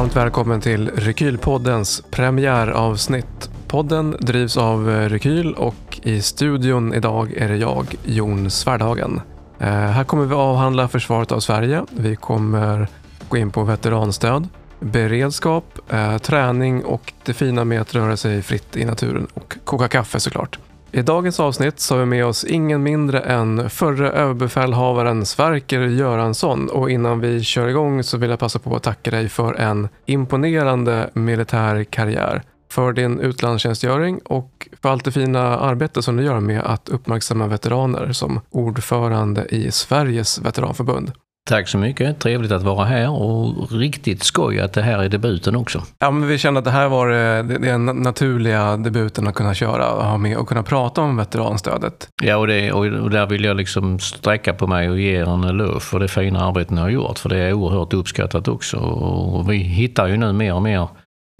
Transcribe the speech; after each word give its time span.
varmt 0.00 0.16
välkommen 0.16 0.60
till 0.60 0.90
Rekylpoddens 0.90 2.02
premiäravsnitt. 2.10 3.50
Podden 3.66 4.16
drivs 4.20 4.56
av 4.56 4.90
eh, 4.90 5.08
Rekyl 5.08 5.54
och 5.54 6.00
i 6.02 6.22
studion 6.22 6.94
idag 6.94 7.32
är 7.36 7.48
det 7.48 7.56
jag, 7.56 7.94
Jon 8.04 8.50
Svärdhagen. 8.50 9.20
Eh, 9.58 9.68
här 9.68 10.04
kommer 10.04 10.24
vi 10.24 10.34
avhandla 10.34 10.88
försvaret 10.88 11.32
av 11.32 11.40
Sverige. 11.40 11.84
Vi 11.90 12.16
kommer 12.16 12.88
gå 13.28 13.36
in 13.36 13.50
på 13.50 13.62
veteranstöd, 13.62 14.48
beredskap, 14.78 15.78
eh, 15.88 16.18
träning 16.18 16.84
och 16.84 17.12
det 17.24 17.34
fina 17.34 17.64
med 17.64 17.80
att 17.80 17.94
röra 17.94 18.16
sig 18.16 18.42
fritt 18.42 18.76
i 18.76 18.84
naturen 18.84 19.26
och 19.34 19.56
koka 19.64 19.88
kaffe 19.88 20.20
såklart. 20.20 20.58
I 20.92 21.02
dagens 21.02 21.40
avsnitt 21.40 21.80
så 21.80 21.94
har 21.94 22.00
vi 22.00 22.06
med 22.06 22.26
oss 22.26 22.44
ingen 22.44 22.82
mindre 22.82 23.20
än 23.20 23.70
förre 23.70 24.10
överbefälhavaren 24.10 25.26
Sverker 25.26 25.80
Göransson 25.80 26.68
och 26.68 26.90
innan 26.90 27.20
vi 27.20 27.42
kör 27.42 27.68
igång 27.68 28.02
så 28.02 28.18
vill 28.18 28.30
jag 28.30 28.38
passa 28.38 28.58
på 28.58 28.76
att 28.76 28.82
tacka 28.82 29.10
dig 29.10 29.28
för 29.28 29.54
en 29.54 29.88
imponerande 30.06 31.10
militär 31.12 31.84
karriär, 31.84 32.42
för 32.72 32.92
din 32.92 33.20
utlandstjänstgöring 33.20 34.18
och 34.24 34.68
för 34.82 34.88
allt 34.88 35.04
det 35.04 35.12
fina 35.12 35.58
arbete 35.58 36.02
som 36.02 36.16
du 36.16 36.24
gör 36.24 36.40
med 36.40 36.60
att 36.60 36.88
uppmärksamma 36.88 37.46
veteraner 37.46 38.12
som 38.12 38.40
ordförande 38.50 39.44
i 39.44 39.70
Sveriges 39.70 40.38
veteranförbund. 40.38 41.12
Tack 41.48 41.68
så 41.68 41.78
mycket. 41.78 42.18
Trevligt 42.18 42.52
att 42.52 42.62
vara 42.62 42.84
här 42.84 43.10
och 43.10 43.72
riktigt 43.72 44.22
skoj 44.22 44.60
att 44.60 44.72
det 44.72 44.82
här 44.82 44.98
är 44.98 45.08
debuten 45.08 45.56
också. 45.56 45.82
Ja, 45.98 46.10
men 46.10 46.28
vi 46.28 46.38
kände 46.38 46.58
att 46.58 46.64
det 46.64 46.70
här 46.70 46.88
var 46.88 47.10
eh, 47.10 47.44
den 47.44 47.86
naturliga 47.86 48.76
debuten 48.76 49.28
att 49.28 49.34
kunna 49.34 49.54
köra 49.54 49.92
och 49.92 50.04
ha 50.04 50.16
med 50.16 50.36
och 50.36 50.48
kunna 50.48 50.62
prata 50.62 51.00
om 51.00 51.16
veteranstödet. 51.16 52.08
Ja, 52.22 52.36
och, 52.36 52.46
det, 52.46 52.72
och 52.72 53.10
där 53.10 53.26
vill 53.26 53.44
jag 53.44 53.56
liksom 53.56 53.98
sträcka 53.98 54.54
på 54.54 54.66
mig 54.66 54.90
och 54.90 54.98
ge 55.00 55.16
er 55.16 55.34
en 55.34 55.44
eloge 55.44 55.80
för 55.80 56.00
det 56.00 56.08
fina 56.08 56.44
arbete 56.44 56.74
ni 56.74 56.80
har 56.80 56.88
gjort. 56.88 57.18
För 57.18 57.28
det 57.28 57.38
är 57.38 57.52
oerhört 57.52 57.92
uppskattat 57.92 58.48
också. 58.48 58.76
Och 58.76 59.50
vi 59.50 59.56
hittar 59.56 60.06
ju 60.06 60.16
nu 60.16 60.32
mer 60.32 60.54
och 60.54 60.62
mer 60.62 60.88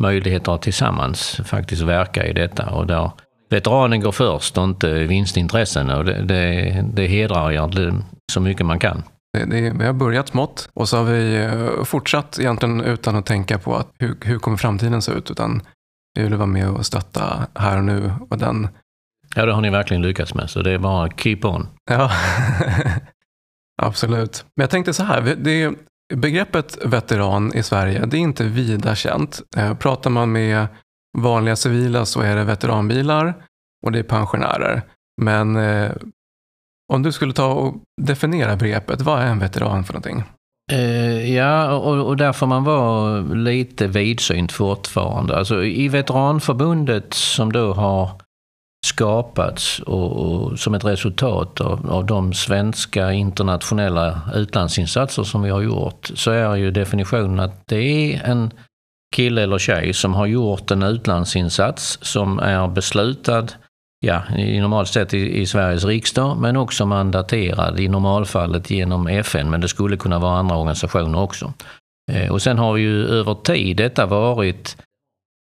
möjligheter 0.03 0.55
att 0.55 0.63
tillsammans 0.63 1.41
faktiskt 1.45 1.83
verka 1.83 2.27
i 2.27 2.33
detta. 2.33 2.71
Och 2.71 2.87
där 2.87 3.11
veteranen 3.51 4.01
går 4.01 4.13
först 4.13 4.59
och 4.59 4.65
inte 4.65 4.93
vinstintressen. 4.93 5.91
Och 5.91 6.05
det, 6.05 6.23
det, 6.23 6.85
det 6.95 7.07
hedrar 7.07 7.53
er 7.53 7.95
så 8.33 8.41
mycket 8.41 8.67
man 8.67 8.79
kan. 8.79 9.03
Det, 9.33 9.45
det, 9.45 9.73
vi 9.79 9.87
har 9.87 9.93
börjat 9.93 10.29
smått 10.29 10.69
och 10.75 10.89
så 10.89 10.97
har 10.97 11.05
vi 11.05 11.37
eh, 11.37 11.85
fortsatt 11.85 12.39
egentligen 12.39 12.81
utan 12.81 13.17
att 13.17 13.27
tänka 13.27 13.59
på 13.59 13.77
att 13.77 13.89
hur, 13.99 14.17
hur 14.21 14.39
kommer 14.39 14.57
framtiden 14.57 15.03
se 15.03 15.13
ut. 15.13 15.31
Utan 15.31 15.63
vi 16.15 16.23
vill 16.23 16.35
vara 16.35 16.47
med 16.47 16.71
och 16.71 16.87
stötta 16.87 17.47
här 17.55 17.77
och 17.77 17.85
nu. 17.85 18.13
Och 18.31 18.39
den... 18.39 18.69
Ja, 19.35 19.47
det 19.47 19.53
har 19.53 19.61
ni 19.61 19.71
verkligen 19.71 20.03
lyckats 20.03 20.35
med. 20.35 20.51
Så 20.51 20.63
det 20.63 20.71
är 20.71 20.79
bara 20.79 21.09
keep 21.09 21.41
on. 21.43 21.69
Ja, 21.91 22.11
absolut. 23.83 24.45
Men 24.57 24.63
jag 24.63 24.71
tänkte 24.71 24.93
så 24.93 25.03
här. 25.03 25.37
Det, 25.39 25.75
begreppet 26.15 26.79
veteran 26.85 27.55
i 27.55 27.63
Sverige, 27.63 28.07
det 28.07 28.17
är 28.17 28.21
inte 28.21 28.45
vida 28.45 28.95
känt. 28.95 29.41
Eh, 29.57 29.75
pratar 29.75 30.11
man 30.11 30.33
med 30.33 30.67
vanliga 31.19 31.57
civila 31.57 32.07
så 32.07 32.21
är 32.21 32.37
det 32.37 32.45
veteranbilar 32.45 33.35
och 33.87 33.93
det 33.93 33.99
är 33.99 34.03
pensionärer. 34.03 34.83
Men 35.23 35.57
eh, 35.57 35.91
om 36.91 37.03
du 37.03 37.13
skulle 37.13 37.33
ta 37.33 37.47
och 37.47 37.75
definiera 38.03 38.57
begreppet, 38.57 39.01
vad 39.01 39.23
är 39.23 39.27
en 39.27 39.39
veteran 39.39 39.85
för 39.85 39.93
någonting? 39.93 40.25
Uh, 40.73 41.35
ja, 41.35 41.73
och, 41.75 42.07
och 42.07 42.17
där 42.17 42.33
får 42.33 42.47
man 42.47 42.65
vara 42.65 43.21
lite 43.21 43.87
vidsynt 43.87 44.53
fortfarande. 44.53 45.37
Alltså, 45.37 45.65
I 45.65 45.89
Veteranförbundet 45.89 47.15
som 47.15 47.53
då 47.53 47.73
har 47.73 48.11
skapats 48.87 49.79
och, 49.79 50.13
och 50.13 50.59
som 50.59 50.75
ett 50.75 50.85
resultat 50.85 51.61
av, 51.61 51.91
av 51.91 52.07
de 52.07 52.33
svenska 52.33 53.13
internationella 53.13 54.21
utlandsinsatser 54.35 55.23
som 55.23 55.43
vi 55.43 55.51
har 55.51 55.61
gjort 55.61 56.11
så 56.15 56.31
är 56.31 56.57
ju 56.57 56.71
definitionen 56.71 57.41
att 57.41 57.63
det 57.67 58.15
är 58.15 58.25
en 58.25 58.51
kille 59.17 59.43
eller 59.43 59.59
tjej 59.59 59.93
som 59.93 60.15
har 60.15 60.27
gjort 60.27 60.71
en 60.71 60.83
utlandsinsats 60.83 61.99
som 62.03 62.39
är 62.39 62.69
beslutad 62.69 63.47
ja, 64.07 64.23
i 64.37 64.61
normalt 64.61 64.89
sett 64.89 65.15
i, 65.15 65.41
i, 65.41 65.47
Sveriges 65.47 65.85
riksdag, 65.85 66.37
men 66.39 66.57
också 66.57 66.87
mandaterad 66.87 67.81
i 67.81 67.89
normalfallet 67.89 68.71
genom 68.71 69.07
FN, 69.07 69.51
men 69.51 69.61
det 69.61 69.69
skulle 69.69 69.97
kunna 69.97 70.19
vara 70.19 70.39
andra 70.39 70.57
organisationer 70.57 71.21
också. 71.21 71.53
Eh, 72.13 72.33
och 72.33 72.43
sen 72.43 72.59
har 72.59 72.77
ju 72.77 73.07
över 73.07 73.35
tid 73.35 73.77
detta 73.77 74.07
varit 74.07 74.77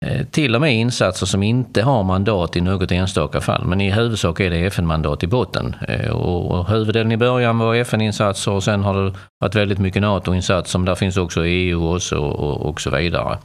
eh, 0.06 0.26
till 0.26 0.54
och 0.54 0.60
med 0.60 0.75
insatser 0.75 1.26
som 1.26 1.43
inte 1.43 1.82
har 1.82 2.03
mandat 2.03 2.56
i 2.56 2.60
något 2.60 2.93
enstaka 2.93 3.41
fall, 3.41 3.65
men 3.65 3.81
i 3.81 3.91
huvudsak 3.91 4.41
är 4.41 4.50
det 4.50 4.66
FN-mandat 4.66 5.22
i 5.22 5.26
botten. 5.26 5.76
Eh, 5.88 6.10
och, 6.10 6.50
och 6.50 6.69
huvuddelen 6.69 7.12
i 7.12 7.16
början 7.16 7.59
var 7.59 7.75
FN-insatser 7.75 8.53
och 8.53 8.65
sen 8.65 8.82
har 8.82 9.04
det 9.04 9.15
varit 9.41 9.54
väldigt 9.54 9.78
mycket 9.78 10.03
NATO-insatser, 10.03 10.78
men 10.78 10.87
där 10.87 10.94
finns 10.94 11.16
också 11.16 11.47
EU 11.47 11.84
och 11.84 12.03
så, 12.03 12.25
och, 12.25 12.66
och 12.66 12.81
så 12.81 12.91
vidare 12.91 13.38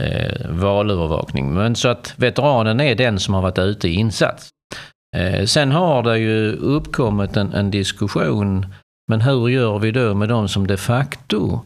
eh, 0.00 0.50
valövervakning. 0.50 1.54
Men 1.54 1.76
så 1.76 1.88
att 1.88 2.14
veteranen 2.16 2.80
är 2.80 2.94
den 2.94 3.20
som 3.20 3.34
har 3.34 3.42
varit 3.42 3.58
ute 3.58 3.88
i 3.88 3.94
insats. 3.94 4.50
Eh, 5.16 5.44
sen 5.44 5.72
har 5.72 6.02
det 6.02 6.18
ju 6.18 6.52
uppkommit 6.52 7.36
en, 7.36 7.52
en, 7.52 7.70
diskussion, 7.70 8.66
men 9.10 9.20
hur 9.20 9.48
gör 9.48 9.78
vi 9.78 9.90
då 9.90 10.14
med 10.14 10.28
de 10.28 10.48
som 10.48 10.66
de 10.66 10.76
facto 10.76 11.60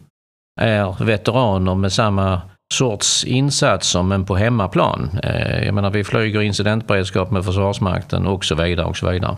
är 0.60 1.04
veteraner 1.04 1.74
med 1.74 1.92
samma 1.92 2.42
sorts 2.74 3.24
insatser 3.24 4.02
men 4.02 4.24
på 4.24 4.36
hemmaplan? 4.36 5.18
Eh, 5.22 5.64
jag 5.64 5.74
menar 5.74 5.90
vi 5.90 6.04
flyger 6.04 6.42
incidentberedskap 6.42 7.30
med 7.30 7.44
Försvarsmakten 7.44 8.26
och 8.26 8.44
så 8.44 8.54
vidare 8.54 8.86
och 8.86 8.96
så 8.96 9.10
vidare. 9.10 9.36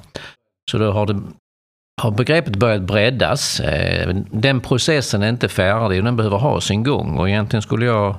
Så 0.70 0.78
då 0.78 0.92
har 0.92 1.06
det 1.06 1.20
har 2.02 2.10
begreppet 2.10 2.56
börjat 2.56 2.82
breddas. 2.82 3.60
Eh, 3.60 4.14
den 4.30 4.60
processen 4.60 5.22
är 5.22 5.28
inte 5.28 5.48
färdig 5.48 5.98
och 5.98 6.04
den 6.04 6.16
behöver 6.16 6.36
ha 6.36 6.60
sin 6.60 6.82
gång 6.82 7.18
och 7.18 7.28
egentligen 7.28 7.62
skulle 7.62 7.86
jag 7.86 8.16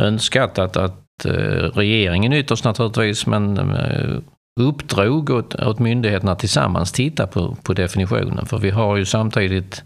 önskat 0.00 0.58
att, 0.58 0.76
att 0.76 1.24
eh, 1.24 1.32
regeringen 1.74 2.32
ytterst 2.32 2.64
naturligtvis, 2.64 3.26
men 3.26 3.58
eh, 3.58 4.18
uppdrog 4.60 5.30
åt, 5.30 5.54
åt 5.54 5.78
myndigheterna 5.78 6.34
tillsammans 6.34 6.92
titta 6.92 7.26
på, 7.26 7.56
på 7.62 7.72
definitionen. 7.72 8.46
För 8.46 8.58
vi 8.58 8.70
har 8.70 8.96
ju 8.96 9.04
samtidigt 9.04 9.84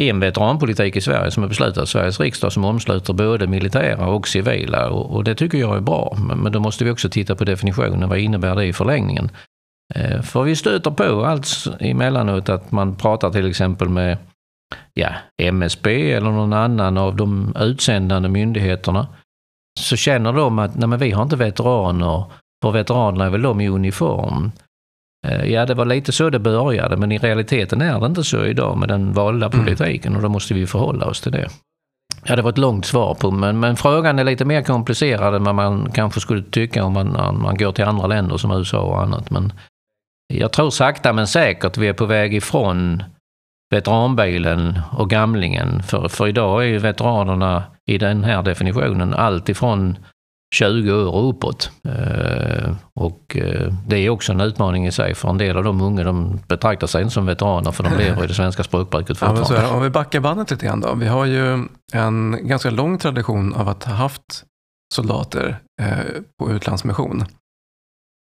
en 0.00 0.20
veteranpolitik 0.20 0.96
i 0.96 1.00
Sverige 1.00 1.30
som 1.30 1.42
är 1.42 1.48
beslutad 1.48 1.80
av 1.80 1.86
Sveriges 1.86 2.20
riksdag 2.20 2.52
som 2.52 2.64
omsluter 2.64 3.12
både 3.12 3.46
militära 3.46 4.06
och 4.06 4.28
civila 4.28 4.90
och, 4.90 5.16
och 5.16 5.24
det 5.24 5.34
tycker 5.34 5.58
jag 5.58 5.76
är 5.76 5.80
bra. 5.80 6.16
Men, 6.28 6.38
men, 6.38 6.52
då 6.52 6.60
måste 6.60 6.84
vi 6.84 6.90
också 6.90 7.08
titta 7.08 7.36
på 7.36 7.44
definitionen. 7.44 8.08
Vad 8.08 8.18
innebär 8.18 8.56
det 8.56 8.64
i 8.64 8.72
förlängningen? 8.72 9.30
Eh, 9.94 10.22
för 10.22 10.42
vi 10.42 10.56
stöter 10.56 10.90
på 10.90 11.24
allt 11.24 11.48
emellanåt 11.80 12.48
att 12.48 12.72
man 12.72 12.96
pratar 12.96 13.30
till 13.30 13.48
exempel 13.48 13.88
med 13.88 14.18
ja, 14.94 15.08
MSB 15.42 16.12
eller 16.12 16.30
någon 16.30 16.52
annan 16.52 16.98
av 16.98 17.16
de 17.16 17.56
utsändande 17.60 18.28
myndigheterna 18.28 19.06
så 19.80 19.96
känner 19.96 20.32
de 20.32 20.58
att 20.58 20.76
nej 20.76 20.88
men 20.88 20.98
vi 20.98 21.10
har 21.10 21.22
inte 21.22 21.36
veteraner, 21.36 22.24
för 22.62 22.70
veteranerna 22.70 23.26
är 23.26 23.30
väl 23.30 23.42
de 23.42 23.60
i 23.60 23.68
uniform. 23.68 24.52
Eh, 25.26 25.44
ja, 25.44 25.66
det 25.66 25.74
var 25.74 25.84
lite 25.84 26.12
så 26.12 26.30
det 26.30 26.38
började, 26.38 26.96
men 26.96 27.12
i 27.12 27.18
realiteten 27.18 27.82
är 27.82 28.00
det 28.00 28.06
inte 28.06 28.24
så 28.24 28.44
idag 28.44 28.78
med 28.78 28.88
den 28.88 29.12
valda 29.12 29.46
mm. 29.46 29.58
politiken 29.58 30.16
och 30.16 30.22
då 30.22 30.28
måste 30.28 30.54
vi 30.54 30.66
förhålla 30.66 31.06
oss 31.06 31.20
till 31.20 31.32
det. 31.32 31.48
Ja, 32.24 32.36
det 32.36 32.42
var 32.42 32.50
ett 32.50 32.58
långt 32.58 32.86
svar 32.86 33.14
på, 33.14 33.30
men, 33.30 33.60
men 33.60 33.76
frågan 33.76 34.18
är 34.18 34.24
lite 34.24 34.44
mer 34.44 34.62
komplicerad 34.62 35.34
än 35.34 35.44
vad 35.44 35.54
man 35.54 35.92
kanske 35.92 36.20
skulle 36.20 36.42
tycka 36.42 36.84
om 36.84 36.92
man, 36.92 37.16
om 37.16 37.42
man 37.42 37.56
går 37.56 37.72
till 37.72 37.84
andra 37.84 38.06
länder 38.06 38.36
som 38.36 38.50
USA 38.50 38.80
och 38.80 39.02
annat. 39.02 39.30
Men 39.30 39.52
jag 40.34 40.52
tror 40.52 40.70
sakta 40.70 41.12
men 41.12 41.26
säkert 41.26 41.76
vi 41.76 41.88
är 41.88 41.92
på 41.92 42.06
väg 42.06 42.34
ifrån 42.34 43.02
veteranbilen 43.70 44.80
och 44.92 45.10
gamlingen. 45.10 45.82
För, 45.82 46.08
för 46.08 46.28
idag 46.28 46.62
är 46.62 46.66
ju 46.66 46.78
veteranerna 46.78 47.62
i 47.86 47.98
den 47.98 48.24
här 48.24 48.42
definitionen 48.42 49.14
allt 49.14 49.48
ifrån 49.48 49.98
20 50.54 50.92
år 50.92 51.14
och 51.14 51.28
uppåt. 51.28 51.70
Eh, 51.84 52.70
och 52.94 53.36
eh, 53.36 53.72
det 53.86 53.96
är 53.96 54.10
också 54.10 54.32
en 54.32 54.40
utmaning 54.40 54.86
i 54.86 54.92
sig 54.92 55.14
för 55.14 55.28
en 55.28 55.38
del 55.38 55.56
av 55.56 55.64
de 55.64 55.80
unga 55.80 56.04
de 56.04 56.40
betraktar 56.48 56.86
sig 56.86 57.02
inte 57.02 57.14
som 57.14 57.26
veteraner 57.26 57.72
för 57.72 57.84
de 57.84 57.96
lever 57.98 58.24
i 58.24 58.26
det 58.26 58.34
svenska 58.34 58.62
språkbruket 58.62 59.18
fortfarande. 59.18 59.68
Ja, 59.68 59.76
Om 59.76 59.82
vi 59.82 59.90
backar 59.90 60.20
bandet 60.20 60.50
lite 60.50 60.66
grann 60.66 60.80
då. 60.80 60.94
Vi 60.94 61.06
har 61.06 61.24
ju 61.24 61.64
en 61.92 62.46
ganska 62.48 62.70
lång 62.70 62.98
tradition 62.98 63.54
av 63.54 63.68
att 63.68 63.84
ha 63.84 63.92
haft 63.92 64.44
soldater 64.94 65.58
eh, 65.82 66.22
på 66.38 66.50
utlandsmission. 66.50 67.24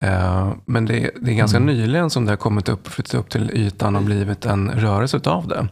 Eh, 0.05 0.53
men 0.65 0.85
det, 0.85 1.11
det, 1.21 1.31
är 1.31 1.35
ganska 1.35 1.57
mm. 1.57 1.75
nyligen 1.75 2.09
som 2.09 2.25
det 2.25 2.31
har 2.31 2.37
kommit 2.37 2.69
upp, 2.69 2.87
flyttat 2.87 3.13
upp 3.13 3.29
till 3.29 3.51
ytan 3.53 3.95
och 3.95 4.03
blivit 4.03 4.45
en 4.45 4.71
rörelse 4.71 5.17
utav 5.17 5.47
det. 5.47 5.67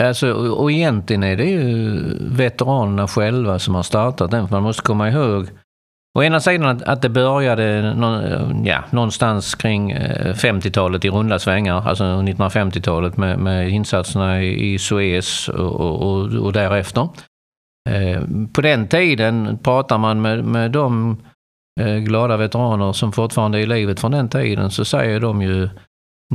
Alltså, 0.00 0.32
och 0.32 0.72
egentligen 0.72 1.22
är 1.22 1.36
det 1.36 1.44
ju 1.44 2.00
veteranerna 2.20 3.08
själva 3.08 3.58
som 3.58 3.74
har 3.74 3.82
startat 3.82 4.30
den. 4.30 4.48
För 4.48 4.56
man 4.56 4.62
måste 4.62 4.82
komma 4.82 5.10
ihåg 5.10 5.48
Å 6.18 6.22
ena 6.22 6.40
sidan 6.40 6.68
att, 6.68 6.82
att 6.82 7.02
det 7.02 7.08
började 7.08 7.94
ja, 8.64 8.84
någonstans 8.90 9.54
kring 9.54 9.94
50-talet 9.94 11.04
eh, 11.04 11.08
i 11.08 11.10
runda 11.10 11.38
svängar, 11.38 11.88
alltså 11.88 12.04
1950-talet 12.04 13.16
med, 13.16 13.38
med 13.38 13.68
insatserna 13.68 14.42
i 14.42 14.78
Suez 14.78 15.48
och, 15.48 15.80
och, 15.80 16.34
och 16.34 16.52
därefter. 16.52 17.08
Eh, 17.90 18.22
på 18.52 18.60
den 18.60 18.88
tiden 18.88 19.58
pratar 19.58 19.98
man 19.98 20.22
med, 20.22 20.44
med 20.44 20.70
de 20.70 21.16
Eh, 21.80 21.96
glada 21.96 22.36
veteraner 22.36 22.92
som 22.92 23.12
fortfarande 23.12 23.58
är 23.58 23.62
i 23.62 23.66
livet 23.66 24.00
från 24.00 24.10
den 24.10 24.28
tiden 24.28 24.70
så 24.70 24.84
säger 24.84 25.20
de 25.20 25.42
ju 25.42 25.68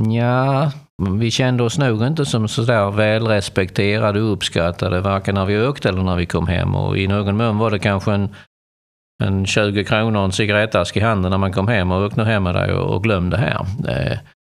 Ja, 0.00 0.72
vi 1.18 1.30
kände 1.30 1.62
oss 1.62 1.78
nog 1.78 2.06
inte 2.06 2.26
som 2.26 2.48
sådär 2.48 2.90
välrespekterade 2.90 4.22
och 4.22 4.32
uppskattade 4.32 5.00
varken 5.00 5.34
när 5.34 5.44
vi 5.44 5.66
åkte 5.66 5.88
eller 5.88 6.02
när 6.02 6.16
vi 6.16 6.26
kom 6.26 6.46
hem. 6.46 6.74
Och 6.74 6.98
i 6.98 7.06
någon 7.06 7.36
mån 7.36 7.58
var 7.58 7.70
det 7.70 7.78
kanske 7.78 8.12
en, 8.12 8.34
en 9.22 9.46
20 9.46 9.84
kronor 9.84 10.18
och 10.18 10.24
en 10.24 10.32
cigarettask 10.32 10.96
i 10.96 11.00
handen 11.00 11.30
när 11.30 11.38
man 11.38 11.52
kom 11.52 11.68
hem 11.68 11.92
och 11.92 12.04
åkte 12.04 12.24
hem 12.24 12.42
med 12.42 12.54
dig 12.54 12.72
och, 12.72 12.94
och 12.94 13.02
glömde 13.02 13.36
här. 13.36 13.66
Eh, 13.88 14.18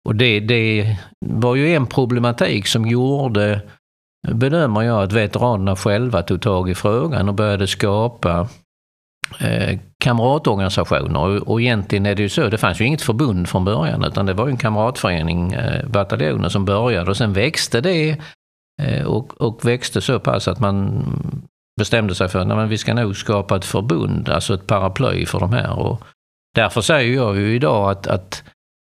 och 0.09 0.15
det, 0.15 0.41
det 0.41 0.97
var 1.27 1.55
ju 1.55 1.75
en 1.75 1.87
problematik 1.87 2.67
som 2.67 2.87
gjorde, 2.87 3.61
bedömer 4.29 4.83
jag, 4.83 5.03
att 5.03 5.13
veteranerna 5.13 5.77
själva 5.77 6.23
tog 6.23 6.43
tag 6.43 6.71
i 6.71 6.75
frågan 6.75 7.29
och 7.29 7.35
började 7.35 7.67
skapa 7.67 8.49
eh, 9.39 9.79
kamratorganisationer. 10.05 11.49
Och, 11.49 11.61
egentligen 11.61 12.07
är 12.07 12.15
det 12.15 12.23
ju 12.23 12.29
så, 12.29 12.49
det 12.49 12.59
fanns 12.59 12.81
ju 12.81 12.85
inget 12.85 13.03
förbund 13.03 13.49
från 13.49 13.65
början 13.65 14.05
utan 14.05 14.27
det 14.27 14.33
var 14.33 14.47
ju 14.47 14.51
en 14.51 14.57
kamratförening, 14.57 15.53
eh, 15.53 15.87
bataljonen, 15.87 16.51
som 16.51 16.65
började 16.65 17.11
och 17.11 17.17
sen 17.17 17.33
växte 17.33 17.81
det 17.81 18.17
eh, 18.83 19.05
och, 19.05 19.41
och 19.41 19.65
växte 19.65 20.01
så 20.01 20.21
pass 20.21 20.49
att 20.49 20.61
man 20.61 21.05
bestämde 21.77 22.15
sig 22.15 22.29
för 22.29 22.39
att 22.39 22.71
vi 22.71 22.79
ska 22.79 22.95
nog 22.95 23.17
skapa 23.17 23.57
ett 23.57 23.65
förbund, 23.65 24.29
alltså 24.29 24.55
ett 24.55 24.67
paraply 24.67 25.27
för 25.27 25.41
de 25.41 25.53
här. 25.53 25.79
Och 25.79 26.03
därför 26.55 26.81
säger 26.81 27.15
jag 27.15 27.37
ju 27.37 27.55
idag 27.55 27.91
att, 27.91 28.07
att 28.07 28.45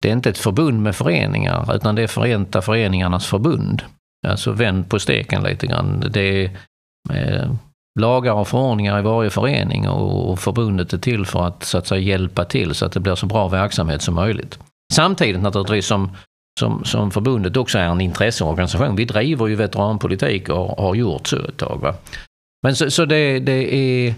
det 0.01 0.09
är 0.09 0.13
inte 0.13 0.29
ett 0.29 0.37
förbund 0.37 0.81
med 0.81 0.95
föreningar, 0.95 1.75
utan 1.75 1.95
det 1.95 2.03
är 2.03 2.07
Förenta 2.07 2.61
Föreningarnas 2.61 3.27
förbund. 3.27 3.83
Alltså 4.27 4.51
vänd 4.51 4.89
på 4.89 4.99
steken 4.99 5.43
lite 5.43 5.67
grann. 5.67 6.03
Det 6.09 6.21
är 6.21 6.51
eh, 7.13 7.51
lagar 7.97 8.33
och 8.33 8.47
förordningar 8.47 8.99
i 8.99 9.01
varje 9.01 9.29
förening 9.29 9.89
och 9.89 10.39
förbundet 10.39 10.93
är 10.93 10.97
till 10.97 11.25
för 11.25 11.47
att, 11.47 11.63
så 11.63 11.77
att 11.77 11.87
säga, 11.87 12.01
hjälpa 12.01 12.45
till 12.45 12.75
så 12.75 12.85
att 12.85 12.91
det 12.91 12.99
blir 12.99 13.15
så 13.15 13.25
bra 13.25 13.47
verksamhet 13.47 14.01
som 14.01 14.15
möjligt. 14.15 14.59
Samtidigt 14.93 15.41
naturligtvis 15.41 15.85
som, 15.85 16.11
som, 16.59 16.83
som 16.85 17.11
förbundet 17.11 17.57
också 17.57 17.77
är 17.77 17.83
en 17.83 18.01
intresseorganisation. 18.01 18.95
Vi 18.95 19.05
driver 19.05 19.47
ju 19.47 19.55
veteranpolitik 19.55 20.49
och 20.49 20.83
har 20.83 20.95
gjort 20.95 21.27
så 21.27 21.37
ett 21.37 21.57
tag. 21.57 21.79
Va? 21.81 21.93
Men 22.63 22.75
så, 22.75 22.91
så 22.91 23.05
det, 23.05 23.39
det 23.39 23.75
är 23.75 24.15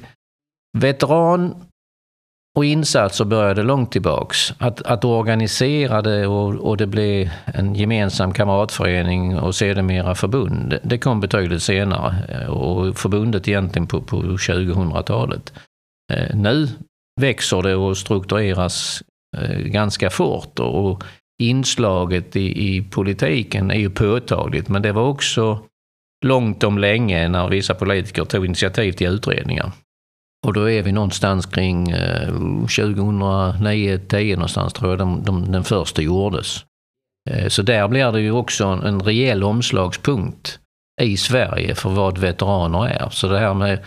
veteran 0.78 1.56
och 2.60 2.66
insatser 2.66 3.26
började 3.26 3.64
långt 3.64 3.92
tillbaks. 3.92 4.54
Att, 4.58 4.82
att 4.82 5.06
organisera 5.06 6.02
det 6.02 6.28
och, 6.28 6.56
och 6.56 6.78
det 6.78 6.88
blev 6.88 7.30
en 7.46 7.76
gemensam 7.76 8.34
kamratförening 8.34 9.40
och 9.40 9.56
sedermera 9.56 10.16
förbund, 10.16 10.80
det, 10.84 10.98
kom 10.98 11.20
betydligt 11.20 11.64
senare. 11.64 12.16
Eh, 12.30 12.50
och 12.50 12.98
förbundet 12.98 13.48
egentligen 13.48 13.88
på, 13.88 14.02
på 14.02 14.22
2000-talet. 14.22 15.54
Eh, 16.14 16.36
nu 16.36 16.68
växer 17.22 17.62
det 17.62 17.76
och 17.76 17.98
struktureras 17.98 19.04
eh, 19.38 19.58
ganska 19.58 20.10
fort 20.10 20.60
och 20.60 21.04
inslaget 21.42 22.36
i, 22.36 22.76
i 22.76 22.82
politiken 22.82 23.72
är 23.72 23.80
ju 23.80 23.90
påtagligt 23.90 24.70
men 24.70 24.82
det 24.82 24.92
var 24.92 25.08
också 25.08 25.60
långt 26.26 26.64
om 26.64 26.78
länge 26.78 27.28
när 27.28 27.50
vissa 27.50 27.74
politiker 27.74 28.26
tog 28.26 28.46
initiativ 28.46 28.92
till 28.92 29.08
utredningar. 29.08 29.72
Och 30.48 30.54
då 30.54 30.70
är 30.70 30.84
vi 30.84 30.92
någonstans 30.92 31.46
kring 31.46 31.90
eh, 31.90 32.30
2009-10 32.30 34.36
någonstans 34.36 34.74
tror 34.74 34.92
jag 34.92 35.00
de, 35.00 35.24
de, 35.24 35.52
den 35.52 35.64
första 35.64 36.02
gjordes. 36.02 36.66
Eh, 37.30 37.48
så 37.48 37.62
där 37.62 37.88
blir 37.88 38.12
det 38.12 38.22
ju 38.22 38.32
också 38.32 38.66
en, 38.66 38.84
en 38.84 39.02
rejäl 39.02 39.44
omslagspunkt 39.44 40.60
i 41.02 41.18
Sverige 41.18 41.76
för 41.76 41.90
vad 41.90 42.18
veteraner 42.18 42.88
är. 42.88 43.10
Så 43.10 43.28
det 43.28 43.40
här 43.40 43.54
med 43.54 43.80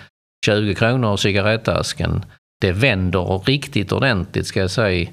20 0.47 0.75
kronor 0.75 1.09
och 1.09 1.21
cigarettasken, 1.21 2.25
det 2.61 2.73
vänder 2.73 3.43
riktigt 3.47 3.93
ordentligt 3.93 4.47
ska 4.47 4.61
jag 4.61 4.71
säga 4.71 5.09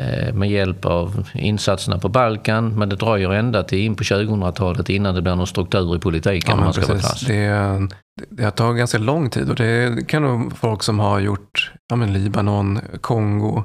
Eh, 0.00 0.34
med 0.34 0.50
hjälp 0.50 0.84
av 0.84 1.28
insatserna 1.34 1.98
på 1.98 2.08
Balkan. 2.08 2.78
Men 2.78 2.88
det 2.88 2.96
dröjer 2.96 3.30
ända 3.30 3.62
till 3.62 3.78
in 3.78 3.96
på 3.96 4.04
2000-talet 4.04 4.88
innan 4.88 5.14
det 5.14 5.22
blir 5.22 5.34
någon 5.34 5.46
struktur 5.46 5.96
i 5.96 5.98
politiken. 5.98 6.50
Ja, 6.50 6.64
man 6.64 6.72
ska 6.72 6.86
precis. 6.86 7.20
Det, 7.20 7.88
det 8.30 8.44
har 8.44 8.50
tagit 8.50 8.78
ganska 8.78 8.98
lång 8.98 9.30
tid 9.30 9.50
och 9.50 9.56
det 9.56 10.08
kan 10.08 10.22
nog 10.22 10.56
folk 10.56 10.82
som 10.82 10.98
har 10.98 11.20
gjort 11.20 11.72
ja, 11.88 11.96
men 11.96 12.12
Libanon, 12.12 12.80
Kongo, 13.00 13.64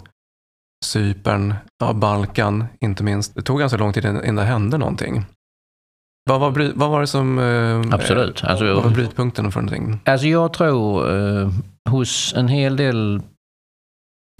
Cypern, 0.85 1.53
ja, 1.79 1.93
Balkan 1.93 2.65
inte 2.79 3.03
minst. 3.03 3.35
Det 3.35 3.41
tog 3.41 3.59
ganska 3.59 3.77
lång 3.77 3.93
tid 3.93 4.05
innan 4.05 4.35
det 4.35 4.43
hände 4.43 4.77
någonting. 4.77 5.25
Vad 6.29 6.39
var, 6.39 6.71
vad 6.75 6.89
var 6.89 7.01
det 7.01 7.07
som 7.07 7.39
eh, 7.39 7.93
Absolut. 7.95 8.43
Alltså, 8.43 8.73
vad 8.73 8.83
var 8.83 8.91
brytpunkten 8.91 9.51
för 9.51 9.61
någonting? 9.61 9.99
Alltså 10.05 10.27
jag 10.27 10.53
tror 10.53 11.17
eh, 11.17 11.49
hos 11.89 12.33
en 12.33 12.47
hel 12.47 12.75
del 12.75 13.21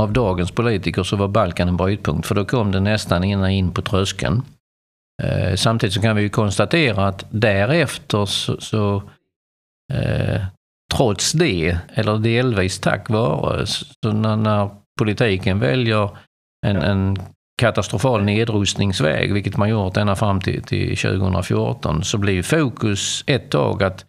av 0.01 0.13
dagens 0.13 0.51
politiker 0.51 1.03
så 1.03 1.15
var 1.15 1.27
Balkan 1.27 1.67
en 1.67 1.77
brytpunkt 1.77 2.27
för 2.27 2.35
då 2.35 2.45
kom 2.45 2.71
det 2.71 2.79
nästan 2.79 3.23
innan 3.23 3.49
in 3.49 3.71
på 3.71 3.81
tröskeln. 3.81 4.41
Eh, 5.23 5.55
samtidigt 5.55 5.93
så 5.93 6.01
kan 6.01 6.15
vi 6.15 6.21
ju 6.21 6.29
konstatera 6.29 7.07
att 7.07 7.25
därefter 7.29 8.25
så, 8.25 8.61
så 8.61 9.03
eh, 9.93 10.41
trots 10.93 11.31
det, 11.31 11.77
eller 11.93 12.17
delvis 12.17 12.79
tack 12.79 13.09
vare, 13.09 13.65
så 13.65 14.11
när, 14.11 14.35
när 14.35 14.69
politiken 14.99 15.59
väljer 15.59 16.09
en, 16.65 16.77
en 16.77 17.17
katastrofal 17.61 18.23
nedrustningsväg, 18.23 19.33
vilket 19.33 19.57
man 19.57 19.69
gjort 19.69 19.97
ända 19.97 20.15
fram 20.15 20.41
till, 20.41 20.63
till 20.63 20.97
2014, 20.97 22.03
så 22.03 22.17
blir 22.17 22.43
fokus 22.43 23.23
ett 23.27 23.49
tag 23.49 23.83
att 23.83 24.05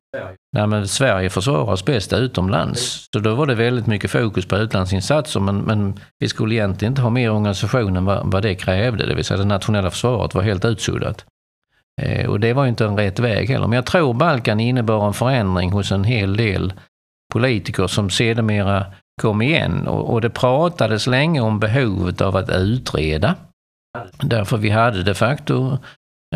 nej, 0.57 0.67
men 0.67 0.89
Sverige 0.89 1.31
försvaras 1.31 1.85
bäst 1.85 2.13
utomlands. 2.13 3.09
Så 3.13 3.19
då 3.19 3.35
var 3.35 3.47
det 3.47 3.55
väldigt 3.55 3.87
mycket 3.87 4.11
fokus 4.11 4.47
på 4.47 4.57
utlandsinsatser, 4.57 5.41
men, 5.41 5.59
men 5.59 6.01
vi 6.19 6.29
skulle 6.29 6.55
egentligen 6.55 6.93
inte 6.93 7.03
ha 7.03 7.11
mer 7.11 7.31
organisation 7.31 7.97
än 7.97 8.05
vad, 8.05 8.33
vad 8.33 8.43
det 8.43 8.55
krävde, 8.55 9.07
det 9.07 9.15
vill 9.15 9.25
säga 9.25 9.39
det 9.39 9.45
nationella 9.45 9.91
försvaret 9.91 10.35
var 10.35 10.43
helt 10.43 10.65
utsuddat. 10.65 11.25
Eh, 12.03 12.27
och 12.27 12.41
det 12.41 12.53
var 12.53 12.65
ju 12.65 12.69
inte 12.69 12.85
en 12.85 12.97
rätt 12.97 13.19
väg 13.19 13.49
heller. 13.49 13.67
Men 13.67 13.77
jag 13.77 13.87
tror 13.87 14.15
Balkan 14.15 14.61
innebar 14.61 15.07
en 15.07 15.15
förändring 15.15 15.73
hos 15.73 15.93
en 15.93 16.05
hel 16.05 16.37
del 16.37 16.73
politiker 17.33 17.87
som 17.87 18.11
sedermera 18.11 18.87
kom 19.23 19.43
igen 19.43 19.87
och, 19.87 20.13
och 20.13 20.21
det 20.21 20.31
pratades 20.31 21.07
länge 21.07 21.41
om 21.41 21.59
behovet 21.59 22.21
av 22.21 22.37
att 22.37 22.51
utreda. 22.51 23.35
Därför 24.21 24.57
vi 24.57 24.71
hade 24.71 25.03
de 25.03 25.15
facto 25.15 25.79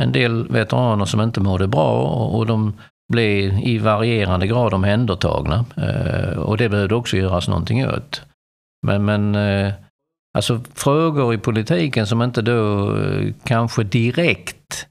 en 0.00 0.12
del 0.12 0.48
veteraner 0.48 1.04
som 1.04 1.20
inte 1.20 1.40
mådde 1.40 1.66
bra 1.66 2.02
och 2.08 2.46
de 2.46 2.78
blev 3.12 3.58
i 3.58 3.78
varierande 3.78 4.46
grad 4.46 4.74
omhändertagna. 4.74 5.64
Eh, 5.76 6.38
och 6.38 6.56
det 6.56 6.68
behövde 6.68 6.94
också 6.94 7.16
göras 7.16 7.48
någonting 7.48 7.86
åt. 7.86 8.22
Men, 8.86 9.04
men 9.04 9.34
eh, 9.34 9.72
alltså 10.38 10.60
frågor 10.74 11.34
i 11.34 11.38
politiken 11.38 12.06
som 12.06 12.22
inte 12.22 12.42
då 12.42 12.94
kanske 13.44 13.82
direkt 13.82 14.86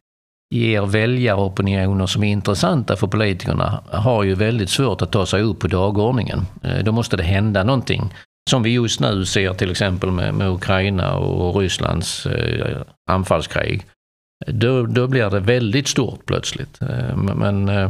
ger 0.50 0.86
väljaropinioner 0.86 2.06
som 2.06 2.24
är 2.24 2.32
intressanta 2.32 2.96
för 2.96 3.08
politikerna 3.08 3.84
har 3.92 4.24
ju 4.24 4.36
väldigt 4.36 4.70
svårt 4.70 5.02
att 5.02 5.12
ta 5.12 5.26
sig 5.26 5.42
upp 5.42 5.60
på 5.60 5.68
dagordningen. 5.68 6.46
Eh, 6.64 6.84
då 6.84 6.92
måste 6.92 7.18
det 7.18 7.24
hända 7.24 7.64
någonting. 7.64 8.14
Som 8.50 8.64
vi 8.64 8.70
just 8.70 9.00
nu 9.00 9.26
ser 9.26 9.54
till 9.54 9.72
exempel 9.72 10.12
med, 10.12 10.34
med 10.34 10.50
Ukraina 10.50 11.16
och 11.16 11.56
Rysslands 11.56 12.26
eh, 12.26 12.78
anfallskrig. 13.10 13.86
Då, 14.48 14.86
då 14.86 15.08
blir 15.08 15.30
det 15.30 15.40
väldigt 15.40 15.88
stort 15.88 16.26
plötsligt. 16.26 16.82
Eh, 16.82 17.16
men 17.16 17.70
eh, 17.70 17.90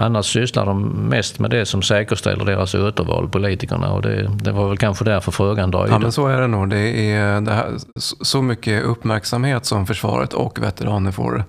annars 0.00 0.26
sysslar 0.26 0.66
de 0.66 0.88
mest 1.08 1.38
med 1.38 1.50
det 1.50 1.66
som 1.66 1.82
säkerställer 1.82 2.44
deras 2.44 2.74
återval, 2.74 3.28
politikerna. 3.28 3.92
Och 3.92 4.02
det, 4.02 4.30
det 4.42 4.52
var 4.52 4.68
väl 4.68 4.78
kanske 4.78 5.04
därför 5.04 5.32
frågan 5.32 5.70
dröjde. 5.70 5.92
Ja, 5.92 5.98
men 5.98 6.12
så 6.12 6.26
är 6.26 6.40
det 6.40 6.46
nog. 6.46 6.70
Det 6.70 7.12
är 7.12 7.40
det 7.40 7.52
här, 7.52 7.74
så 8.22 8.42
mycket 8.42 8.84
uppmärksamhet 8.84 9.64
som 9.64 9.86
försvaret 9.86 10.32
och 10.32 10.62
veteraner 10.62 11.10
får 11.10 11.44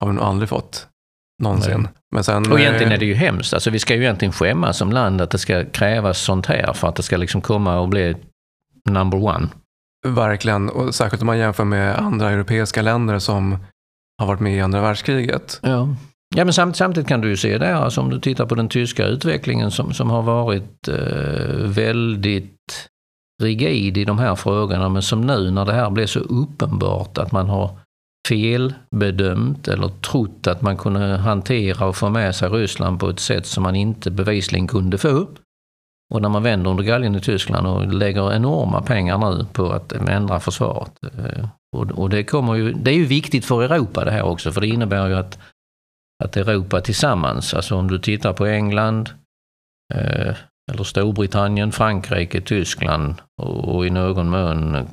har 0.00 0.08
vi 0.08 0.14
nog 0.14 0.24
aldrig 0.24 0.48
fått 0.48 0.86
någonsin. 1.42 1.88
Men 2.14 2.24
sen, 2.24 2.52
och 2.52 2.60
egentligen 2.60 2.92
eh, 2.92 2.94
är 2.94 2.98
det 2.98 3.06
ju 3.06 3.14
hemskt. 3.14 3.54
Alltså, 3.54 3.70
vi 3.70 3.78
ska 3.78 3.94
ju 3.94 4.02
egentligen 4.02 4.32
skämmas 4.32 4.78
som 4.78 4.92
land 4.92 5.20
att 5.20 5.30
det 5.30 5.38
ska 5.38 5.64
krävas 5.64 6.18
sånt 6.18 6.46
här 6.46 6.72
för 6.72 6.88
att 6.88 6.96
det 6.96 7.02
ska 7.02 7.16
liksom 7.16 7.40
komma 7.40 7.78
och 7.78 7.88
bli 7.88 8.16
number 8.90 9.24
one. 9.24 9.48
Verkligen, 10.06 10.68
och 10.68 10.94
särskilt 10.94 11.22
om 11.22 11.26
man 11.26 11.38
jämför 11.38 11.64
med 11.64 11.98
andra 11.98 12.30
europeiska 12.30 12.82
länder 12.82 13.18
som 13.18 13.58
har 14.18 14.26
varit 14.26 14.40
med 14.40 14.56
i 14.56 14.60
andra 14.60 14.80
världskriget. 14.80 15.60
Ja, 15.62 15.88
ja 16.36 16.44
men 16.44 16.52
samt, 16.52 16.76
samtidigt 16.76 17.08
kan 17.08 17.20
du 17.20 17.28
ju 17.28 17.36
se 17.36 17.58
det, 17.58 17.76
alltså 17.76 18.00
om 18.00 18.10
du 18.10 18.20
tittar 18.20 18.46
på 18.46 18.54
den 18.54 18.68
tyska 18.68 19.06
utvecklingen 19.06 19.70
som, 19.70 19.94
som 19.94 20.10
har 20.10 20.22
varit 20.22 20.88
eh, 20.88 21.54
väldigt 21.64 22.88
rigid 23.42 23.98
i 23.98 24.04
de 24.04 24.18
här 24.18 24.34
frågorna, 24.34 24.88
men 24.88 25.02
som 25.02 25.20
nu 25.20 25.50
när 25.50 25.64
det 25.64 25.72
här 25.72 25.90
blir 25.90 26.06
så 26.06 26.20
uppenbart 26.20 27.18
att 27.18 27.32
man 27.32 27.48
har 27.48 27.78
felbedömt 28.28 29.68
eller 29.68 29.88
trott 29.88 30.46
att 30.46 30.62
man 30.62 30.76
kunde 30.76 31.16
hantera 31.16 31.86
och 31.86 31.96
få 31.96 32.08
med 32.08 32.34
sig 32.34 32.48
Ryssland 32.48 33.00
på 33.00 33.08
ett 33.08 33.20
sätt 33.20 33.46
som 33.46 33.62
man 33.62 33.76
inte 33.76 34.10
bevisligen 34.10 34.66
kunde 34.66 34.98
få. 34.98 35.26
Och 36.14 36.22
när 36.22 36.28
man 36.28 36.42
vänder 36.42 36.70
under 36.70 36.84
galgen 36.84 37.14
i 37.14 37.20
Tyskland 37.20 37.66
och 37.66 37.92
lägger 37.92 38.32
enorma 38.32 38.82
pengar 38.82 39.18
nu 39.18 39.46
på 39.52 39.70
att 39.70 39.92
ändra 39.92 40.40
försvaret. 40.40 40.92
Eh, 41.02 41.48
och 41.76 42.10
det, 42.10 42.24
kommer 42.24 42.54
ju, 42.54 42.72
det 42.72 42.90
är 42.90 42.94
ju 42.94 43.04
viktigt 43.04 43.44
för 43.44 43.62
Europa 43.62 44.04
det 44.04 44.10
här 44.10 44.22
också, 44.22 44.52
för 44.52 44.60
det 44.60 44.66
innebär 44.66 45.08
ju 45.08 45.14
att, 45.14 45.38
att 46.24 46.36
Europa 46.36 46.80
tillsammans, 46.80 47.54
alltså 47.54 47.76
om 47.76 47.88
du 47.88 47.98
tittar 47.98 48.32
på 48.32 48.46
England, 48.46 49.10
eh, 49.94 50.34
eller 50.72 50.84
Storbritannien, 50.84 51.72
Frankrike, 51.72 52.40
Tyskland 52.40 53.14
och 53.42 53.86
i 53.86 53.90
någon 53.90 54.28
mån 54.28 54.88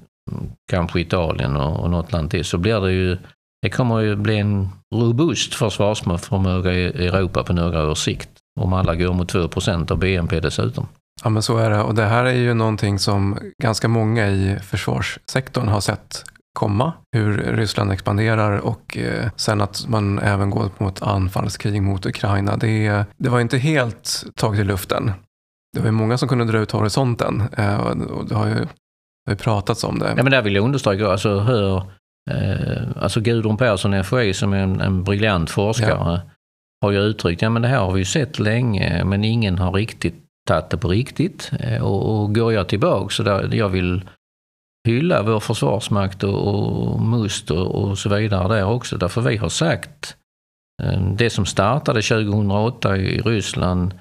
kanske 0.72 1.00
Italien 1.00 1.56
och, 1.56 1.80
och 1.80 1.90
något 1.90 2.12
land 2.12 2.32
till, 2.32 2.46
så 2.46 2.58
blir 2.58 2.82
det 2.82 2.92
ju 2.92 3.18
det 3.62 3.70
kommer 3.70 4.00
ju 4.00 4.16
bli 4.16 4.38
en 4.40 4.70
robust 4.96 5.54
försvarsförmåga 5.56 6.74
i 6.74 6.86
Europa 6.86 7.44
på 7.44 7.54
några 7.54 7.92
års 7.92 7.98
sikt. 7.98 8.30
Om 8.60 8.74
alla 8.74 8.96
går 8.96 9.14
mot 9.14 9.34
2% 9.34 9.92
av 9.92 9.98
BNP 9.98 10.40
dessutom. 10.40 10.88
Ja 11.24 11.30
men 11.30 11.44
så 11.44 11.58
är 11.58 11.70
det 11.70 11.82
och 11.82 11.96
det 11.96 12.06
här 12.06 12.26
är 12.26 12.34
ju 12.34 12.54
någonting 12.54 13.00
som 13.00 13.38
ganska 13.64 13.88
många 13.88 14.28
i 14.28 14.60
försvarssektorn 14.60 15.68
har 15.68 15.80
sett 15.82 16.24
komma, 16.56 16.94
hur 17.12 17.38
Ryssland 17.38 17.92
expanderar 17.92 18.58
och 18.58 18.98
eh, 18.98 19.30
sen 19.36 19.62
att 19.62 19.88
man 19.88 20.20
även 20.20 20.50
går 20.50 20.70
mot 20.78 21.02
anfallskrig 21.02 21.82
mot 21.82 22.06
Ukraina. 22.06 22.58
Det, 22.58 23.06
det 23.18 23.30
var 23.30 23.40
inte 23.40 23.58
helt 23.58 24.24
taget 24.36 24.60
i 24.60 24.64
luften. 24.64 25.12
Det 25.74 25.80
var 25.80 25.86
ju 25.86 25.92
många 25.92 26.18
som 26.18 26.30
kunde 26.30 26.46
dra 26.46 26.58
ut 26.58 26.72
horisonten 26.72 27.44
eh, 27.58 27.76
och 27.78 28.26
det 28.26 28.36
har 28.36 28.48
ju, 28.48 28.68
det 29.26 29.32
har 29.32 29.36
pratats 29.36 29.84
om 29.84 30.00
det. 30.00 30.14
Ja, 30.18 30.24
men 30.24 30.32
där 30.32 30.42
vill 30.42 30.56
jag 30.56 30.66
understryka, 30.66 31.08
alltså 31.08 31.40
hör 31.40 31.78
eh, 32.32 32.82
alltså 32.96 33.22
Gudrun 33.22 33.58
Persson, 33.58 34.04
FOI, 34.04 34.34
som 34.34 34.54
är 34.54 34.58
en, 34.58 34.82
en 34.82 35.04
briljant 35.04 35.50
forskare, 35.50 35.90
ja. 35.90 36.22
har 36.82 36.92
ju 36.92 37.00
uttryckt, 37.00 37.42
ja 37.42 37.50
men 37.50 37.62
det 37.62 37.68
här 37.68 37.80
har 37.80 37.92
vi 37.92 38.00
ju 38.00 38.06
sett 38.06 38.40
länge, 38.40 39.04
men 39.04 39.24
ingen 39.24 39.58
har 39.58 39.72
riktigt 39.72 40.26
tagit 40.46 40.70
det 40.70 40.78
på 40.78 40.88
riktigt. 40.88 41.52
Eh, 41.60 41.84
och, 41.84 42.22
och 42.22 42.36
går 42.36 42.54
jag 42.54 42.68
tillbaka 42.68 43.10
så 43.10 43.24
där, 43.24 43.54
jag 43.54 43.70
vill 43.70 44.10
hylla 44.88 45.24
vår 45.24 45.40
försvarsmakt 45.40 46.24
och, 46.24 46.48
och 46.48 47.02
MUST 47.02 47.52
och, 47.52 47.76
och 47.76 47.98
så 47.98 48.10
vidare 48.10 48.56
där 48.56 48.66
också. 48.66 48.98
Därför 48.98 49.22
vi 49.22 49.38
har 49.38 49.50
sagt 49.50 50.18
eh, 50.84 51.02
det 51.02 51.30
som 51.30 51.46
startade 51.46 52.02
2008 52.02 52.98
i 52.98 53.22
Ryssland 53.22 53.94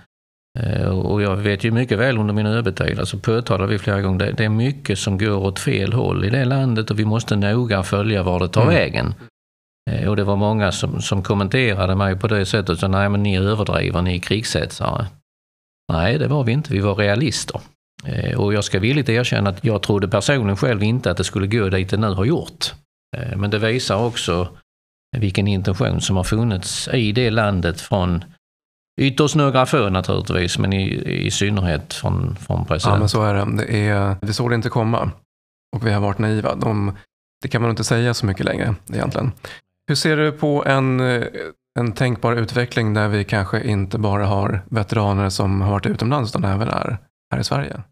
och 0.91 1.23
jag 1.23 1.37
vet 1.37 1.65
ju 1.65 1.71
mycket 1.71 1.99
väl 1.99 2.19
under 2.19 2.35
min 2.35 2.47
ÖB-tid, 2.47 2.99
alltså 2.99 3.19
påtalade 3.19 3.73
vi 3.73 3.79
flera 3.79 4.01
gånger, 4.01 4.33
det, 4.33 4.45
är 4.45 4.49
mycket 4.49 4.99
som 4.99 5.19
går 5.19 5.37
åt 5.37 5.59
fel 5.59 5.93
håll 5.93 6.25
i 6.25 6.31
det 6.31 6.45
landet 6.45 6.91
och 6.91 6.99
vi 6.99 7.05
måste 7.05 7.37
noga 7.37 7.83
följa 7.83 8.23
var 8.23 8.41
det 8.41 8.49
tar 8.49 8.63
mm. 8.63 8.75
vägen. 8.75 9.15
Eh, 9.91 10.09
och 10.09 10.17
det 10.17 10.25
var 10.25 10.37
många 10.37 10.73
som, 10.73 11.03
som 11.03 11.23
kommenterade 11.23 11.95
mig 11.95 12.17
på 12.17 12.29
det 12.29 12.47
sättet, 12.47 12.79
så 12.79 12.89
nej 12.89 13.09
men 13.09 13.23
ni 13.23 13.39
överdriver, 13.39 14.03
ni 14.03 14.17
är 14.17 14.21
krigshetsare. 14.21 15.07
Nej, 15.93 16.19
det 16.19 16.29
var 16.29 16.45
vi 16.45 16.53
inte, 16.53 16.73
vi 16.73 16.81
var 16.81 16.95
realister. 16.95 17.61
Eh, 18.05 18.41
och 18.41 18.55
jag 18.55 18.65
ska 18.65 18.79
villigt 18.79 19.09
erkänna 19.09 19.51
att 19.51 19.65
jag 19.65 19.83
trodde 19.83 20.09
personligen 20.09 20.57
själv 20.57 20.83
inte 20.83 21.11
att 21.11 21.17
det 21.17 21.25
skulle 21.25 21.47
gå 21.47 21.69
dit 21.69 21.91
det 21.91 21.97
nu 21.97 22.07
har 22.07 22.25
gjort. 22.25 22.73
Eh, 23.17 23.37
men 23.37 23.51
det 23.51 23.59
visar 23.59 23.97
också 23.97 24.49
vilken 25.17 25.49
intention 25.49 26.01
som 26.01 26.17
har 26.17 26.25
funnits 26.25 26.89
i 26.89 27.13
det 27.13 27.31
landet 27.31 27.81
från 27.81 28.25
Ytterst 29.01 29.35
några 29.35 29.67
få 29.67 29.89
naturligtvis, 29.89 30.59
men 30.59 30.73
i, 30.73 30.85
i 31.27 31.31
synnerhet 31.31 31.95
från, 31.95 32.37
från 32.37 32.67
presidenten. 32.67 32.93
Ja, 32.93 32.99
men 32.99 33.09
så 33.09 33.23
är 33.23 33.35
det. 33.35 33.57
det 33.57 33.89
är, 33.89 34.17
vi 34.23 34.33
såg 34.33 34.51
det 34.51 34.55
inte 34.55 34.69
komma 34.69 35.11
och 35.77 35.87
vi 35.87 35.93
har 35.93 36.01
varit 36.01 36.19
naiva. 36.19 36.55
De, 36.55 36.97
det 37.43 37.49
kan 37.49 37.63
man 37.63 37.71
inte 37.71 37.85
säga 37.85 38.15
så 38.15 38.27
mycket 38.27 38.47
längre 38.47 38.75
egentligen. 38.93 39.33
Hur 39.89 39.95
ser 39.95 40.17
du 40.17 40.33
på 40.33 40.65
en, 40.67 41.01
en 41.79 41.93
tänkbar 41.95 42.33
utveckling 42.33 42.95
där 42.95 43.09
vi 43.09 43.25
kanske 43.25 43.63
inte 43.63 43.99
bara 43.99 44.27
har 44.27 44.63
veteraner 44.71 45.31
som 45.31 45.61
har 45.61 45.71
varit 45.71 45.87
utomlands 45.87 46.31
utan 46.31 46.45
även 46.45 46.69
är 46.69 46.99
här 47.33 47.41
i 47.41 47.45
Sverige? 47.45 47.83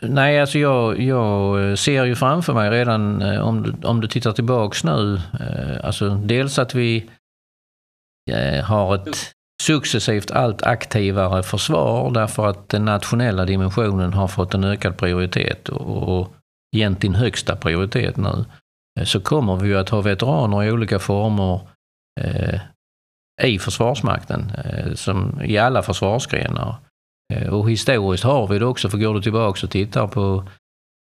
Nej, 0.00 0.40
alltså 0.40 0.58
jag, 0.58 1.00
jag 1.00 1.78
ser 1.78 2.04
ju 2.04 2.14
framför 2.14 2.54
mig 2.54 2.70
redan 2.70 3.22
eh, 3.22 3.40
om 3.40 3.62
du, 3.62 3.86
om 3.86 4.00
du 4.00 4.08
tittar 4.08 4.32
tillbaks 4.32 4.84
nu, 4.84 5.20
eh, 5.40 5.84
alltså 5.84 6.08
dels 6.14 6.58
att 6.58 6.74
vi 6.74 7.10
eh, 8.30 8.64
har 8.64 8.94
ett 8.94 9.32
successivt 9.60 10.30
allt 10.30 10.62
aktivare 10.62 11.42
försvar 11.42 12.10
därför 12.10 12.46
att 12.46 12.68
den 12.68 12.84
nationella 12.84 13.44
dimensionen 13.44 14.12
har 14.12 14.28
fått 14.28 14.54
en 14.54 14.64
ökad 14.64 14.96
prioritet 14.96 15.68
och, 15.68 16.20
och 16.20 16.32
egentligen 16.76 17.14
högsta 17.14 17.56
prioritet 17.56 18.16
nu. 18.16 18.44
Eh, 19.00 19.04
så 19.04 19.20
kommer 19.20 19.56
vi 19.56 19.68
ju 19.68 19.78
att 19.78 19.88
ha 19.88 20.00
veteraner 20.00 20.64
i 20.64 20.72
olika 20.72 20.98
former 20.98 21.60
eh, 22.20 22.60
i 23.42 23.58
Försvarsmakten, 23.58 24.52
eh, 24.64 24.94
som 24.94 25.40
i 25.44 25.58
alla 25.58 25.82
försvarsgrenar. 25.82 26.76
Eh, 27.34 27.48
och 27.48 27.70
historiskt 27.70 28.24
har 28.24 28.46
vi 28.46 28.58
det 28.58 28.66
också, 28.66 28.90
för 28.90 28.98
går 28.98 29.14
du 29.14 29.22
tillbaka 29.22 29.66
och 29.66 29.70
tittar 29.70 30.06
på 30.06 30.48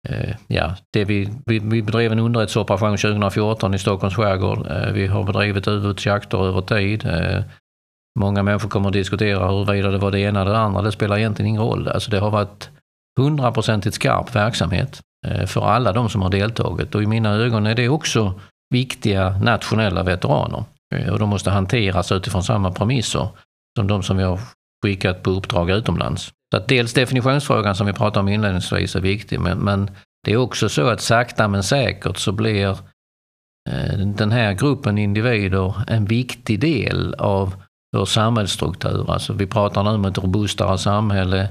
eh, 0.09 0.35
Ja, 0.47 0.75
det 0.93 1.05
vi, 1.05 1.29
vi, 1.45 1.59
vi 1.59 1.81
bedrev 1.81 2.11
en 2.11 2.19
underrättelseoperation 2.19 2.97
2014 2.97 3.73
i 3.73 3.79
Stockholms 3.79 4.15
skärgård. 4.15 4.67
Eh, 4.67 4.91
vi 4.93 5.07
har 5.07 5.23
bedrivit 5.23 5.67
ubåtsjakter 5.67 6.45
över 6.45 6.61
tid. 6.61 7.07
Många 8.19 8.43
människor 8.43 8.69
kommer 8.69 8.87
att 8.87 8.93
diskutera 8.93 9.47
huruvida 9.47 9.91
det 9.91 9.97
var 9.97 10.11
det 10.11 10.19
ena 10.19 10.41
eller 10.41 10.51
det 10.51 10.59
andra. 10.59 10.81
Det 10.81 10.91
spelar 10.91 11.17
egentligen 11.17 11.49
ingen 11.49 11.61
roll. 11.61 11.87
Alltså 11.87 12.11
det 12.11 12.19
har 12.19 12.31
varit 12.31 12.69
hundraprocentigt 13.19 13.95
skarp 13.95 14.35
verksamhet 14.35 15.01
eh, 15.27 15.45
för 15.45 15.61
alla 15.61 15.91
de 15.91 16.09
som 16.09 16.21
har 16.21 16.29
deltagit 16.29 16.95
och 16.95 17.03
i 17.03 17.07
mina 17.07 17.29
ögon 17.29 17.65
är 17.65 17.75
det 17.75 17.89
också 17.89 18.39
viktiga 18.73 19.39
nationella 19.39 20.03
veteraner. 20.03 20.63
Eh, 20.95 21.09
och 21.09 21.19
de 21.19 21.29
måste 21.29 21.51
hanteras 21.51 22.11
utifrån 22.11 22.43
samma 22.43 22.71
premisser 22.71 23.27
som 23.77 23.87
de 23.87 24.03
som 24.03 24.17
vi 24.17 24.23
har 24.23 24.39
skickat 24.85 25.23
på 25.23 25.29
uppdrag 25.29 25.69
utomlands. 25.69 26.31
Så 26.51 26.57
att 26.57 26.67
dels 26.67 26.93
definitionsfrågan 26.93 27.75
som 27.75 27.87
vi 27.87 27.93
pratade 27.93 28.19
om 28.19 28.27
inledningsvis 28.27 28.95
är 28.95 29.01
viktig, 29.01 29.39
men, 29.39 29.57
men 29.57 29.91
det 30.25 30.31
är 30.31 30.37
också 30.37 30.69
så 30.69 30.87
att 30.87 31.01
sakta 31.01 31.47
men 31.47 31.63
säkert 31.63 32.17
så 32.17 32.31
blir 32.31 32.69
eh, 33.69 33.97
den 33.97 34.31
här 34.31 34.53
gruppen 34.53 34.97
individer 34.97 35.73
en 35.87 36.05
viktig 36.05 36.59
del 36.59 37.13
av 37.13 37.60
vår 37.97 38.05
samhällsstruktur. 38.05 39.11
Alltså 39.11 39.33
vi 39.33 39.47
pratar 39.47 39.83
nu 39.83 39.89
om 39.89 40.05
ett 40.05 40.17
robustare 40.17 40.77
samhälle. 40.77 41.49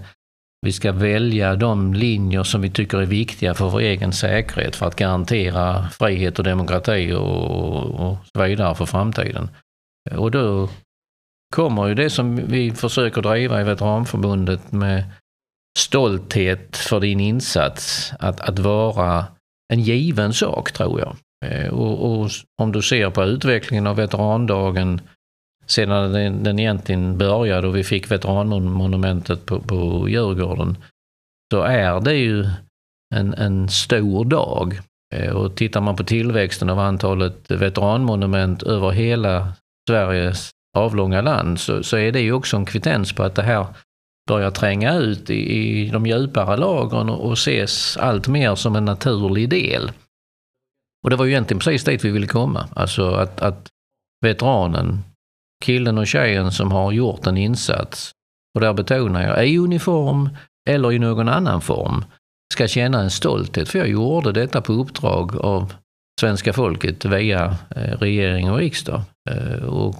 Vi 0.67 0.73
ska 0.73 0.93
välja 0.93 1.57
de 1.57 1.95
linjer 1.95 2.43
som 2.43 2.61
vi 2.61 2.71
tycker 2.71 2.99
är 2.99 3.07
viktiga 3.07 3.55
för 3.55 3.69
vår 3.69 3.81
egen 3.81 4.13
säkerhet 4.13 4.77
för 4.77 4.87
att 4.87 4.97
garantera 4.97 5.89
frihet 5.89 6.39
och 6.39 6.45
demokrati 6.45 7.13
och, 7.13 7.87
och 7.87 8.19
så 8.35 8.43
vidare 8.43 8.75
för 8.75 8.87
framtiden. 8.87 9.51
Och 10.17 10.31
då 10.31 10.69
kommer 11.55 11.87
ju 11.87 11.95
det 11.95 12.11
som 12.11 12.37
vi 12.37 12.71
försöker 12.71 13.23
driva 13.23 13.61
i 13.61 13.65
Veteranförbundet 13.65 14.73
med 14.73 15.05
stolthet 15.79 16.77
för 16.77 17.01
din 17.01 17.21
insats 17.21 18.13
att, 18.19 18.41
att 18.41 18.59
vara 18.59 19.25
en 19.73 19.81
given 19.81 20.33
sak 20.33 20.73
tror 20.73 21.01
jag. 21.01 21.17
Eh, 21.45 21.69
och, 21.69 22.21
och, 22.21 22.31
om 22.63 22.73
du 22.73 22.83
ser 22.83 23.11
på 23.11 23.25
utvecklingen 23.25 23.87
av 23.87 23.97
veterandagen 23.97 25.01
sedan 25.71 26.13
den, 26.13 26.43
den 26.43 26.59
egentligen 26.59 27.19
började 27.19 27.69
och 27.69 27.77
vi 27.77 27.85
fick 27.85 28.11
veteranmonumentet 28.11 29.47
på, 29.47 29.61
på 29.61 30.09
Djurgården 30.09 30.77
så 31.53 31.63
är 31.63 32.01
det 32.01 32.15
ju 32.15 32.47
en, 33.15 33.35
en 33.35 33.69
stor 33.69 34.25
dag. 34.25 34.81
Eh, 35.15 35.37
och 35.37 35.57
tittar 35.57 35.81
man 35.81 35.97
på 35.97 36.05
tillväxten 36.05 36.71
av 36.71 36.79
antalet 36.79 37.51
veteranmonument 37.51 38.63
över 38.63 38.91
hela 38.91 39.53
Sveriges 39.89 40.51
avlånga 40.77 41.21
land 41.21 41.61
så, 41.61 41.83
så 41.83 41.97
är 41.97 42.13
det 42.13 42.21
ju 42.21 42.33
också 42.33 42.57
en 42.57 42.67
kvittens 42.67 43.13
på 43.13 43.23
att 43.23 43.35
det 43.35 43.43
här 43.43 43.67
börjar 44.29 44.51
tränga 44.51 44.95
ut 44.95 45.31
i, 45.31 45.35
i 45.35 45.91
de 45.91 46.07
djupare 46.07 46.57
lagren 46.57 47.09
och, 47.09 47.27
och 47.27 47.33
ses 47.33 47.97
allt 47.97 48.29
mer 48.29 48.55
som 48.55 48.77
en 48.77 48.85
naturlig 48.85 49.49
del. 49.49 49.93
Och 51.05 51.11
det 51.11 51.17
var 51.17 51.25
ju 51.25 51.31
egentligen 51.31 51.59
precis 51.59 51.85
dit 51.85 52.05
vi 52.05 52.11
ville 52.11 52.27
komma. 52.27 52.69
Alltså 52.75 53.11
att, 53.11 53.41
att 53.41 53.69
veteranen, 54.21 55.05
killen 55.65 55.99
och 55.99 56.07
tjejen 56.07 56.53
som 56.53 56.73
har 56.73 56.93
gjort 56.93 57.27
en 57.27 57.37
insats, 57.37 58.13
och 58.55 58.61
där 58.61 58.73
betonar 58.73 59.23
jag, 59.23 59.49
i 59.49 59.59
uniform 59.59 60.29
eller 60.69 60.93
i 60.93 60.99
någon 60.99 61.29
annan 61.29 61.61
form, 61.61 62.05
ska 62.53 62.69
känna 62.69 63.01
en 63.01 63.11
stolthet. 63.11 63.69
För 63.69 63.79
jag 63.79 63.89
gjorde 63.89 64.33
detta 64.33 64.61
på 64.61 64.73
uppdrag 64.73 65.37
av 65.37 65.73
svenska 66.21 66.53
folket 66.53 67.05
via 67.05 67.57
eh, 67.77 67.99
regering 67.99 68.51
och 68.51 68.59
riksdag. 68.59 69.03
Eh, 69.31 69.65
och 69.65 69.95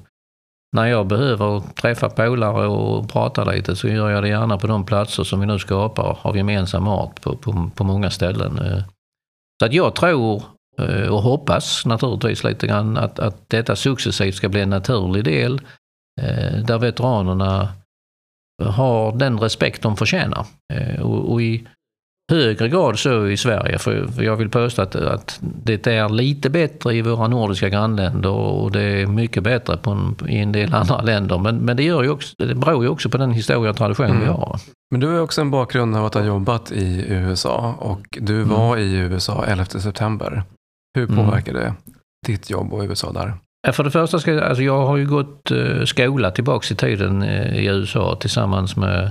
när 0.77 0.87
jag 0.87 1.07
behöver 1.07 1.61
träffa 1.61 2.11
polare 2.11 2.67
och 2.67 3.09
prata 3.09 3.45
lite 3.45 3.77
så 3.77 3.89
gör 3.89 4.11
jag 4.11 4.23
det 4.23 4.29
gärna 4.29 4.59
på 4.59 4.67
de 4.67 4.87
platser 4.87 5.25
som 5.25 5.41
vi 5.41 5.47
nu 5.47 5.59
skapar 5.59 6.19
av 6.23 6.37
gemensam 6.37 6.89
art 6.89 7.21
på, 7.23 7.37
på, 7.37 7.71
på 7.75 7.85
många 7.85 8.11
ställen. 8.11 8.59
Eh, 8.59 8.83
så 9.61 9.67
att 9.67 9.73
jag 9.73 9.95
tror 9.95 10.43
och 11.11 11.23
hoppas 11.23 11.87
naturligtvis 11.87 12.45
lite 12.45 12.67
grann 12.67 12.97
att, 12.97 13.19
att 13.19 13.51
detta 13.51 13.77
successivt 13.77 14.35
ska 14.35 14.49
bli 14.49 14.61
en 14.61 14.71
naturlig 14.71 15.25
del 15.25 15.61
eh, 16.21 16.65
där 16.65 16.79
veteranerna 16.79 17.69
har 18.65 19.13
den 19.13 19.39
respekt 19.39 19.83
de 19.83 19.97
förtjänar. 19.97 20.47
Och, 21.01 21.33
och 21.33 21.43
i 21.43 21.67
högre 22.31 22.69
grad 22.69 22.99
så 22.99 23.27
i 23.27 23.37
Sverige. 23.37 23.79
För 23.79 24.23
jag 24.23 24.37
vill 24.37 24.49
påstå 24.49 24.83
att, 24.83 24.97
att 24.97 25.39
det 25.41 25.87
är 25.87 26.09
lite 26.09 26.51
bättre 26.51 26.95
i 26.95 27.03
våra 27.03 27.29
nordiska 27.29 27.69
grannländer 27.69 28.31
och 28.31 28.73
det 28.73 28.83
är 28.83 29.07
mycket 29.07 29.43
bättre 29.43 29.79
en, 29.87 30.17
i 30.29 30.39
en 30.39 30.53
del 30.53 30.75
andra 30.75 31.03
länder. 31.03 31.39
Men, 31.39 31.57
men 31.57 31.77
det, 31.77 31.83
gör 31.83 32.03
ju 32.03 32.11
också, 32.11 32.35
det 32.39 32.55
beror 32.55 32.85
ju 32.85 32.91
också 32.91 33.09
på 33.09 33.19
den 33.19 33.33
historia 33.33 33.71
och 33.71 33.77
tradition 33.77 34.07
mm. 34.07 34.21
vi 34.21 34.27
har. 34.27 34.61
Men 34.91 35.01
du 35.01 35.07
har 35.07 35.21
också 35.21 35.41
en 35.41 35.51
bakgrund 35.51 35.97
av 35.97 36.05
att 36.05 36.15
ha 36.15 36.25
jobbat 36.25 36.73
i 36.73 37.05
USA 37.09 37.75
och 37.79 38.19
du 38.21 38.37
mm. 38.37 38.49
var 38.49 38.77
mm. 38.77 38.89
i 38.89 38.97
USA 38.97 39.45
11 39.45 39.65
september. 39.65 40.43
Hur 40.95 41.11
mm. 41.11 41.25
påverkade 41.25 41.61
det 41.61 41.75
ditt 42.27 42.51
jobb 42.51 42.73
och 42.73 42.83
USA 42.83 43.13
där? 43.13 43.35
För 43.73 43.85
det 43.85 43.91
första, 43.91 44.19
ska, 44.19 44.41
alltså 44.41 44.63
jag 44.63 44.87
har 44.87 44.97
ju 44.97 45.07
gått 45.07 45.51
uh, 45.51 45.85
skola 45.85 46.31
tillbaks 46.31 46.73
i 46.73 46.75
tiden 46.75 47.23
uh, 47.23 47.57
i 47.57 47.67
USA 47.67 48.17
tillsammans 48.21 48.77
med 48.77 49.11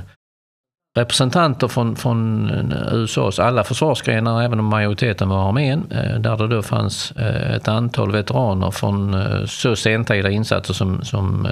representanter 0.98 1.68
från, 1.68 1.96
från 1.96 2.50
USAs 2.92 3.40
alla 3.40 3.64
försvarsgrenar, 3.64 4.44
även 4.44 4.60
om 4.60 4.66
majoriteten 4.66 5.30
var 5.30 5.50
armén, 5.50 5.84
där 6.20 6.38
det 6.38 6.48
då 6.48 6.62
fanns 6.62 7.12
ett 7.56 7.68
antal 7.68 8.12
veteraner 8.12 8.72
från 8.72 9.16
så 9.48 9.76
sentida 9.76 10.30
insatser 10.30 10.74
som, 10.74 11.04
som 11.04 11.48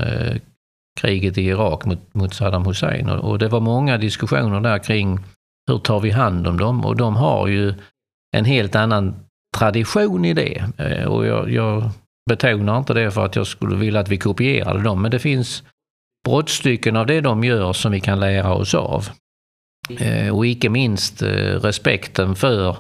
kriget 1.00 1.38
i 1.38 1.42
Irak 1.42 1.86
mot, 1.86 2.14
mot 2.14 2.34
Saddam 2.34 2.66
Hussein. 2.66 3.10
Och 3.10 3.40
det 3.40 3.48
var 3.48 3.60
många 3.60 3.98
diskussioner 3.98 4.62
där 4.62 4.80
kring 4.80 5.20
hur 5.68 5.80
tar 5.80 6.00
vi 6.00 6.12
hand 6.12 6.48
om 6.48 6.58
dem? 6.58 6.86
Och 6.86 6.96
de 6.96 7.16
har 7.16 7.48
ju 7.48 7.74
en 8.38 8.46
helt 8.46 8.76
annan 8.76 9.16
tradition 9.58 10.26
i 10.26 10.34
det. 10.34 10.64
Eh, 10.78 11.04
och 11.04 11.26
jag, 11.26 11.52
jag 11.52 11.90
betonar 12.30 12.78
inte 12.78 12.94
det 12.94 13.12
för 13.12 13.26
att 13.26 13.36
jag 13.36 13.48
skulle 13.48 13.76
vilja 13.76 14.00
att 14.00 14.10
vi 14.10 14.18
kopierade 14.18 14.84
dem, 14.84 15.02
men 15.02 15.12
det 15.12 15.20
finns 15.20 15.64
brottstycken 16.28 16.96
av 16.96 17.06
det 17.06 17.22
de 17.22 17.44
gör 17.44 17.74
som 17.74 17.92
vi 17.92 18.00
kan 18.00 18.20
lära 18.20 18.54
oss 18.54 18.76
av. 18.76 19.10
Eh, 20.00 20.36
och 20.36 20.48
icke 20.48 20.70
minst 20.70 21.22
eh, 21.22 21.60
respekten 21.62 22.36
för 22.36 22.78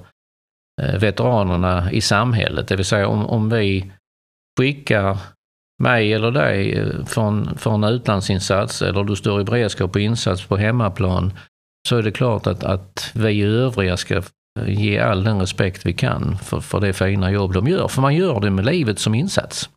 veteranerna 0.99 1.91
i 1.91 2.01
samhället. 2.01 2.67
Det 2.67 2.75
vill 2.75 2.85
säga 2.85 3.07
om, 3.07 3.25
om 3.25 3.49
vi 3.49 3.91
skickar 4.59 5.17
mig 5.83 6.13
eller 6.13 6.31
dig 6.31 6.85
från, 7.05 7.57
från 7.57 7.83
utlandsinsats 7.83 8.81
eller 8.81 9.03
du 9.03 9.15
står 9.15 9.41
i 9.41 9.43
beredskap 9.43 9.91
på 9.91 9.99
insats 9.99 10.45
på 10.45 10.57
hemmaplan 10.57 11.33
så 11.89 11.97
är 11.97 12.03
det 12.03 12.11
klart 12.11 12.47
att, 12.47 12.63
att 12.63 13.11
vi 13.13 13.41
övriga 13.41 13.97
ska 13.97 14.21
ge 14.67 14.99
all 14.99 15.23
den 15.23 15.39
respekt 15.39 15.85
vi 15.85 15.93
kan 15.93 16.37
för, 16.37 16.59
för 16.59 16.79
det 16.79 16.93
fina 16.93 17.31
jobb 17.31 17.53
de 17.53 17.67
gör. 17.67 17.87
För 17.87 18.01
man 18.01 18.15
gör 18.15 18.39
det 18.39 18.49
med 18.49 18.65
livet 18.65 18.99
som 18.99 19.15
insats. 19.15 19.69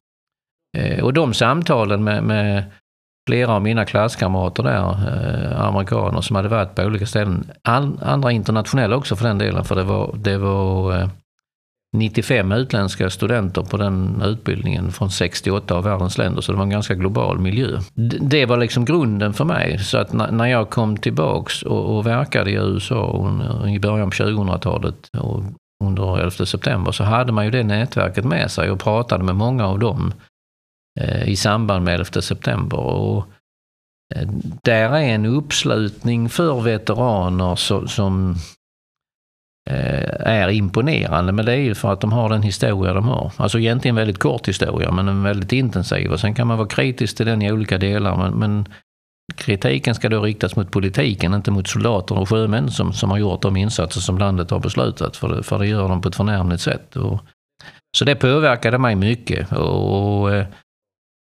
Eh, 0.79 1.05
och 1.05 1.13
de 1.13 1.35
samtalen 1.35 2.05
med, 2.05 2.23
med 2.23 2.65
flera 3.29 3.55
av 3.55 3.63
mina 3.63 3.85
klasskamrater 3.85 4.63
där, 4.63 4.91
eh, 4.91 5.61
amerikaner 5.61 6.21
som 6.21 6.37
hade 6.37 6.49
varit 6.49 6.75
på 6.75 6.83
olika 6.83 7.07
ställen, 7.07 7.51
andra 8.01 8.33
internationella 8.33 8.97
också 8.97 9.17
för 9.17 9.29
den 9.29 9.39
delen, 9.39 9.65
för 9.65 9.75
det 9.75 9.85
var, 9.85 10.15
det 10.17 10.39
var 10.39 10.99
eh, 10.99 11.09
95 11.97 12.53
utländska 12.53 13.11
studenter 13.11 13.63
på 13.63 13.77
den 13.77 14.23
utbildningen 14.23 14.93
från 14.93 15.11
68 15.11 15.75
av 15.75 15.85
världens 15.85 16.19
länder, 16.19 16.41
så 16.41 16.53
det 16.53 16.59
var 16.59 16.65
en 16.65 16.71
ganska 16.71 16.95
global 16.95 17.39
miljö. 17.39 17.81
Det 18.21 18.47
var 18.47 18.57
liksom 18.57 18.85
grunden 18.85 19.35
för 19.35 19.45
mig. 19.45 19.79
Så 19.79 19.99
att 19.99 20.13
när 20.13 20.47
jag 20.47 20.71
kom 20.71 20.97
tillbaks 20.97 21.63
och, 21.63 21.97
och 21.97 22.07
verkade 22.07 22.51
i 22.51 22.55
USA 22.55 23.31
i 23.69 23.79
början 23.79 24.11
på 24.11 24.17
2000-talet 24.17 25.09
och 25.19 25.43
under 25.85 26.19
11 26.19 26.31
september 26.31 26.93
så 26.93 27.05
hade 27.05 27.33
man 27.33 27.45
ju 27.45 27.51
det 27.51 27.63
nätverket 27.63 28.25
med 28.25 28.51
sig 28.51 28.71
och 28.71 28.81
pratade 28.81 29.25
med 29.25 29.37
många 29.37 29.67
av 29.67 29.79
dem 29.79 30.13
eh, 31.01 31.29
i 31.29 31.37
samband 31.37 31.85
med 31.85 31.95
11 31.95 32.05
september. 32.05 32.79
Och 32.79 33.27
eh, 34.15 34.29
där 34.63 34.91
är 34.91 35.15
en 35.15 35.27
uppslutning 35.27 36.29
för 36.29 36.61
veteraner 36.61 37.57
som 37.87 38.37
Eh, 39.71 40.33
är 40.33 40.49
imponerande. 40.49 41.33
Men 41.33 41.45
det 41.45 41.53
är 41.53 41.57
ju 41.57 41.75
för 41.75 41.93
att 41.93 42.01
de 42.01 42.13
har 42.13 42.29
den 42.29 42.43
historia 42.43 42.95
de 42.95 43.05
har. 43.09 43.33
Alltså 43.37 43.59
egentligen 43.59 43.95
väldigt 43.95 44.19
kort 44.19 44.49
historia 44.49 44.91
men 44.91 45.09
en 45.09 45.23
väldigt 45.23 45.53
intensiv. 45.53 46.13
Och 46.13 46.21
sen 46.21 46.35
kan 46.35 46.47
man 46.47 46.59
vara 46.59 46.69
kritisk 46.69 47.17
till 47.17 47.27
den 47.27 47.43
i 47.43 47.53
olika 47.53 47.79
delar. 47.79 48.17
Men, 48.17 48.33
men 48.33 48.69
kritiken 49.37 49.95
ska 49.95 50.09
då 50.09 50.23
riktas 50.23 50.57
mot 50.57 50.71
politiken, 50.71 51.35
inte 51.35 51.51
mot 51.51 51.69
soldater 51.69 52.19
och 52.19 52.29
sjömän 52.29 52.71
som, 52.71 52.93
som 52.93 53.11
har 53.11 53.19
gjort 53.19 53.43
de 53.43 53.57
insatser 53.57 54.01
som 54.01 54.19
landet 54.19 54.51
har 54.51 54.59
beslutat. 54.59 55.17
För 55.17 55.29
det, 55.29 55.43
för 55.43 55.59
det 55.59 55.67
gör 55.67 55.89
de 55.89 56.01
på 56.01 56.09
ett 56.09 56.17
förnämligt 56.17 56.63
sätt. 56.63 56.97
Och, 56.97 57.21
så 57.97 58.05
det 58.05 58.15
påverkade 58.15 58.79
mig 58.79 58.95
mycket. 58.95 59.53
Och, 59.53 60.23
och 60.23 60.45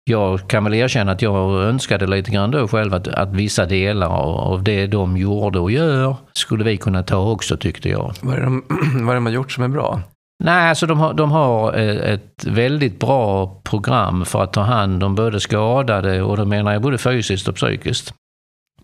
jag 0.10 0.48
kan 0.48 0.64
väl 0.64 0.74
erkänna 0.74 1.12
att 1.12 1.22
jag 1.22 1.64
önskade 1.64 2.08
lite 2.08 2.32
grann 2.32 2.52
då 2.52 2.68
själv 2.68 2.94
att, 2.94 3.08
att 3.08 3.34
vissa 3.34 3.66
delar 3.66 4.08
av 4.08 4.64
det 4.64 4.88
de 4.88 5.18
gjorde 5.18 5.60
och 5.60 5.72
gör 5.72 6.16
skulle 6.34 6.64
vi 6.64 6.78
kunna 6.78 7.04
ta 7.04 7.32
också 7.32 7.58
tyckte 7.58 7.90
jag. 7.90 8.14
Vad 8.22 8.36
är 8.36 8.40
det 8.40 8.46
de, 8.46 8.64
vad 9.06 9.10
är 9.10 9.16
de 9.16 9.26
har 9.26 9.34
gjort 9.34 9.52
som 9.52 9.64
är 9.64 9.68
bra? 9.68 10.02
Nej, 10.44 10.70
alltså 10.70 10.86
de 10.86 11.00
har, 11.00 11.14
de 11.14 11.32
har 11.32 11.74
ett 11.74 12.46
väldigt 12.46 13.00
bra 13.00 13.62
program 13.64 14.26
för 14.26 14.44
att 14.44 14.54
ta 14.54 14.62
hand 14.62 15.04
om 15.04 15.16
både 15.16 15.40
skadade 15.40 16.22
och 16.22 16.38
då 16.38 16.46
menar 16.46 16.74
jag 16.74 16.82
både 16.82 16.98
fysiskt 16.98 17.48
och 17.48 17.56
psykiskt. 17.56 18.14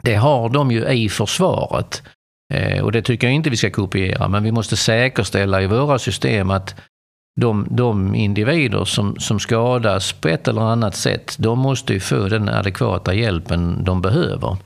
Det 0.02 0.16
har 0.16 0.50
de 0.50 0.72
ju 0.72 0.88
i 0.88 1.10
försvaret. 1.10 2.04
Eh, 2.54 2.84
och 2.84 2.92
det 2.92 3.02
tycker 3.02 3.28
jag 3.28 3.34
inte 3.34 3.50
vi 3.50 3.58
ska 3.58 3.70
kopiera, 3.70 4.28
men 4.28 4.44
vi 4.44 4.52
måste 4.52 4.76
säkerställa 4.78 5.62
i 5.62 5.68
våra 5.68 6.00
system 6.00 6.52
att 6.52 6.76
de, 7.42 7.68
de 7.70 8.16
individer 8.16 8.86
som, 8.86 9.16
som 9.20 9.40
skadas 9.40 10.14
på 10.14 10.28
ett 10.28 10.48
eller 10.48 10.62
annat 10.62 10.96
sätt, 10.96 11.36
de 11.40 11.60
måste 11.60 11.94
ju 11.94 12.00
få 12.00 12.28
den 12.28 12.50
adekvata 12.50 13.14
hjälpen 13.14 13.84
de 13.84 14.02
behöver. 14.02 14.58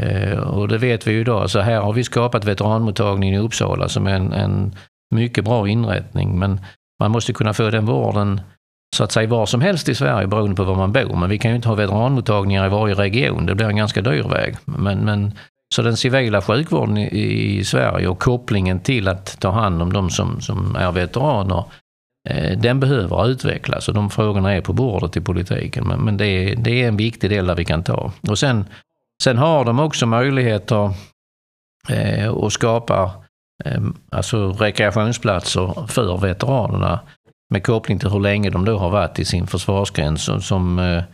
Eh, 0.00 0.38
och 0.38 0.68
det 0.68 0.78
vet 0.78 1.06
vi 1.06 1.12
ju 1.12 1.20
idag, 1.20 1.50
så 1.50 1.60
här 1.60 1.80
har 1.80 1.92
vi 1.92 2.04
skapat 2.04 2.44
veteranmottagningen 2.44 3.34
i 3.34 3.38
Uppsala 3.38 3.88
som 3.88 4.06
är 4.06 4.14
en, 4.14 4.32
en 4.32 4.74
mycket 5.14 5.44
bra 5.44 5.68
inrättning, 5.68 6.38
men 6.38 6.60
man 7.00 7.10
måste 7.10 7.32
kunna 7.32 7.54
få 7.54 7.70
den 7.70 7.86
vården 7.86 8.40
så 8.96 9.04
att 9.04 9.12
säga 9.12 9.28
var 9.28 9.46
som 9.46 9.60
helst 9.60 9.88
i 9.88 9.94
Sverige 9.94 10.26
beroende 10.26 10.56
på 10.56 10.64
var 10.64 10.74
man 10.74 10.92
bor. 10.92 11.16
Men 11.16 11.30
vi 11.30 11.38
kan 11.38 11.50
ju 11.50 11.56
inte 11.56 11.68
ha 11.68 11.74
veteranmottagningar 11.74 12.66
i 12.66 12.68
varje 12.68 12.94
region, 12.94 13.46
det 13.46 13.54
blir 13.54 13.66
en 13.66 13.76
ganska 13.76 14.02
dyr 14.02 14.22
väg. 14.22 14.56
Men, 14.64 14.98
men, 14.98 15.32
så 15.74 15.82
den 15.82 15.96
civila 15.96 16.42
sjukvården 16.42 16.98
i, 16.98 17.58
i 17.58 17.64
Sverige 17.64 18.08
och 18.08 18.18
kopplingen 18.18 18.80
till 18.80 19.08
att 19.08 19.40
ta 19.40 19.50
hand 19.50 19.82
om 19.82 19.92
de 19.92 20.10
som, 20.10 20.40
som 20.40 20.76
är 20.76 20.92
veteraner 20.92 21.64
Eh, 22.28 22.58
den 22.58 22.80
behöver 22.80 23.28
utvecklas 23.28 23.88
och 23.88 23.94
de 23.94 24.10
frågorna 24.10 24.52
är 24.52 24.60
på 24.60 24.72
bordet 24.72 25.16
i 25.16 25.20
politiken. 25.20 25.88
Men, 25.88 26.00
men 26.00 26.16
det, 26.16 26.26
är, 26.26 26.56
det 26.56 26.82
är 26.82 26.88
en 26.88 26.96
viktig 26.96 27.30
del 27.30 27.46
där 27.46 27.54
vi 27.54 27.64
kan 27.64 27.82
ta. 27.82 28.12
Och 28.28 28.38
sen, 28.38 28.64
sen 29.22 29.38
har 29.38 29.64
de 29.64 29.80
också 29.80 30.06
möjligheter 30.06 30.90
eh, 31.88 32.34
att 32.34 32.52
skapa 32.52 33.10
eh, 33.64 33.80
alltså 34.10 34.52
rekreationsplatser 34.52 35.86
för 35.86 36.16
veteranerna 36.16 37.00
med 37.50 37.64
koppling 37.64 37.98
till 37.98 38.10
hur 38.10 38.20
länge 38.20 38.50
de 38.50 38.64
då 38.64 38.78
har 38.78 38.90
varit 38.90 39.18
i 39.18 39.24
sin 39.24 39.46
försvarsgräns. 39.46 40.22
Som, 40.22 40.42
som 40.42 40.78
eh, 40.78 41.04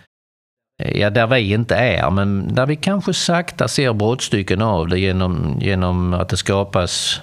ja, 1.01 1.11
där 1.11 1.27
vi 1.27 1.53
inte 1.53 1.77
är, 1.77 2.11
men 2.11 2.55
där 2.55 2.67
vi 2.67 2.77
kanske 2.77 3.15
sakta 3.15 3.69
ser 3.69 3.93
brottstycken 3.93 4.63
av 4.63 4.89
det 4.89 4.99
genom, 4.99 5.59
genom 5.61 6.15
att 6.15 6.29
det 6.29 6.37
skapas 6.37 7.21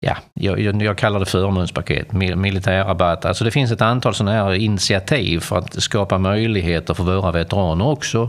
ja, 0.00 0.16
jag, 0.34 0.82
jag, 0.82 0.98
kallar 0.98 1.20
det 1.20 1.26
förmånspaket, 1.26 2.12
militärrabatt. 2.12 3.24
Alltså 3.24 3.44
det 3.44 3.50
finns 3.50 3.72
ett 3.72 3.80
antal 3.80 4.14
sådana 4.14 4.32
här 4.32 4.54
initiativ 4.54 5.40
för 5.40 5.58
att 5.58 5.82
skapa 5.82 6.18
möjligheter 6.18 6.94
för 6.94 7.04
våra 7.04 7.32
veteraner 7.32 7.86
också. 7.86 8.28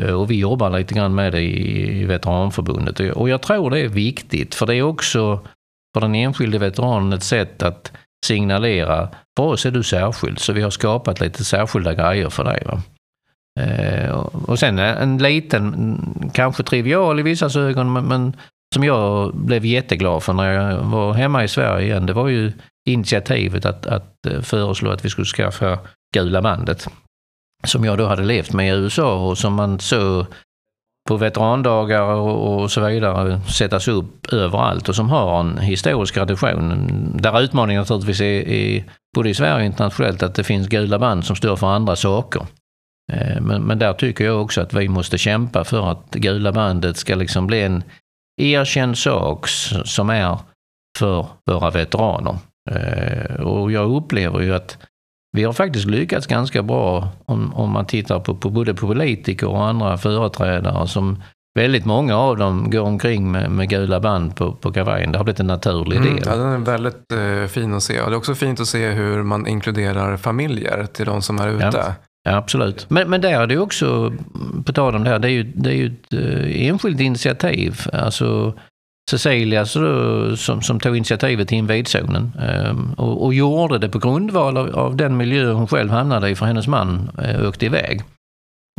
Eh, 0.00 0.14
och 0.14 0.30
vi 0.30 0.38
jobbar 0.38 0.70
lite 0.70 0.94
grann 0.94 1.14
med 1.14 1.32
det 1.32 1.42
i 1.42 2.04
Veteranförbundet. 2.04 3.00
Och 3.00 3.28
jag 3.28 3.42
tror 3.42 3.70
det 3.70 3.80
är 3.80 3.88
viktigt, 3.88 4.54
för 4.54 4.66
det 4.66 4.74
är 4.74 4.82
också 4.82 5.40
för 5.94 6.00
den 6.00 6.14
enskilde 6.14 6.58
veteranen 6.58 7.12
ett 7.12 7.22
sätt 7.22 7.62
att 7.62 7.92
signalera, 8.26 9.08
för 9.36 9.44
oss 9.44 9.66
är 9.66 9.70
du 9.70 9.82
särskild, 9.82 10.38
så 10.38 10.52
vi 10.52 10.62
har 10.62 10.70
skapat 10.70 11.20
lite 11.20 11.44
särskilda 11.44 11.94
grejer 11.94 12.30
för 12.30 12.44
dig. 12.44 12.62
Va? 12.66 12.82
Eh, 13.60 14.10
och 14.46 14.58
sen 14.58 14.78
en 14.78 15.18
liten, 15.18 16.30
kanske 16.34 16.62
trivial 16.62 17.20
i 17.20 17.22
vissa 17.22 17.60
ögon, 17.60 17.92
men 18.08 18.36
som 18.74 18.84
jag 18.84 19.34
blev 19.36 19.64
jätteglad 19.64 20.22
för 20.22 20.32
när 20.32 20.52
jag 20.52 20.84
var 20.84 21.12
hemma 21.14 21.44
i 21.44 21.48
Sverige 21.48 21.86
igen, 21.86 22.06
det 22.06 22.12
var 22.12 22.28
ju 22.28 22.52
initiativet 22.88 23.66
att, 23.66 23.86
att 23.86 24.26
eh, 24.26 24.40
föreslå 24.40 24.90
att 24.90 25.04
vi 25.04 25.10
skulle 25.10 25.26
skaffa 25.26 25.78
Gula 26.14 26.42
bandet. 26.42 26.86
Som 27.64 27.84
jag 27.84 27.98
då 27.98 28.06
hade 28.06 28.22
levt 28.22 28.52
med 28.52 28.68
i 28.68 28.78
USA 28.78 29.28
och 29.28 29.38
som 29.38 29.54
man 29.54 29.78
så 29.78 30.26
på 31.08 31.16
veterandagar 31.16 32.02
och, 32.02 32.62
och 32.62 32.70
så 32.70 32.80
vidare 32.80 33.40
sättas 33.40 33.88
upp 33.88 34.32
överallt 34.32 34.88
och 34.88 34.94
som 34.96 35.10
har 35.10 35.40
en 35.40 35.58
historisk 35.58 36.14
tradition. 36.14 36.88
Där 37.20 37.40
utmaningen 37.40 37.80
naturligtvis 37.80 38.20
är, 38.20 38.48
är 38.48 38.84
både 39.14 39.30
i 39.30 39.34
Sverige 39.34 39.54
och 39.54 39.62
internationellt 39.62 40.22
att 40.22 40.34
det 40.34 40.44
finns 40.44 40.68
gula 40.68 40.98
band 40.98 41.24
som 41.24 41.36
står 41.36 41.56
för 41.56 41.66
andra 41.66 41.96
saker. 41.96 42.46
Eh, 43.12 43.40
men, 43.40 43.62
men 43.62 43.78
där 43.78 43.92
tycker 43.92 44.24
jag 44.24 44.42
också 44.42 44.60
att 44.60 44.74
vi 44.74 44.88
måste 44.88 45.18
kämpa 45.18 45.64
för 45.64 45.90
att 45.90 46.14
gula 46.14 46.52
bandet 46.52 46.96
ska 46.96 47.14
liksom 47.14 47.46
bli 47.46 47.62
en 47.62 47.82
erkänd 48.40 48.98
sak 48.98 49.48
som 49.84 50.10
är 50.10 50.38
för 50.98 51.26
våra 51.50 51.70
veteraner. 51.70 52.38
Eh, 52.70 53.34
och 53.40 53.72
jag 53.72 53.90
upplever 53.96 54.40
ju 54.40 54.54
att 54.54 54.78
vi 55.36 55.44
har 55.44 55.52
faktiskt 55.52 55.86
lyckats 55.86 56.26
ganska 56.26 56.62
bra 56.62 57.08
om, 57.24 57.54
om 57.54 57.70
man 57.70 57.86
tittar 57.86 58.20
på, 58.20 58.34
på 58.34 58.50
både 58.50 58.74
politiker 58.74 59.48
och 59.48 59.64
andra 59.64 59.98
företrädare 59.98 60.88
som 60.88 61.22
Väldigt 61.54 61.84
många 61.84 62.16
av 62.16 62.36
dem 62.36 62.70
går 62.70 62.80
omkring 62.80 63.30
med, 63.30 63.50
med 63.50 63.68
gula 63.68 64.00
band 64.00 64.36
på, 64.36 64.52
på 64.52 64.72
kavajen. 64.72 65.12
Det 65.12 65.18
har 65.18 65.24
blivit 65.24 65.40
en 65.40 65.46
naturlig 65.46 65.96
mm, 65.96 66.16
del. 66.16 66.24
Ja, 66.26 66.36
den 66.36 66.48
är 66.48 66.58
väldigt 66.58 67.12
eh, 67.12 67.46
fin 67.48 67.74
att 67.74 67.82
se. 67.82 68.00
Och 68.00 68.10
det 68.10 68.14
är 68.14 68.18
också 68.18 68.34
fint 68.34 68.60
att 68.60 68.66
se 68.66 68.90
hur 68.90 69.22
man 69.22 69.46
inkluderar 69.46 70.16
familjer 70.16 70.86
till 70.86 71.06
de 71.06 71.22
som 71.22 71.38
är 71.38 71.48
ute. 71.48 71.70
Ja. 71.72 71.94
Ja, 72.30 72.36
absolut. 72.36 72.90
Men, 72.90 73.10
men 73.10 73.20
där 73.20 73.40
är 73.40 73.46
det 73.46 73.58
också, 73.58 74.12
på 74.66 74.72
tal 74.72 74.94
om 74.94 75.04
det 75.04 75.10
här, 75.10 75.18
det 75.18 75.28
är 75.28 75.32
ju, 75.32 75.42
det 75.42 75.70
är 75.70 75.74
ju 75.74 75.86
ett 75.86 76.12
eh, 76.12 76.66
enskilt 76.66 77.00
initiativ. 77.00 77.80
Alltså 77.92 78.54
Cecilia 79.10 79.66
så, 79.66 80.36
som, 80.36 80.62
som 80.62 80.80
tog 80.80 80.96
initiativet 80.96 81.48
till 81.48 81.58
invidzonen 81.58 82.32
eh, 82.40 83.00
och, 83.00 83.24
och 83.24 83.34
gjorde 83.34 83.78
det 83.78 83.88
på 83.88 83.98
grundval 83.98 84.56
av, 84.56 84.78
av, 84.78 84.96
den 84.96 85.16
miljö 85.16 85.52
hon 85.52 85.66
själv 85.66 85.90
hamnade 85.90 86.30
i 86.30 86.34
för 86.34 86.46
hennes 86.46 86.66
man 86.66 87.10
eh, 87.22 87.48
åkte 87.48 87.66
iväg. 87.66 88.02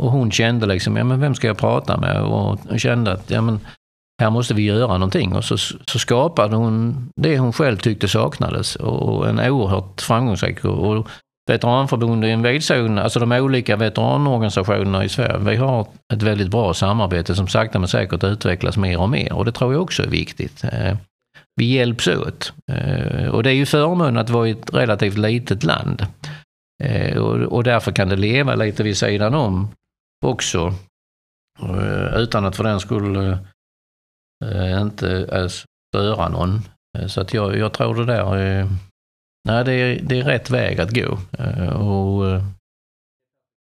Och 0.02 0.10
hon 0.10 0.30
kände 0.30 0.66
liksom, 0.66 0.96
ja 0.96 1.04
men 1.04 1.20
vem 1.20 1.34
ska 1.34 1.46
jag 1.46 1.58
prata 1.58 1.96
med? 1.96 2.22
Och 2.22 2.58
kände 2.80 3.12
att, 3.12 3.30
ja 3.30 3.40
men 3.40 3.60
här 4.22 4.30
måste 4.30 4.54
vi 4.54 4.62
göra 4.62 4.92
någonting. 4.92 5.34
Och 5.34 5.44
så, 5.44 5.56
så 5.86 5.98
skapade 5.98 6.56
hon 6.56 7.08
det 7.16 7.38
hon 7.38 7.52
själv 7.52 7.76
tyckte 7.76 8.08
saknades 8.08 8.76
och 8.76 9.28
en 9.28 9.40
oerhört 9.40 10.00
framgångsrik. 10.00 10.64
Och 10.64 10.96
och 10.96 11.08
är 11.50 12.24
en 12.24 12.42
vidzon, 12.42 12.98
alltså 12.98 13.20
de 13.20 13.32
olika 13.32 13.76
veteranorganisationerna 13.76 15.04
i 15.04 15.08
Sverige, 15.08 15.38
vi 15.38 15.56
har 15.56 15.86
ett 16.12 16.22
väldigt 16.22 16.50
bra 16.50 16.74
samarbete 16.74 17.34
som 17.34 17.48
sakta 17.48 17.78
men 17.78 17.88
säkert 17.88 18.24
utvecklas 18.24 18.76
mer 18.76 19.00
och 19.00 19.10
mer 19.10 19.32
och 19.32 19.44
det 19.44 19.52
tror 19.52 19.72
jag 19.72 19.82
också 19.82 20.02
är 20.02 20.08
viktigt. 20.08 20.64
Eh, 20.64 20.96
vi 21.56 21.64
hjälps 21.64 22.08
åt. 22.08 22.52
Eh, 22.72 23.26
och 23.26 23.42
det 23.42 23.50
är 23.50 23.54
ju 23.54 23.66
förmån 23.66 24.16
att 24.16 24.30
vara 24.30 24.48
i 24.48 24.50
ett 24.50 24.74
relativt 24.74 25.18
litet 25.18 25.64
land. 25.64 26.06
Eh, 26.84 27.16
och 27.44 27.64
därför 27.64 27.92
kan 27.92 28.08
det 28.08 28.16
leva 28.16 28.54
lite 28.54 28.82
vid 28.82 28.96
sidan 28.96 29.34
om 29.34 29.68
också. 30.26 30.74
Utan 32.14 32.44
att 32.44 32.56
för 32.56 32.64
den 32.64 32.80
skull 32.80 33.36
inte 34.80 35.48
störa 35.90 36.28
någon. 36.28 36.60
Så 37.06 37.20
att 37.20 37.34
jag, 37.34 37.56
jag 37.56 37.72
tror 37.72 37.94
det 37.94 38.04
där 38.04 38.36
är, 38.36 38.68
nej, 39.48 39.64
det, 39.64 39.72
är, 39.72 40.00
det 40.02 40.18
är 40.18 40.24
rätt 40.24 40.50
väg 40.50 40.80
att 40.80 40.90
gå. 40.90 41.18
Och 41.72 42.40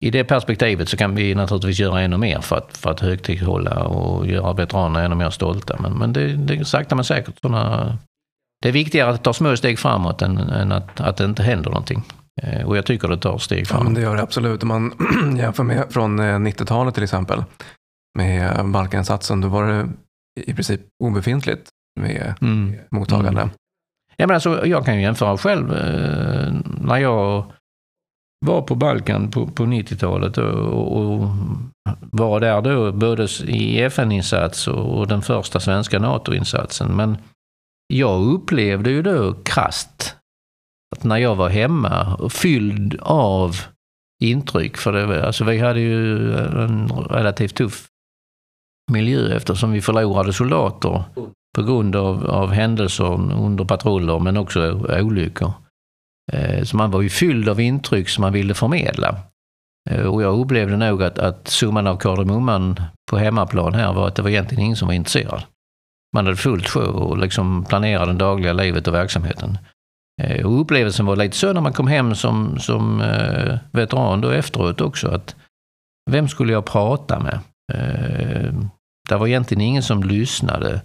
i 0.04 0.10
det 0.10 0.24
perspektivet 0.24 0.90
så 0.90 0.98
kan 0.98 1.16
vi 1.16 1.36
naturligtvis 1.36 1.80
göra 1.80 2.02
ännu 2.02 2.18
mer 2.18 2.42
för 2.42 2.56
att, 2.56 2.78
för 2.78 2.92
att 2.92 3.00
högtidlighålla 3.00 3.84
och 3.84 4.28
göra 4.28 4.54
veteranerna 4.54 5.06
ännu 5.06 5.16
mer 5.16 5.30
stolta. 5.30 5.78
Men, 5.80 5.94
men 5.94 6.14
det, 6.14 6.36
det 6.36 6.54
är 6.54 6.64
sakta 6.64 6.96
men 6.96 7.06
säkert 7.06 7.40
sådana... 7.42 7.98
Det 8.62 8.70
är 8.70 8.74
viktigare 8.74 9.10
att 9.10 9.24
ta 9.24 9.34
små 9.34 9.58
steg 9.58 9.80
framåt 9.80 10.22
än, 10.22 10.38
än 10.38 10.72
att, 10.72 11.00
att 11.00 11.18
det 11.18 11.26
inte 11.26 11.44
händer 11.44 11.70
någonting. 11.70 12.04
Eh, 12.42 12.68
och 12.68 12.78
jag 12.78 12.86
tycker 12.86 13.08
det 13.08 13.18
tar 13.18 13.38
steg 13.38 13.68
framåt. 13.68 13.84
Ja, 13.84 13.84
men 13.84 13.94
det 13.94 14.02
gör 14.02 14.16
det 14.16 14.22
absolut. 14.22 14.64
Om 14.64 14.68
man 14.68 14.94
jämför 15.38 15.64
med 15.64 15.86
från 15.90 16.20
90-talet 16.20 16.92
eh, 16.92 16.94
till 16.94 17.04
exempel 17.04 17.44
med 18.18 18.66
Balkaninsatsen, 18.66 19.42
då 19.42 19.48
var 19.48 19.68
det 19.68 19.90
i 20.42 20.54
princip 20.54 20.82
obefintligt 21.04 21.70
med 22.00 22.34
mm. 22.42 22.76
mottagande. 22.92 23.42
Mm. 23.42 23.54
Jag, 24.16 24.28
menar, 24.28 24.40
så 24.40 24.52
alltså, 24.52 24.68
jag 24.68 24.86
kan 24.86 24.96
ju 24.96 25.02
jämföra 25.02 25.38
själv. 25.38 25.74
Eh, 25.74 26.54
när 26.82 26.98
jag 26.98 27.52
var 28.46 28.62
på 28.62 28.76
Balkan 28.76 29.32
på, 29.32 29.48
på 29.48 29.64
90-talet 29.64 30.38
och, 30.38 30.98
och, 30.98 31.30
var 32.12 32.40
där 32.40 32.62
då 32.62 32.92
både 32.92 33.28
i 33.48 33.82
FN-insats 33.82 34.68
och 34.68 35.08
den 35.08 35.22
första 35.22 35.60
svenska 35.60 36.00
NATO-insatsen. 36.00 36.96
Men 36.96 37.18
jag 37.88 38.34
upplevde 38.34 38.90
ju 38.90 39.02
då 39.02 39.34
krast 39.34 40.16
att 40.96 41.04
när 41.04 41.18
jag 41.18 41.36
var 41.36 41.50
hemma 41.50 42.16
och 42.16 42.34
fylld 42.34 43.00
av 43.02 43.56
intryck, 44.24 44.78
för 44.78 44.94
det, 44.94 45.26
alltså 45.28 45.44
vi 45.44 45.60
hade 45.60 45.80
ju 45.80 46.34
en 46.38 46.88
relativt 46.90 47.56
tuff 47.56 47.88
miljö 48.92 49.36
eftersom 49.36 49.72
vi 49.72 49.82
förlorade 49.82 50.34
soldater 50.34 51.04
på 51.56 51.64
grund 51.64 51.96
av, 51.96 52.30
av 52.30 52.52
händelser 52.52 53.34
under 53.34 53.66
patruller 53.66 54.20
men 54.20 54.38
också 54.38 54.72
olyckor. 55.02 55.54
Eh, 56.32 56.64
så 56.64 56.78
man 56.78 56.92
var 56.92 57.02
ju 57.02 57.10
fylld 57.10 57.50
av 57.50 57.60
intryck 57.60 58.10
som 58.10 58.22
man 58.22 58.34
ville 58.34 58.54
förmedla. 58.54 59.16
Eh, 59.90 60.06
och 60.06 60.24
jag 60.24 60.40
upplevde 60.40 60.78
nog 60.78 61.04
att, 61.04 61.20
att 61.20 61.48
summan 61.48 61.88
av 61.88 61.98
kardemumman 61.98 62.82
på 63.12 63.18
hemmaplan 63.18 63.74
här 63.74 63.94
var 63.94 64.08
att 64.08 64.16
det 64.16 64.22
var 64.22 64.30
egentligen 64.30 64.64
ingen 64.64 64.78
som 64.78 64.88
var 64.88 64.96
intresserad. 64.96 65.44
Man 66.16 66.26
hade 66.26 66.38
fullt 66.38 66.70
sjö 66.70 66.86
och 66.86 67.18
liksom 67.18 67.66
planerade 67.66 68.12
det 68.12 68.18
dagliga 68.18 68.54
livet 68.54 68.88
och 68.88 68.94
verksamheten. 68.94 69.58
Eh, 70.22 70.46
och 70.46 70.62
upplevelsen 70.62 71.06
var 71.06 71.16
lite 71.16 71.38
så 71.38 71.54
när 71.54 71.62
man 71.62 71.74
kom 71.74 71.88
hem 71.88 72.16
som, 72.16 72.60
som 72.60 73.04
veteran 73.72 74.22
då 74.22 74.30
efteråt 74.30 74.82
också 74.82 75.08
att 75.08 75.36
vem 76.12 76.28
skulle 76.28 76.54
jag 76.54 76.66
prata 76.66 77.20
med? 77.20 77.40
Det 79.10 79.16
var 79.18 79.28
egentligen 79.28 79.62
ingen 79.62 79.84
som 79.84 80.04
lyssnade. 80.04 80.82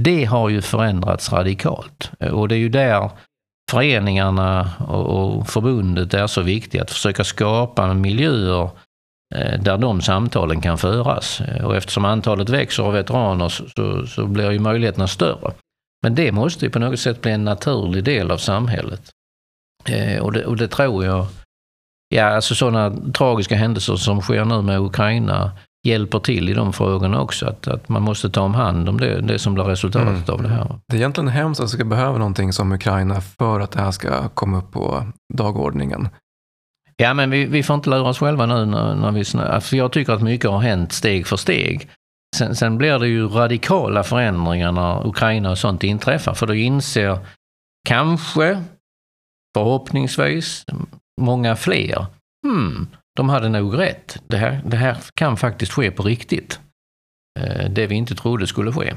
Det 0.00 0.24
har 0.24 0.48
ju 0.48 0.62
förändrats 0.62 1.32
radikalt 1.32 2.10
eh, 2.20 2.30
och 2.30 2.48
det 2.48 2.54
är 2.54 2.58
ju 2.58 2.68
där 2.68 3.10
föreningarna 3.70 4.70
och 4.84 5.48
förbundet 5.48 6.14
är 6.14 6.26
så 6.26 6.42
viktiga 6.42 6.82
att 6.82 6.90
försöka 6.90 7.24
skapa 7.24 7.94
miljöer 7.94 8.70
eh, 9.34 9.60
där 9.60 9.78
de 9.78 10.00
samtalen 10.00 10.60
kan 10.60 10.78
föras. 10.78 11.40
Eh, 11.40 11.64
och 11.64 11.76
eftersom 11.76 12.04
antalet 12.04 12.48
växer 12.48 12.82
av 12.82 12.92
veteraner 12.92 13.48
så, 13.48 14.06
så, 14.06 14.26
blir 14.26 14.50
ju 14.50 14.58
möjligheterna 14.58 15.06
större. 15.06 15.52
Men 16.02 16.14
det 16.14 16.32
måste 16.32 16.64
ju 16.64 16.70
på 16.70 16.78
något 16.78 17.00
sätt 17.00 17.22
bli 17.22 17.32
en 17.32 17.44
naturlig 17.44 18.04
del 18.04 18.30
av 18.30 18.38
samhället. 18.38 19.10
Och, 20.20 20.32
det, 20.32 20.44
och 20.44 20.56
det 20.56 20.68
tror 20.68 21.04
jag, 21.04 21.26
ja 22.08 22.24
alltså 22.24 22.54
sådana 22.54 23.12
tragiska 23.12 23.56
händelser 23.56 23.96
som 23.96 24.20
sker 24.20 24.44
nu 24.44 24.62
med 24.62 24.80
Ukraina 24.80 25.52
hjälper 25.86 26.18
till 26.18 26.48
i 26.48 26.54
de 26.54 26.72
frågorna 26.72 27.20
också. 27.20 27.46
Att, 27.46 27.68
att 27.68 27.88
man 27.88 28.02
måste 28.02 28.30
ta 28.30 28.40
om 28.40 28.54
hand 28.54 28.88
om 28.88 29.00
det, 29.00 29.20
det 29.20 29.38
som 29.38 29.54
blir 29.54 29.64
resultatet 29.64 30.28
mm. 30.28 30.34
av 30.34 30.42
det 30.42 30.48
här. 30.48 30.78
Det 30.88 30.96
är 30.96 30.98
egentligen 30.98 31.28
hemskt 31.28 31.60
att 31.60 31.66
vi 31.66 31.70
ska 31.70 31.84
behöva 31.84 32.18
någonting 32.18 32.52
som 32.52 32.72
Ukraina 32.72 33.20
för 33.20 33.60
att 33.60 33.72
det 33.72 33.80
här 33.80 33.90
ska 33.90 34.28
komma 34.28 34.58
upp 34.58 34.72
på 34.72 35.06
dagordningen. 35.34 36.08
Ja, 36.96 37.14
men 37.14 37.30
vi, 37.30 37.46
vi 37.46 37.62
får 37.62 37.74
inte 37.74 37.90
lura 37.90 38.08
oss 38.08 38.18
själva 38.18 38.46
nu 38.46 38.66
när, 38.66 38.94
när 38.94 39.10
vi... 39.12 39.24
För 39.60 39.76
jag 39.76 39.92
tycker 39.92 40.12
att 40.12 40.22
mycket 40.22 40.50
har 40.50 40.60
hänt 40.60 40.92
steg 40.92 41.26
för 41.26 41.36
steg. 41.36 41.88
Sen, 42.36 42.56
sen 42.56 42.78
blir 42.78 42.98
det 42.98 43.08
ju 43.08 43.28
radikala 43.28 44.02
förändringar 44.02 44.72
när 44.72 45.06
Ukraina 45.06 45.50
och 45.50 45.58
sånt 45.58 45.84
inträffar, 45.84 46.34
för 46.34 46.46
då 46.46 46.54
inser 46.54 47.18
kanske, 47.88 48.62
förhoppningsvis, 49.56 50.64
många 51.20 51.56
fler, 51.56 52.06
hmm, 52.46 52.88
de 53.16 53.28
hade 53.28 53.48
nog 53.48 53.78
rätt. 53.78 54.22
Det 54.26 54.36
här, 54.36 54.60
det 54.64 54.76
här 54.76 54.96
kan 55.14 55.36
faktiskt 55.36 55.72
ske 55.72 55.90
på 55.90 56.02
riktigt. 56.02 56.60
Eh, 57.40 57.70
det 57.70 57.86
vi 57.86 57.94
inte 57.94 58.14
trodde 58.14 58.46
skulle 58.46 58.72
ske. 58.72 58.94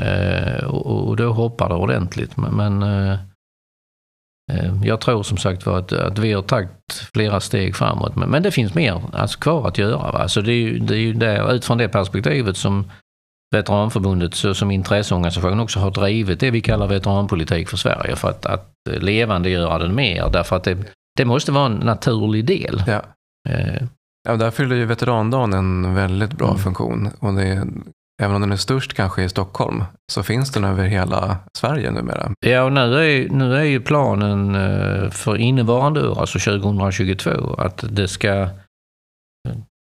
Eh, 0.00 0.64
och 0.64 1.16
då 1.16 1.32
hoppar 1.32 1.68
det 1.68 1.74
ordentligt. 1.74 2.36
Men 2.36 2.82
eh, 2.82 3.18
jag 4.84 5.00
tror 5.00 5.22
som 5.22 5.36
sagt 5.36 5.66
var 5.66 5.78
att, 5.78 5.92
att 5.92 6.18
vi 6.18 6.32
har 6.32 6.42
tagit 6.42 7.08
flera 7.14 7.40
steg 7.40 7.76
framåt. 7.76 8.16
Men, 8.16 8.42
det 8.42 8.50
finns 8.50 8.74
mer 8.74 9.02
alltså, 9.12 9.38
kvar 9.38 9.68
att 9.68 9.78
göra. 9.78 10.12
Va? 10.12 10.18
Alltså 10.18 10.42
det 10.42 10.52
är 10.52 10.62
ju, 10.62 10.78
det 10.78 10.94
är 10.94 10.98
ju 10.98 11.12
där, 11.12 11.54
utifrån 11.54 11.78
det 11.78 11.88
perspektivet 11.88 12.56
som 12.56 12.90
Veteranförbundet 13.52 14.34
så, 14.34 14.54
som 14.54 14.70
intresseorganisation 14.70 15.60
också 15.60 15.80
har 15.80 15.90
drivit 15.90 16.40
det 16.40 16.50
vi 16.50 16.60
kallar 16.60 16.86
veteranpolitik 16.86 17.68
för 17.68 17.76
Sverige 17.76 18.16
för 18.16 18.28
att, 18.28 18.46
att 18.46 18.72
levandegöra 18.84 19.78
den 19.78 19.94
mer. 19.94 20.28
Därför 20.32 20.56
att 20.56 20.64
det, 20.64 20.78
det 21.16 21.24
måste 21.24 21.52
vara 21.52 21.66
en 21.66 21.76
naturlig 21.76 22.44
del. 22.44 22.82
Ja. 22.86 23.02
Eh. 23.48 23.82
Ja, 24.28 24.36
där 24.36 24.50
fyller 24.50 24.76
ju 24.76 24.84
veterandagen 24.84 25.52
en 25.52 25.94
väldigt 25.94 26.32
bra 26.32 26.48
mm. 26.48 26.58
funktion. 26.58 27.10
Och 27.18 27.34
det 27.34 27.66
även 28.22 28.34
om 28.34 28.40
den 28.40 28.52
är 28.52 28.56
störst 28.56 28.94
kanske 28.94 29.22
i 29.22 29.28
Stockholm 29.28 29.84
så 30.12 30.22
finns 30.22 30.52
den 30.52 30.64
över 30.64 30.84
hela 30.84 31.36
Sverige 31.58 31.90
numera. 31.90 32.32
Ja, 32.46 32.62
och 32.62 32.72
nu 32.72 32.80
är, 32.80 33.28
nu 33.28 33.56
är 33.56 33.62
ju 33.62 33.80
planen 33.80 34.54
eh, 34.54 35.10
för 35.10 35.36
innevarande 35.36 36.08
år, 36.08 36.20
alltså 36.20 36.38
2022, 36.38 37.54
att 37.54 37.84
det 37.90 38.08
ska 38.08 38.48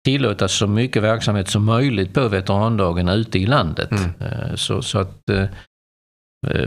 tillåtas 0.06 0.52
så 0.52 0.68
mycket 0.68 1.04
verksamhet 1.04 1.50
som 1.50 1.66
möjligt 1.66 2.14
på 2.14 2.28
veterandagen 2.28 3.10
ute 3.10 3.40
i 3.40 3.46
landet. 3.46 3.92
Mm. 3.92 4.12
Eh, 4.20 4.56
så, 4.56 4.82
så 4.82 5.00
att 5.00 5.30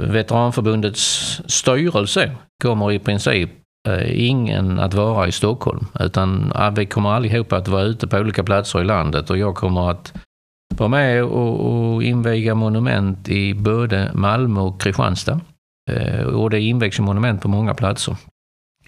Veteranförbundets 0.01 1.40
styrelse 1.47 2.37
kommer 2.62 2.92
i 2.92 2.99
princip 2.99 3.51
Eh, 3.51 3.65
Eh, 3.87 4.29
ingen 4.29 4.79
att 4.79 4.94
vara 4.94 5.29
i 5.29 5.33
Stockholm. 5.33 5.87
Utan 6.01 6.53
vi 6.77 6.87
kommer 6.87 7.11
allihopa 7.11 7.57
att 7.57 7.68
vara 7.68 7.83
ute 7.83 8.07
på 8.07 8.16
olika 8.16 8.44
platser 8.44 8.81
i 8.81 8.85
landet 8.85 9.31
och 9.31 9.38
jag 9.38 9.55
kommer 9.55 9.90
att 9.90 10.12
vara 10.77 10.88
med 10.88 11.25
och, 11.25 11.94
och 11.94 12.03
inviga 12.03 12.55
monument 12.55 13.29
i 13.29 13.55
både 13.55 14.11
Malmö 14.14 14.61
och 14.61 14.81
Kristianstad. 14.81 15.40
Eh, 15.90 16.20
och 16.20 16.51
det 16.51 16.61
invigs 16.61 17.01
monument 17.01 17.42
på 17.42 17.49
många 17.49 17.75
platser. 17.75 18.16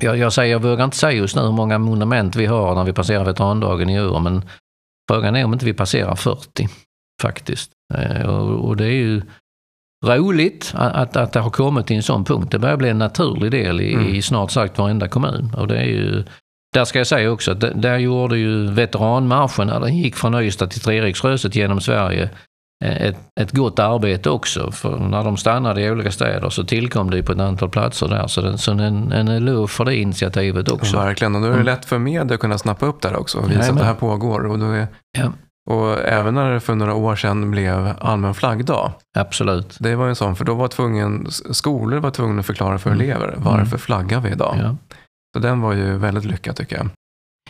Jag, 0.00 0.18
jag, 0.18 0.32
säger, 0.32 0.52
jag 0.52 0.62
vågar 0.62 0.84
inte 0.84 0.96
säga 0.96 1.18
just 1.18 1.36
nu 1.36 1.42
hur 1.42 1.52
många 1.52 1.78
monument 1.78 2.36
vi 2.36 2.46
har 2.46 2.74
när 2.74 2.84
vi 2.84 2.92
passerar 2.92 3.24
veterandagen 3.24 3.90
i 3.90 4.00
år, 4.00 4.20
men 4.20 4.42
frågan 5.10 5.36
är 5.36 5.44
om 5.44 5.52
inte 5.52 5.64
vi 5.64 5.74
passerar 5.74 6.14
40 6.14 6.68
faktiskt. 7.22 7.70
Eh, 7.94 8.22
och, 8.22 8.68
och 8.68 8.76
det 8.76 8.84
är 8.84 8.92
ju 8.92 9.22
roligt 10.06 10.72
att, 10.74 11.16
att 11.16 11.32
det 11.32 11.40
har 11.40 11.50
kommit 11.50 11.86
till 11.86 11.96
en 11.96 12.02
sån 12.02 12.24
punkt. 12.24 12.50
Det 12.50 12.58
börjar 12.58 12.76
bli 12.76 12.88
en 12.88 12.98
naturlig 12.98 13.50
del 13.50 13.80
i, 13.80 13.94
mm. 13.94 14.14
i 14.14 14.22
snart 14.22 14.50
sagt 14.50 14.78
varenda 14.78 15.08
kommun. 15.08 15.54
Och 15.56 15.68
det 15.68 15.76
är 15.76 15.84
ju, 15.84 16.24
där 16.74 16.84
ska 16.84 16.98
jag 16.98 17.06
säga 17.06 17.30
också 17.30 17.52
att 17.52 17.60
där 17.60 17.98
gjorde 17.98 18.38
ju 18.38 18.70
veteranmarschen 18.70 19.66
när 19.66 19.80
den 19.80 19.96
gick 19.96 20.16
från 20.16 20.34
Ystad 20.34 20.66
till 20.66 20.80
Treriksröset 20.80 21.54
genom 21.54 21.80
Sverige 21.80 22.30
eh, 22.84 23.02
ett, 23.02 23.16
ett 23.40 23.52
gott 23.52 23.78
arbete 23.78 24.30
också. 24.30 24.70
För 24.70 24.98
när 24.98 25.24
de 25.24 25.36
stannade 25.36 25.82
i 25.82 25.90
olika 25.90 26.10
städer 26.10 26.50
så 26.50 26.64
tillkom 26.64 27.10
det 27.10 27.22
på 27.22 27.32
ett 27.32 27.40
antal 27.40 27.68
platser 27.68 28.08
där. 28.08 28.26
Så, 28.26 28.40
det, 28.40 28.58
så 28.58 28.72
en, 28.72 29.12
en 29.12 29.28
eloge 29.28 29.68
för 29.68 29.84
det 29.84 29.96
initiativet 29.96 30.68
också. 30.68 30.96
verkligen, 30.96 31.34
och 31.34 31.40
då 31.40 31.46
är 31.46 31.50
det 31.50 31.56
mm. 31.56 31.66
lätt 31.66 31.84
för 31.84 31.98
media 31.98 32.34
att 32.34 32.40
kunna 32.40 32.58
snappa 32.58 32.86
upp 32.86 33.02
det 33.02 33.16
också 33.16 33.38
och 33.38 33.50
visa 33.50 33.60
ja, 33.60 33.72
att 33.72 33.78
det 33.78 33.84
här 33.84 33.94
pågår. 33.94 34.46
Och 34.46 34.58
då 34.58 34.70
är, 34.70 34.86
ja. 35.18 35.32
Och 35.70 35.98
även 36.04 36.34
när 36.34 36.52
det 36.52 36.60
för 36.60 36.74
några 36.74 36.94
år 36.94 37.16
sedan 37.16 37.50
blev 37.50 37.94
allmän 38.00 38.34
flaggdag. 38.34 38.92
Absolut. 39.18 39.76
Det 39.80 39.96
var 39.96 40.08
en 40.08 40.16
sån, 40.16 40.36
för 40.36 40.44
då 40.44 40.54
var 40.54 40.68
tvungen, 40.68 41.26
skolor 41.30 41.98
var 41.98 42.10
tvungna 42.10 42.40
att 42.40 42.46
förklara 42.46 42.78
för 42.78 42.90
mm. 42.90 43.00
elever 43.00 43.34
varför 43.36 43.66
mm. 43.66 43.78
flaggar 43.78 44.20
vi 44.20 44.30
idag. 44.30 44.56
Ja. 44.62 44.76
Så 45.36 45.42
den 45.42 45.60
var 45.60 45.72
ju 45.72 45.96
väldigt 45.96 46.24
lyckad 46.24 46.56
tycker 46.56 46.76
jag. 46.76 46.88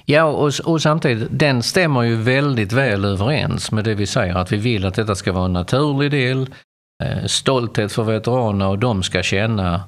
Ja, 0.04 0.24
och, 0.24 0.52
och 0.64 0.82
samtidigt, 0.82 1.28
den 1.30 1.62
stämmer 1.62 2.02
ju 2.02 2.16
väldigt 2.16 2.72
väl 2.72 3.04
överens 3.04 3.72
med 3.72 3.84
det 3.84 3.94
vi 3.94 4.06
säger, 4.06 4.34
att 4.34 4.52
vi 4.52 4.56
vill 4.56 4.86
att 4.86 4.94
detta 4.94 5.14
ska 5.14 5.32
vara 5.32 5.44
en 5.44 5.52
naturlig 5.52 6.10
del, 6.10 6.50
eh, 7.04 7.24
stolthet 7.26 7.92
för 7.92 8.02
veteraner 8.02 8.66
och 8.66 8.78
de 8.78 9.02
ska 9.02 9.22
känna 9.22 9.82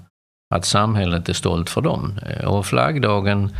att 0.54 0.64
samhället 0.64 1.28
är 1.28 1.32
stolt 1.32 1.70
för 1.70 1.80
dem. 1.80 2.18
Eh, 2.26 2.44
och 2.44 2.66
flaggdagen, 2.66 3.50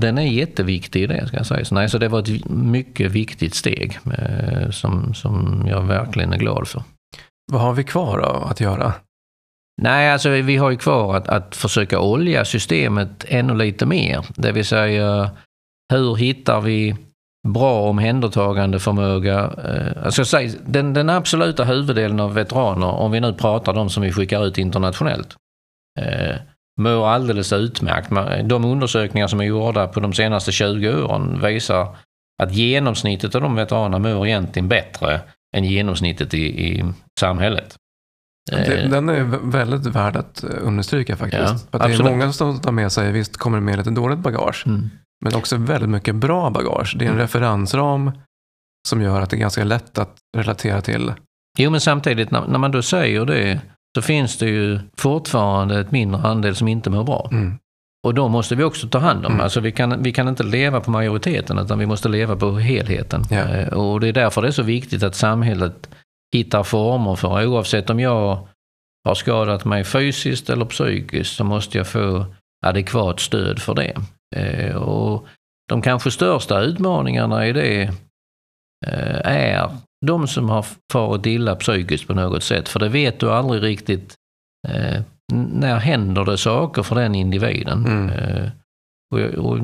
den 0.00 0.18
är 0.18 0.22
jätteviktig 0.22 1.02
i 1.02 1.06
det, 1.06 1.26
ska 1.26 1.36
jag 1.36 1.46
säga. 1.46 1.64
Så, 1.64 1.74
nej, 1.74 1.88
så 1.88 1.98
det 1.98 2.08
var 2.08 2.20
ett 2.20 2.48
mycket 2.50 3.10
viktigt 3.10 3.54
steg 3.54 3.98
eh, 4.18 4.70
som, 4.70 5.14
som 5.14 5.64
jag 5.68 5.82
verkligen 5.82 6.32
är 6.32 6.38
glad 6.38 6.68
för. 6.68 6.82
Vad 7.52 7.60
har 7.60 7.72
vi 7.72 7.84
kvar 7.84 8.18
då 8.18 8.48
att 8.50 8.60
göra? 8.60 8.92
Nej, 9.82 10.10
alltså 10.12 10.28
vi 10.28 10.56
har 10.56 10.70
ju 10.70 10.76
kvar 10.76 11.16
att, 11.16 11.28
att 11.28 11.56
försöka 11.56 12.00
olja 12.00 12.44
systemet 12.44 13.24
ännu 13.28 13.54
lite 13.54 13.86
mer. 13.86 14.26
Det 14.34 14.52
vill 14.52 14.64
säga, 14.64 15.30
hur 15.92 16.16
hittar 16.16 16.60
vi 16.60 16.96
bra 17.48 17.80
omhändertagandeförmåga? 17.80 19.50
Alltså, 20.04 20.24
säg, 20.24 20.54
den, 20.66 20.94
den 20.94 21.10
absoluta 21.10 21.64
huvuddelen 21.64 22.20
av 22.20 22.34
veteraner, 22.34 22.86
om 22.86 23.10
vi 23.10 23.20
nu 23.20 23.32
pratar 23.32 23.74
de 23.74 23.90
som 23.90 24.02
vi 24.02 24.12
skickar 24.12 24.46
ut 24.46 24.58
internationellt, 24.58 25.36
eh, 26.00 26.36
mår 26.80 27.08
alldeles 27.08 27.52
utmärkt. 27.52 28.10
De 28.48 28.64
undersökningar 28.64 29.26
som 29.26 29.40
är 29.40 29.44
gjorda 29.44 29.88
på 29.88 30.00
de 30.00 30.12
senaste 30.12 30.52
20 30.52 30.94
åren 30.94 31.40
visar 31.42 31.96
att 32.42 32.54
genomsnittet 32.54 33.34
av 33.34 33.40
de 33.40 33.54
veteranerna 33.54 33.98
mår 33.98 34.26
egentligen 34.26 34.68
bättre 34.68 35.20
än 35.56 35.64
genomsnittet 35.64 36.34
i, 36.34 36.66
i 36.68 36.84
samhället. 37.20 37.76
Eh, 38.52 38.90
den 38.90 39.08
är 39.08 39.22
väldigt 39.50 39.86
värd 39.86 40.16
att 40.16 40.44
understryka 40.44 41.16
faktiskt. 41.16 41.68
Ja, 41.70 41.78
För 41.78 41.88
det 41.88 41.94
är 41.94 42.02
många 42.02 42.32
som 42.32 42.60
tar 42.60 42.72
med 42.72 42.92
sig, 42.92 43.12
visst 43.12 43.36
kommer 43.36 43.58
det 43.58 43.64
med 43.64 43.78
lite 43.78 43.90
dåligt 43.90 44.18
bagage, 44.18 44.66
mm. 44.66 44.90
men 45.24 45.34
också 45.34 45.56
väldigt 45.56 45.90
mycket 45.90 46.14
bra 46.14 46.50
bagage. 46.50 46.96
Det 46.98 47.04
är 47.04 47.06
en 47.06 47.12
mm. 47.12 47.22
referensram 47.22 48.12
som 48.88 49.02
gör 49.02 49.20
att 49.20 49.30
det 49.30 49.36
är 49.36 49.38
ganska 49.38 49.64
lätt 49.64 49.98
att 49.98 50.16
relatera 50.36 50.80
till. 50.80 51.12
Jo, 51.58 51.70
men 51.70 51.80
samtidigt 51.80 52.30
när 52.30 52.58
man 52.58 52.70
då 52.70 52.82
säger 52.82 53.24
det 53.24 53.60
så 53.94 54.02
finns 54.02 54.38
det 54.38 54.46
ju 54.46 54.78
fortfarande 54.96 55.80
ett 55.80 55.92
mindre 55.92 56.20
andel 56.20 56.56
som 56.56 56.68
inte 56.68 56.90
mår 56.90 57.04
bra. 57.04 57.28
Mm. 57.32 57.58
Och 58.02 58.14
då 58.14 58.28
måste 58.28 58.54
vi 58.54 58.64
också 58.64 58.88
ta 58.88 58.98
hand 58.98 59.26
om. 59.26 59.32
Mm. 59.32 59.44
Alltså 59.44 59.60
vi, 59.60 59.72
kan, 59.72 60.02
vi 60.02 60.12
kan 60.12 60.28
inte 60.28 60.42
leva 60.42 60.80
på 60.80 60.90
majoriteten 60.90 61.58
utan 61.58 61.78
vi 61.78 61.86
måste 61.86 62.08
leva 62.08 62.36
på 62.36 62.58
helheten. 62.58 63.24
Ja. 63.30 63.36
Eh, 63.36 63.68
och 63.68 64.00
det 64.00 64.08
är 64.08 64.12
därför 64.12 64.42
det 64.42 64.48
är 64.48 64.52
så 64.52 64.62
viktigt 64.62 65.02
att 65.02 65.14
samhället 65.14 65.90
hittar 66.34 66.62
former 66.62 67.16
för, 67.16 67.46
oavsett 67.46 67.90
om 67.90 68.00
jag 68.00 68.48
har 69.04 69.14
skadat 69.14 69.64
mig 69.64 69.84
fysiskt 69.84 70.50
eller 70.50 70.64
psykiskt 70.64 71.36
så 71.36 71.44
måste 71.44 71.78
jag 71.78 71.86
få 71.86 72.26
adekvat 72.66 73.20
stöd 73.20 73.58
för 73.58 73.74
det. 73.74 73.96
Eh, 74.36 74.76
och 74.76 75.26
de 75.68 75.82
kanske 75.82 76.10
största 76.10 76.60
utmaningarna 76.60 77.46
i 77.46 77.52
det 77.52 77.94
är 79.24 79.70
de 80.06 80.28
som 80.28 80.48
har 80.48 80.66
farit 80.92 81.26
illa 81.26 81.56
psykiskt 81.56 82.06
på 82.06 82.14
något 82.14 82.42
sätt. 82.42 82.68
För 82.68 82.80
det 82.80 82.88
vet 82.88 83.20
du 83.20 83.30
aldrig 83.30 83.62
riktigt 83.62 84.14
eh, 84.68 85.02
när 85.32 85.76
händer 85.76 86.24
det 86.24 86.38
saker 86.38 86.82
för 86.82 86.94
den 86.94 87.14
individen. 87.14 87.86
Mm. 87.86 88.50
och, 89.14 89.20
och 89.20 89.58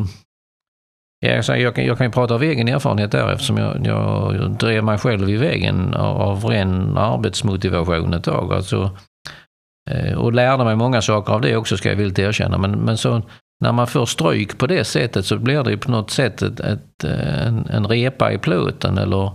jag, 1.20 1.60
jag, 1.60 1.74
kan, 1.74 1.84
jag 1.84 1.98
kan 1.98 2.06
ju 2.06 2.12
prata 2.12 2.34
av 2.34 2.42
egen 2.42 2.68
erfarenhet 2.68 3.12
där 3.12 3.32
eftersom 3.32 3.56
jag, 3.56 3.86
jag 3.86 4.50
drev 4.50 4.84
mig 4.84 4.98
själv 4.98 5.30
i 5.30 5.36
väggen 5.36 5.94
av 5.94 6.44
ren 6.44 6.96
arbetsmotivation 6.96 8.14
ett 8.14 8.24
tag. 8.24 8.52
Alltså, 8.52 8.90
eh, 9.90 10.18
och 10.18 10.32
lärde 10.32 10.64
mig 10.64 10.76
många 10.76 11.02
saker 11.02 11.32
av 11.32 11.40
det 11.40 11.56
också 11.56 11.76
ska 11.76 11.88
jag 11.88 11.96
villigt 11.96 12.18
erkänna. 12.18 12.58
Men, 12.58 12.72
men 12.72 12.98
så 12.98 13.22
när 13.60 13.72
man 13.72 13.86
får 13.86 14.06
stryk 14.06 14.58
på 14.58 14.66
det 14.66 14.84
sättet 14.84 15.26
så 15.26 15.38
blir 15.38 15.62
det 15.62 15.76
på 15.76 15.90
något 15.90 16.10
sätt 16.10 16.42
ett, 16.42 16.60
ett, 16.60 17.04
en, 17.04 17.66
en 17.66 17.86
repa 17.86 18.32
i 18.32 18.38
plåten 18.38 18.98
eller 18.98 19.30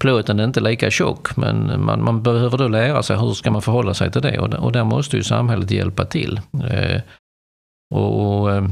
plåten 0.00 0.40
är 0.40 0.44
inte 0.44 0.60
lika 0.60 0.90
tjock 0.90 1.36
men 1.36 1.84
man, 1.84 2.04
man 2.04 2.22
behöver 2.22 2.58
då 2.58 2.68
lära 2.68 3.02
sig 3.02 3.16
hur 3.16 3.32
ska 3.32 3.50
man 3.50 3.62
förhålla 3.62 3.94
sig 3.94 4.10
till 4.10 4.22
det 4.22 4.38
och, 4.38 4.54
och 4.54 4.72
där 4.72 4.84
måste 4.84 5.16
ju 5.16 5.22
samhället 5.22 5.70
hjälpa 5.70 6.04
till. 6.04 6.40
Eh, 6.70 7.00
och, 7.94 8.40
och 8.40 8.52
eh, 8.52 8.64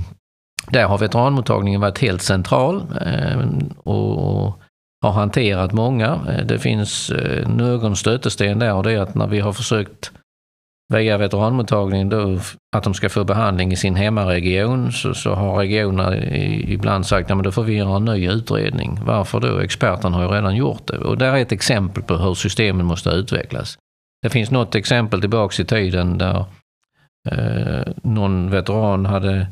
där 0.70 0.84
har 0.84 0.98
veteranmottagningen 0.98 1.80
varit 1.80 1.98
helt 1.98 2.22
central 2.22 2.82
eh, 3.00 3.40
och 3.84 4.60
har 5.02 5.12
hanterat 5.12 5.72
många. 5.72 6.20
Eh, 6.28 6.46
det 6.46 6.58
finns 6.58 7.10
eh, 7.10 7.48
någon 7.48 7.96
stötesten 7.96 8.58
där 8.58 8.74
och 8.74 8.82
det 8.82 8.92
är 8.92 9.00
att 9.00 9.14
när 9.14 9.26
vi 9.26 9.40
har 9.40 9.52
försökt 9.52 10.12
via 10.92 11.18
veteranmottagningen 11.18 12.08
då, 12.08 12.38
att 12.76 12.82
de 12.82 12.94
ska 12.94 13.08
få 13.08 13.24
behandling 13.24 13.72
i 13.72 13.76
sin 13.76 13.94
hemmaregion 13.94 14.92
så, 14.92 15.14
så 15.14 15.34
har 15.34 15.56
regionerna 15.56 16.16
ibland 16.16 17.06
sagt 17.06 17.30
att 17.30 17.42
då 17.42 17.52
får 17.52 17.62
vi 17.62 17.74
göra 17.74 17.96
en 17.96 18.04
ny 18.04 18.28
utredning. 18.28 18.98
Varför 19.02 19.40
då? 19.40 19.58
Experten 19.58 20.14
har 20.14 20.22
ju 20.22 20.28
redan 20.28 20.56
gjort 20.56 20.86
det. 20.86 20.98
Och 20.98 21.18
där 21.18 21.32
är 21.32 21.42
ett 21.42 21.52
exempel 21.52 22.02
på 22.02 22.16
hur 22.16 22.34
systemen 22.34 22.86
måste 22.86 23.10
utvecklas. 23.10 23.78
Det 24.22 24.30
finns 24.30 24.50
något 24.50 24.74
exempel 24.74 25.20
tillbaks 25.20 25.60
i 25.60 25.64
tiden 25.64 26.18
där 26.18 26.44
eh, 27.30 27.92
någon 28.02 28.50
veteran 28.50 29.06
hade 29.06 29.46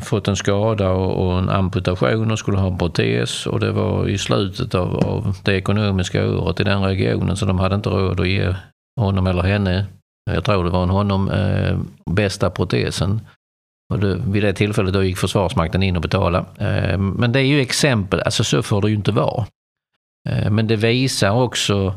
fått 0.00 0.28
en 0.28 0.36
skada 0.36 0.90
och, 0.90 1.38
en 1.38 1.48
amputation 1.48 2.30
och 2.30 2.38
skulle 2.38 2.58
ha 2.58 2.66
en 2.66 2.78
protes 2.78 3.46
och 3.46 3.60
det 3.60 3.72
var 3.72 4.08
i 4.08 4.18
slutet 4.18 4.74
av, 4.74 4.96
av 4.96 5.36
det 5.44 5.52
ekonomiska 5.52 6.28
året 6.28 6.60
i 6.60 6.64
den 6.64 6.82
regionen 6.82 7.36
så 7.36 7.46
de 7.46 7.58
hade 7.58 7.74
inte 7.74 7.88
råd 7.88 8.20
att 8.20 8.28
ge 8.28 8.54
honom 9.00 9.26
eller 9.26 9.42
henne, 9.42 9.86
jag 10.34 10.44
tror 10.44 10.64
det 10.64 10.70
var 10.70 10.82
en 10.82 10.90
honom, 10.90 11.30
eh, 11.30 11.78
bästa 12.10 12.50
protesen. 12.50 13.20
Och 13.92 13.98
det, 14.00 14.22
vid 14.26 14.42
det 14.42 14.52
tillfället 14.52 14.92
då 14.92 15.04
gick 15.04 15.16
Försvarsmakten 15.18 15.82
in 15.82 15.96
och 15.96 16.02
betalade. 16.02 16.46
Eh, 16.58 16.98
men 16.98 17.32
det 17.32 17.40
är 17.40 17.44
ju 17.44 17.60
exempel, 17.60 18.20
alltså 18.20 18.44
så 18.44 18.62
får 18.62 18.82
det 18.82 18.88
ju 18.88 18.96
inte 18.96 19.12
vara. 19.12 19.46
Eh, 20.28 20.50
men 20.50 20.66
det 20.66 20.76
visar 20.76 21.30
också 21.30 21.94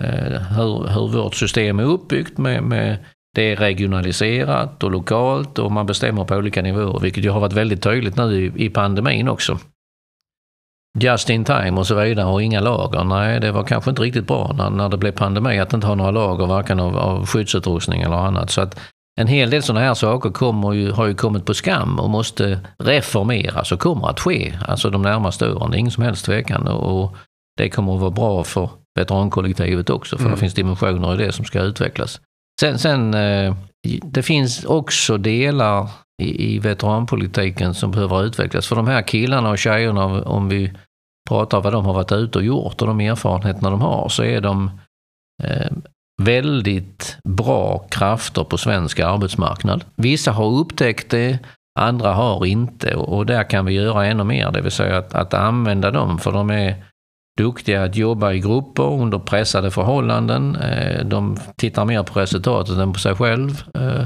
eh, 0.00 0.40
hur, 0.40 0.88
hur 0.88 1.08
vårt 1.08 1.34
system 1.34 1.78
är 1.78 1.84
uppbyggt 1.84 2.38
med, 2.38 2.62
med 2.62 2.98
det 3.34 3.52
är 3.52 3.56
regionaliserat 3.56 4.82
och 4.82 4.90
lokalt 4.90 5.58
och 5.58 5.72
man 5.72 5.86
bestämmer 5.86 6.24
på 6.24 6.34
olika 6.34 6.62
nivåer, 6.62 7.00
vilket 7.00 7.24
ju 7.24 7.30
har 7.30 7.40
varit 7.40 7.52
väldigt 7.52 7.82
tydligt 7.82 8.16
nu 8.16 8.52
i, 8.56 8.68
pandemin 8.70 9.28
också. 9.28 9.58
Just 11.00 11.30
in 11.30 11.44
time 11.44 11.70
och 11.70 11.86
så 11.86 11.94
vidare 11.94 12.26
och 12.26 12.42
inga 12.42 12.60
lager. 12.60 13.04
Nej, 13.04 13.40
det 13.40 13.52
var 13.52 13.64
kanske 13.64 13.90
inte 13.90 14.02
riktigt 14.02 14.26
bra 14.26 14.54
när, 14.58 14.70
när 14.70 14.88
det 14.88 14.96
blev 14.96 15.12
pandemi 15.12 15.58
att 15.58 15.72
inte 15.72 15.86
ha 15.86 15.94
några 15.94 16.10
lager 16.10 16.46
varken 16.46 16.80
av, 16.80 16.96
av 16.96 17.26
skyddsutrustning 17.26 18.02
eller 18.02 18.16
annat. 18.16 18.50
Så 18.50 18.60
att 18.60 18.80
en 19.20 19.26
hel 19.26 19.50
del 19.50 19.62
sådana 19.62 19.86
här 19.86 19.94
saker 19.94 20.30
kommer 20.30 20.72
ju, 20.72 20.92
har 20.92 21.06
ju 21.06 21.14
kommit 21.14 21.44
på 21.44 21.54
skam 21.54 22.00
och 22.00 22.10
måste 22.10 22.60
reformeras 22.78 23.72
och 23.72 23.80
kommer 23.80 24.08
att 24.08 24.20
ske 24.20 24.58
alltså 24.66 24.90
de 24.90 25.02
närmaste 25.02 25.52
åren. 25.52 25.70
Det 25.70 25.76
är 25.76 25.78
ingen 25.78 25.92
som 25.92 26.04
helst 26.04 26.24
tvekan. 26.24 26.68
Och 26.68 27.16
det 27.56 27.70
kommer 27.70 27.94
att 27.94 28.00
vara 28.00 28.10
bra 28.10 28.44
för 28.44 28.70
veterankollektivet 28.98 29.90
också 29.90 30.16
för 30.16 30.24
mm. 30.24 30.34
det 30.34 30.40
finns 30.40 30.54
dimensioner 30.54 31.14
i 31.14 31.24
det 31.24 31.32
som 31.32 31.44
ska 31.44 31.60
utvecklas. 31.60 32.20
Sen, 32.60 32.78
sen 32.78 33.14
eh, 33.14 33.54
det 34.02 34.22
finns 34.22 34.64
också 34.64 35.18
delar 35.18 35.88
i, 36.22 36.54
i 36.54 36.58
veteranpolitiken 36.58 37.74
som 37.74 37.90
behöver 37.90 38.24
utvecklas. 38.24 38.66
För 38.66 38.76
de 38.76 38.86
här 38.86 39.02
killarna 39.02 39.50
och 39.50 39.58
tjejerna, 39.58 40.04
om 40.22 40.48
vi 40.48 40.72
pratar 41.28 41.60
vad 41.60 41.72
de 41.72 41.84
har 41.84 41.94
varit 41.94 42.12
ute 42.12 42.38
och 42.38 42.44
gjort 42.44 42.82
och 42.82 42.86
de 42.86 43.00
erfarenheterna 43.00 43.70
de 43.70 43.80
har, 43.80 44.08
så 44.08 44.24
är 44.24 44.40
de 44.40 44.70
eh, 45.42 45.72
väldigt 46.22 47.18
bra 47.24 47.78
krafter 47.78 48.44
på 48.44 48.58
svensk 48.58 49.00
arbetsmarknad. 49.00 49.84
Vissa 49.96 50.32
har 50.32 50.50
upptäckt 50.50 51.10
det, 51.10 51.38
andra 51.80 52.12
har 52.12 52.46
inte 52.46 52.94
och 52.94 53.26
där 53.26 53.50
kan 53.50 53.66
vi 53.66 53.72
göra 53.72 54.06
ännu 54.06 54.24
mer, 54.24 54.50
det 54.50 54.60
vill 54.60 54.72
säga 54.72 54.98
att, 54.98 55.14
att 55.14 55.34
använda 55.34 55.90
dem 55.90 56.18
för 56.18 56.32
de 56.32 56.50
är 56.50 56.74
duktiga 57.38 57.84
att 57.84 57.96
jobba 57.96 58.32
i 58.32 58.40
grupper 58.40 58.82
under 58.82 59.18
pressade 59.18 59.70
förhållanden. 59.70 60.56
Eh, 60.56 61.04
de 61.04 61.36
tittar 61.56 61.84
mer 61.84 62.02
på 62.02 62.20
resultatet 62.20 62.78
än 62.78 62.92
på 62.92 62.98
sig 62.98 63.14
själv. 63.14 63.62
Eh, 63.74 64.04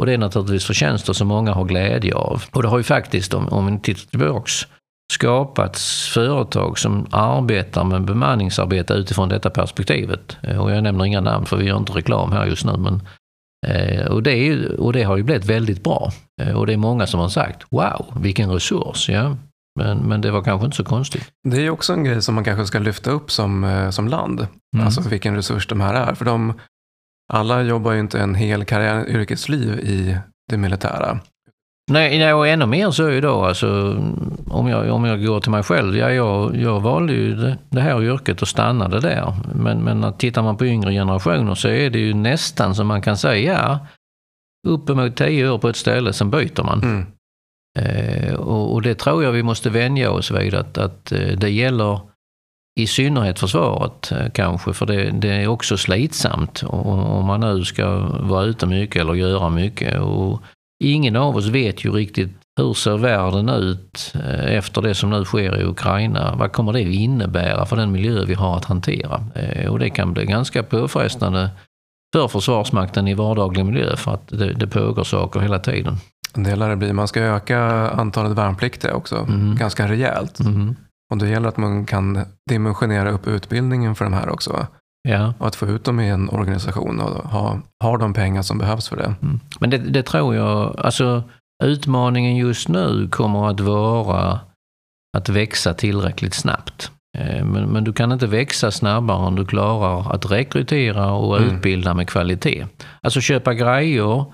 och 0.00 0.06
det 0.06 0.12
är 0.12 0.18
naturligtvis 0.18 0.64
förtjänster 0.64 1.12
som 1.12 1.28
många 1.28 1.52
har 1.52 1.64
glädje 1.64 2.14
av. 2.14 2.42
Och 2.52 2.62
det 2.62 2.68
har 2.68 2.78
ju 2.78 2.84
faktiskt, 2.84 3.34
om, 3.34 3.48
om 3.48 3.66
vi 3.66 3.80
tittar 3.80 4.10
tillbaks, 4.10 4.66
skapats 5.12 6.08
företag 6.08 6.78
som 6.78 7.06
arbetar 7.10 7.84
med 7.84 8.04
bemanningsarbete 8.04 8.94
utifrån 8.94 9.28
detta 9.28 9.50
perspektivet. 9.50 10.36
Eh, 10.42 10.58
och 10.58 10.70
jag 10.70 10.82
nämner 10.82 11.04
inga 11.04 11.20
namn 11.20 11.46
för 11.46 11.56
vi 11.56 11.64
gör 11.64 11.76
inte 11.76 11.92
reklam 11.92 12.32
här 12.32 12.46
just 12.46 12.64
nu. 12.64 12.76
Men, 12.76 13.02
och, 14.10 14.22
det 14.22 14.32
är, 14.32 14.80
och 14.80 14.92
det 14.92 15.02
har 15.02 15.16
ju 15.16 15.22
blivit 15.22 15.44
väldigt 15.44 15.84
bra. 15.84 16.12
Och 16.54 16.66
det 16.66 16.72
är 16.72 16.76
många 16.76 17.06
som 17.06 17.20
har 17.20 17.28
sagt, 17.28 17.66
wow, 17.70 18.06
vilken 18.20 18.50
resurs. 18.50 19.08
Ja, 19.08 19.36
men, 19.78 19.98
men 19.98 20.20
det 20.20 20.30
var 20.30 20.42
kanske 20.42 20.64
inte 20.64 20.76
så 20.76 20.84
konstigt. 20.84 21.32
Det 21.48 21.66
är 21.66 21.70
också 21.70 21.92
en 21.92 22.04
grej 22.04 22.22
som 22.22 22.34
man 22.34 22.44
kanske 22.44 22.66
ska 22.66 22.78
lyfta 22.78 23.10
upp 23.10 23.30
som, 23.30 23.64
eh, 23.64 23.90
som 23.90 24.08
land. 24.08 24.46
Mm. 24.74 24.86
Alltså 24.86 25.08
vilken 25.08 25.34
resurs 25.34 25.66
de 25.66 25.80
här 25.80 25.94
är. 25.94 26.14
För 26.14 26.24
de, 26.24 26.60
alla 27.32 27.62
jobbar 27.62 27.92
ju 27.92 28.00
inte 28.00 28.20
en 28.20 28.34
hel 28.34 28.64
karriär, 28.64 29.08
yrkesliv 29.08 29.78
i 29.78 30.18
det 30.50 30.56
militära. 30.56 31.20
Nej, 31.90 32.34
och 32.34 32.48
ännu 32.48 32.66
mer 32.66 32.90
så 32.90 33.10
idag. 33.10 33.44
Alltså, 33.44 33.96
om, 34.46 34.68
jag, 34.68 34.90
om 34.90 35.04
jag 35.04 35.24
går 35.24 35.40
till 35.40 35.50
mig 35.50 35.62
själv. 35.62 35.96
Ja, 35.96 36.10
jag, 36.10 36.56
jag 36.56 36.80
valde 36.80 37.12
ju 37.12 37.34
det, 37.34 37.58
det 37.70 37.80
här 37.80 38.02
yrket 38.02 38.42
och 38.42 38.48
stannade 38.48 39.00
där. 39.00 39.34
Men, 39.54 39.78
men 39.78 40.12
tittar 40.12 40.42
man 40.42 40.56
på 40.56 40.66
yngre 40.66 40.92
generationer 40.92 41.54
så 41.54 41.68
är 41.68 41.90
det 41.90 41.98
ju 41.98 42.14
nästan 42.14 42.74
som 42.74 42.86
man 42.86 43.02
kan 43.02 43.16
säga, 43.16 43.80
uppemot 44.68 45.16
tio 45.16 45.50
år 45.50 45.58
på 45.58 45.68
ett 45.68 45.76
ställe, 45.76 46.12
sen 46.12 46.30
byter 46.30 46.62
man. 46.62 46.82
Mm. 46.82 47.06
Eh, 47.78 48.34
och, 48.34 48.72
och, 48.72 48.82
det 48.82 48.94
tror 48.94 49.24
jag 49.24 49.32
vi 49.32 49.42
måste 49.42 49.70
vänja 49.70 50.10
oss 50.10 50.30
vid 50.30 50.54
att, 50.54 50.78
att 50.78 51.12
eh, 51.12 51.38
det 51.38 51.50
gäller 51.50 52.00
i 52.80 52.86
synnerhet 52.86 53.38
försvaret 53.38 54.12
eh, 54.12 54.30
kanske, 54.34 54.72
för 54.72 54.86
det, 54.86 55.10
det 55.10 55.28
är 55.28 55.48
också 55.48 55.76
slitsamt 55.76 56.62
om 56.62 57.26
man 57.26 57.40
nu 57.40 57.64
ska 57.64 57.98
vara 58.20 58.44
ute 58.44 58.66
mycket 58.66 59.02
eller 59.02 59.14
göra 59.14 59.48
mycket. 59.48 60.00
Och 60.00 60.42
ingen 60.84 61.16
av 61.16 61.36
oss 61.36 61.46
vet 61.46 61.84
ju 61.84 61.90
riktigt 61.90 62.30
hur 62.58 62.74
ser 62.74 62.96
världen 62.96 63.48
ut 63.48 64.12
eh, 64.14 64.56
efter 64.56 64.82
det 64.82 64.94
som 64.94 65.10
nu 65.10 65.24
sker 65.24 65.60
i 65.60 65.64
Ukraina? 65.64 66.34
Vad 66.36 66.52
kommer 66.52 66.72
det 66.72 66.82
innebära 66.82 67.66
för 67.66 67.76
den 67.76 67.92
miljö 67.92 68.24
vi 68.24 68.34
har 68.34 68.56
att 68.56 68.64
hantera? 68.64 69.24
Eh, 69.34 69.70
och 69.70 69.78
det 69.78 69.90
kan 69.90 70.12
bli 70.12 70.24
ganska 70.24 70.62
påfrestande 70.62 71.50
för 72.12 72.28
Försvarsmakten 72.28 73.08
i 73.08 73.14
vardaglig 73.14 73.66
miljö 73.66 73.96
för 73.96 74.14
att 74.14 74.28
det, 74.28 74.52
det 74.52 74.66
pågår 74.66 75.04
saker 75.04 75.40
hela 75.40 75.58
tiden. 75.58 75.96
Det 76.34 76.56
lär 76.56 76.68
det 76.68 76.76
bli. 76.76 76.92
Man 76.92 77.08
ska 77.08 77.20
öka 77.20 77.60
antalet 77.90 78.32
värnpliktiga 78.32 78.94
också, 78.94 79.16
mm. 79.16 79.56
ganska 79.56 79.88
rejält. 79.88 80.40
Mm. 80.40 80.76
Och 81.10 81.18
det 81.18 81.28
gäller 81.28 81.48
att 81.48 81.56
man 81.56 81.86
kan 81.86 82.24
dimensionera 82.50 83.10
upp 83.10 83.26
utbildningen 83.26 83.94
för 83.94 84.04
de 84.04 84.14
här 84.14 84.28
också. 84.28 84.66
Ja. 85.08 85.34
Och 85.38 85.46
att 85.46 85.56
få 85.56 85.66
ut 85.66 85.84
dem 85.84 86.00
i 86.00 86.08
en 86.08 86.28
organisation 86.28 87.00
och 87.00 87.30
ha, 87.30 87.58
ha 87.84 87.96
de 87.96 88.14
pengar 88.14 88.42
som 88.42 88.58
behövs 88.58 88.88
för 88.88 88.96
det. 88.96 89.14
Mm. 89.22 89.40
Men 89.60 89.70
det, 89.70 89.78
det, 89.78 90.02
tror 90.02 90.34
jag, 90.34 90.80
alltså 90.80 91.22
utmaningen 91.64 92.36
just 92.36 92.68
nu 92.68 93.08
kommer 93.08 93.48
att 93.50 93.60
vara 93.60 94.40
att 95.16 95.28
växa 95.28 95.74
tillräckligt 95.74 96.34
snabbt. 96.34 96.90
Eh, 97.18 97.44
men, 97.44 97.68
men, 97.68 97.84
du 97.84 97.92
kan 97.92 98.12
inte 98.12 98.26
växa 98.26 98.70
snabbare 98.70 99.26
om 99.26 99.36
du 99.36 99.44
klarar 99.44 100.14
att 100.14 100.30
rekrytera 100.30 101.12
och 101.12 101.38
mm. 101.38 101.56
utbilda 101.56 101.94
med 101.94 102.08
kvalitet. 102.08 102.66
Alltså 103.00 103.20
köpa 103.20 103.54
grejer, 103.54 104.24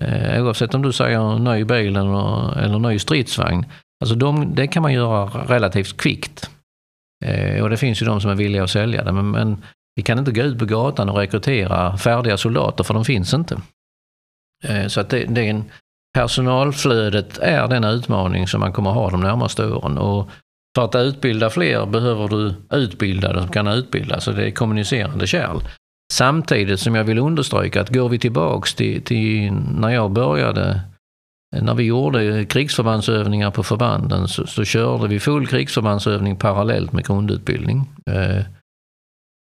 eh, 0.00 0.44
oavsett 0.44 0.74
om 0.74 0.82
du 0.82 0.92
säger 0.92 1.38
ny 1.38 1.64
bil 1.64 1.96
eller, 1.96 2.58
eller 2.58 2.78
ny 2.78 2.98
stridsvagn. 2.98 3.66
Alltså 4.04 4.14
de, 4.14 4.54
det 4.54 4.66
kan 4.66 4.82
man 4.82 4.92
göra 4.92 5.24
relativt 5.24 5.96
kvickt. 5.96 6.50
Eh, 7.24 7.62
och 7.62 7.70
det 7.70 7.76
finns 7.76 8.02
ju 8.02 8.06
de 8.06 8.20
som 8.20 8.30
är 8.30 8.34
villiga 8.34 8.64
att 8.64 8.70
sälja 8.70 9.04
det. 9.04 9.12
Men, 9.12 9.30
men 9.30 9.62
vi 9.96 10.02
kan 10.02 10.18
inte 10.18 10.32
gå 10.32 10.42
ut 10.42 10.58
på 10.58 10.64
gatan 10.64 11.08
och 11.08 11.16
rekrytera 11.16 11.96
färdiga 11.96 12.36
soldater 12.36 12.84
för 12.84 12.94
de 12.94 13.04
finns 13.04 13.34
inte. 13.34 13.60
Eh, 14.64 14.86
så 14.86 15.00
att 15.00 15.10
det, 15.10 15.24
det 15.24 15.40
är 15.40 15.50
en, 15.50 15.64
personalflödet 16.14 17.38
är 17.38 17.68
den 17.68 17.84
utmaning 17.84 18.46
som 18.48 18.60
man 18.60 18.72
kommer 18.72 18.90
ha 18.90 19.10
de 19.10 19.20
närmaste 19.20 19.66
åren. 19.66 19.98
Och 19.98 20.30
för 20.76 20.84
att 20.84 20.94
utbilda 20.94 21.50
fler 21.50 21.86
behöver 21.86 22.28
du 22.28 22.54
utbildade 22.72 23.40
som 23.40 23.50
kan 23.50 23.66
utbilda, 23.66 24.20
så 24.20 24.32
det 24.32 24.46
är 24.46 24.50
kommunicerande 24.50 25.26
kärl. 25.26 25.60
Samtidigt 26.12 26.80
som 26.80 26.94
jag 26.94 27.04
vill 27.04 27.18
understryka 27.18 27.80
att 27.80 27.94
går 27.94 28.08
vi 28.08 28.18
tillbaks 28.18 28.74
till, 28.74 29.02
till 29.02 29.52
när 29.52 29.90
jag 29.90 30.10
började 30.10 30.80
när 31.56 31.74
vi 31.74 31.84
gjorde 31.84 32.44
krigsförbandsövningar 32.44 33.50
på 33.50 33.62
förbanden 33.62 34.28
så, 34.28 34.46
så 34.46 34.64
körde 34.64 35.08
vi 35.08 35.20
full 35.20 35.46
krigsförbandsövning 35.46 36.36
parallellt 36.36 36.92
med 36.92 37.06
grundutbildning. 37.06 37.88
Eh, 38.06 38.44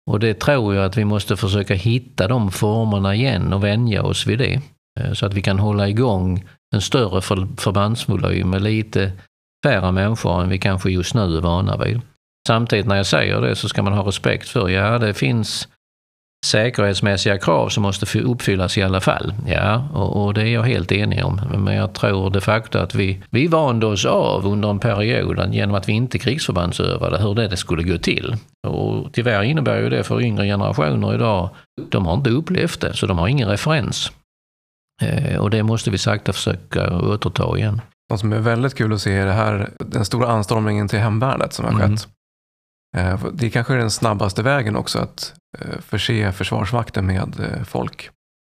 och 0.10 0.20
det 0.20 0.40
tror 0.40 0.76
jag 0.76 0.86
att 0.86 0.98
vi 0.98 1.06
måste 1.06 1.38
försöka 1.38 1.74
hitta 1.74 2.28
de 2.28 2.52
formerna 2.52 3.16
igen 3.16 3.54
och 3.54 3.64
vänja 3.64 4.04
oss 4.04 4.28
vid 4.28 4.40
det. 4.40 4.62
Eh, 5.00 5.14
så 5.14 5.26
att 5.26 5.34
vi 5.34 5.42
kan 5.42 5.60
hålla 5.60 5.90
igång 5.90 6.44
en 6.76 6.82
större 6.82 7.22
förbandsvolym 7.58 8.50
med 8.50 8.62
lite 8.62 9.12
färre 9.64 9.92
människor 9.92 10.42
än 10.44 10.50
vi 10.50 10.58
kanske 10.58 10.92
just 10.92 11.16
nu 11.16 11.38
är 11.38 11.42
vana 11.42 11.78
vid. 11.78 12.02
Samtidigt 12.48 12.86
när 12.86 12.96
jag 12.96 13.06
säger 13.06 13.42
det 13.42 13.56
så 13.56 13.70
ska 13.70 13.84
man 13.84 13.94
ha 13.94 14.08
respekt 14.08 14.50
för, 14.50 14.70
ja 14.70 15.00
det 15.00 15.14
finns 15.14 15.68
säkerhetsmässiga 16.46 17.38
krav 17.38 17.70
som 17.70 17.84
måste 17.84 18.20
uppfyllas 18.20 18.78
i 18.78 18.84
alla 18.84 19.02
fall. 19.02 19.34
Ja, 19.48 19.88
och, 19.94 20.26
och, 20.26 20.34
det 20.34 20.42
är 20.42 20.54
jag 20.54 20.64
helt 20.64 20.92
enig 20.92 21.26
om. 21.26 21.42
Men 21.58 21.76
jag 21.76 21.94
tror 21.94 22.30
de 22.30 22.42
facto 22.42 22.78
att 22.78 22.96
vi, 22.96 23.24
vi 23.30 23.48
vande 23.48 23.86
oss 23.86 24.06
av 24.06 24.46
under 24.46 24.70
en 24.70 24.80
period 24.80 25.54
genom 25.54 25.76
att 25.76 25.90
vi 25.90 25.94
inte 25.94 26.20
krigsförbandsövade 26.20 27.18
hur 27.18 27.36
det 27.36 27.58
skulle 27.58 27.84
gå 27.84 27.98
till. 27.98 28.36
Och 28.68 29.14
tyvärr 29.14 29.44
innebär 29.44 29.82
ju 29.82 29.90
det 29.90 30.04
för 30.04 30.22
yngre 30.22 30.46
generationer 30.46 31.14
idag, 31.16 31.50
de 31.90 32.06
har 32.06 32.14
inte 32.14 32.30
upplevt 32.30 32.82
det, 32.82 32.94
så 32.94 33.06
de 33.06 33.18
har 33.18 33.28
ingen 33.28 33.50
referens. 33.50 34.12
Eh, 35.02 35.40
och 35.40 35.50
det 35.50 35.64
måste 35.64 35.92
vi 35.92 35.98
sakta 35.98 36.34
försöka 36.34 37.00
återta 37.00 37.58
igen. 37.58 37.82
Något 38.10 38.20
som 38.20 38.34
är 38.34 38.40
väldigt 38.40 38.76
kul 38.76 38.94
att 38.94 39.02
se 39.02 39.14
är 39.14 39.26
det 39.26 39.32
här, 39.32 39.70
den 39.78 40.06
stora 40.06 40.28
anstormningen 40.28 40.88
till 40.88 41.00
hemvärnet 41.00 41.54
som 41.54 41.66
har 41.66 41.72
skett. 41.72 41.86
Mm. 41.86 41.98
Eh, 42.98 43.24
det 43.24 43.32
det 43.34 43.50
kanske 43.50 43.74
är 43.74 43.78
den 43.78 43.92
snabbaste 43.92 44.44
vägen 44.44 44.76
också 44.76 45.00
att 45.00 45.34
eh, 45.60 45.80
förse 45.80 46.32
Försvarsmakten 46.32 47.06
med 47.06 47.40
eh, 47.40 47.64
folk. 47.64 48.10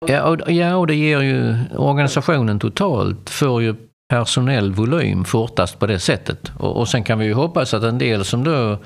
Ja 0.08 0.24
och, 0.24 0.52
ja, 0.52 0.76
och 0.76 0.88
det 0.88 0.96
ger 0.96 1.22
ju 1.22 1.58
organisationen 1.76 2.60
totalt 2.60 3.30
får 3.30 3.62
ju 3.62 3.76
personell 4.10 4.74
volym 4.74 5.26
fortast 5.26 5.80
på 5.80 5.88
det 5.88 6.00
sättet. 6.00 6.52
Och, 6.58 6.78
och 6.78 6.88
sen 6.88 7.04
kan 7.04 7.20
vi 7.20 7.26
ju 7.26 7.34
hoppas 7.34 7.74
att 7.74 7.84
en 7.84 7.98
del 7.98 8.26
som 8.26 8.44
då 8.44 8.78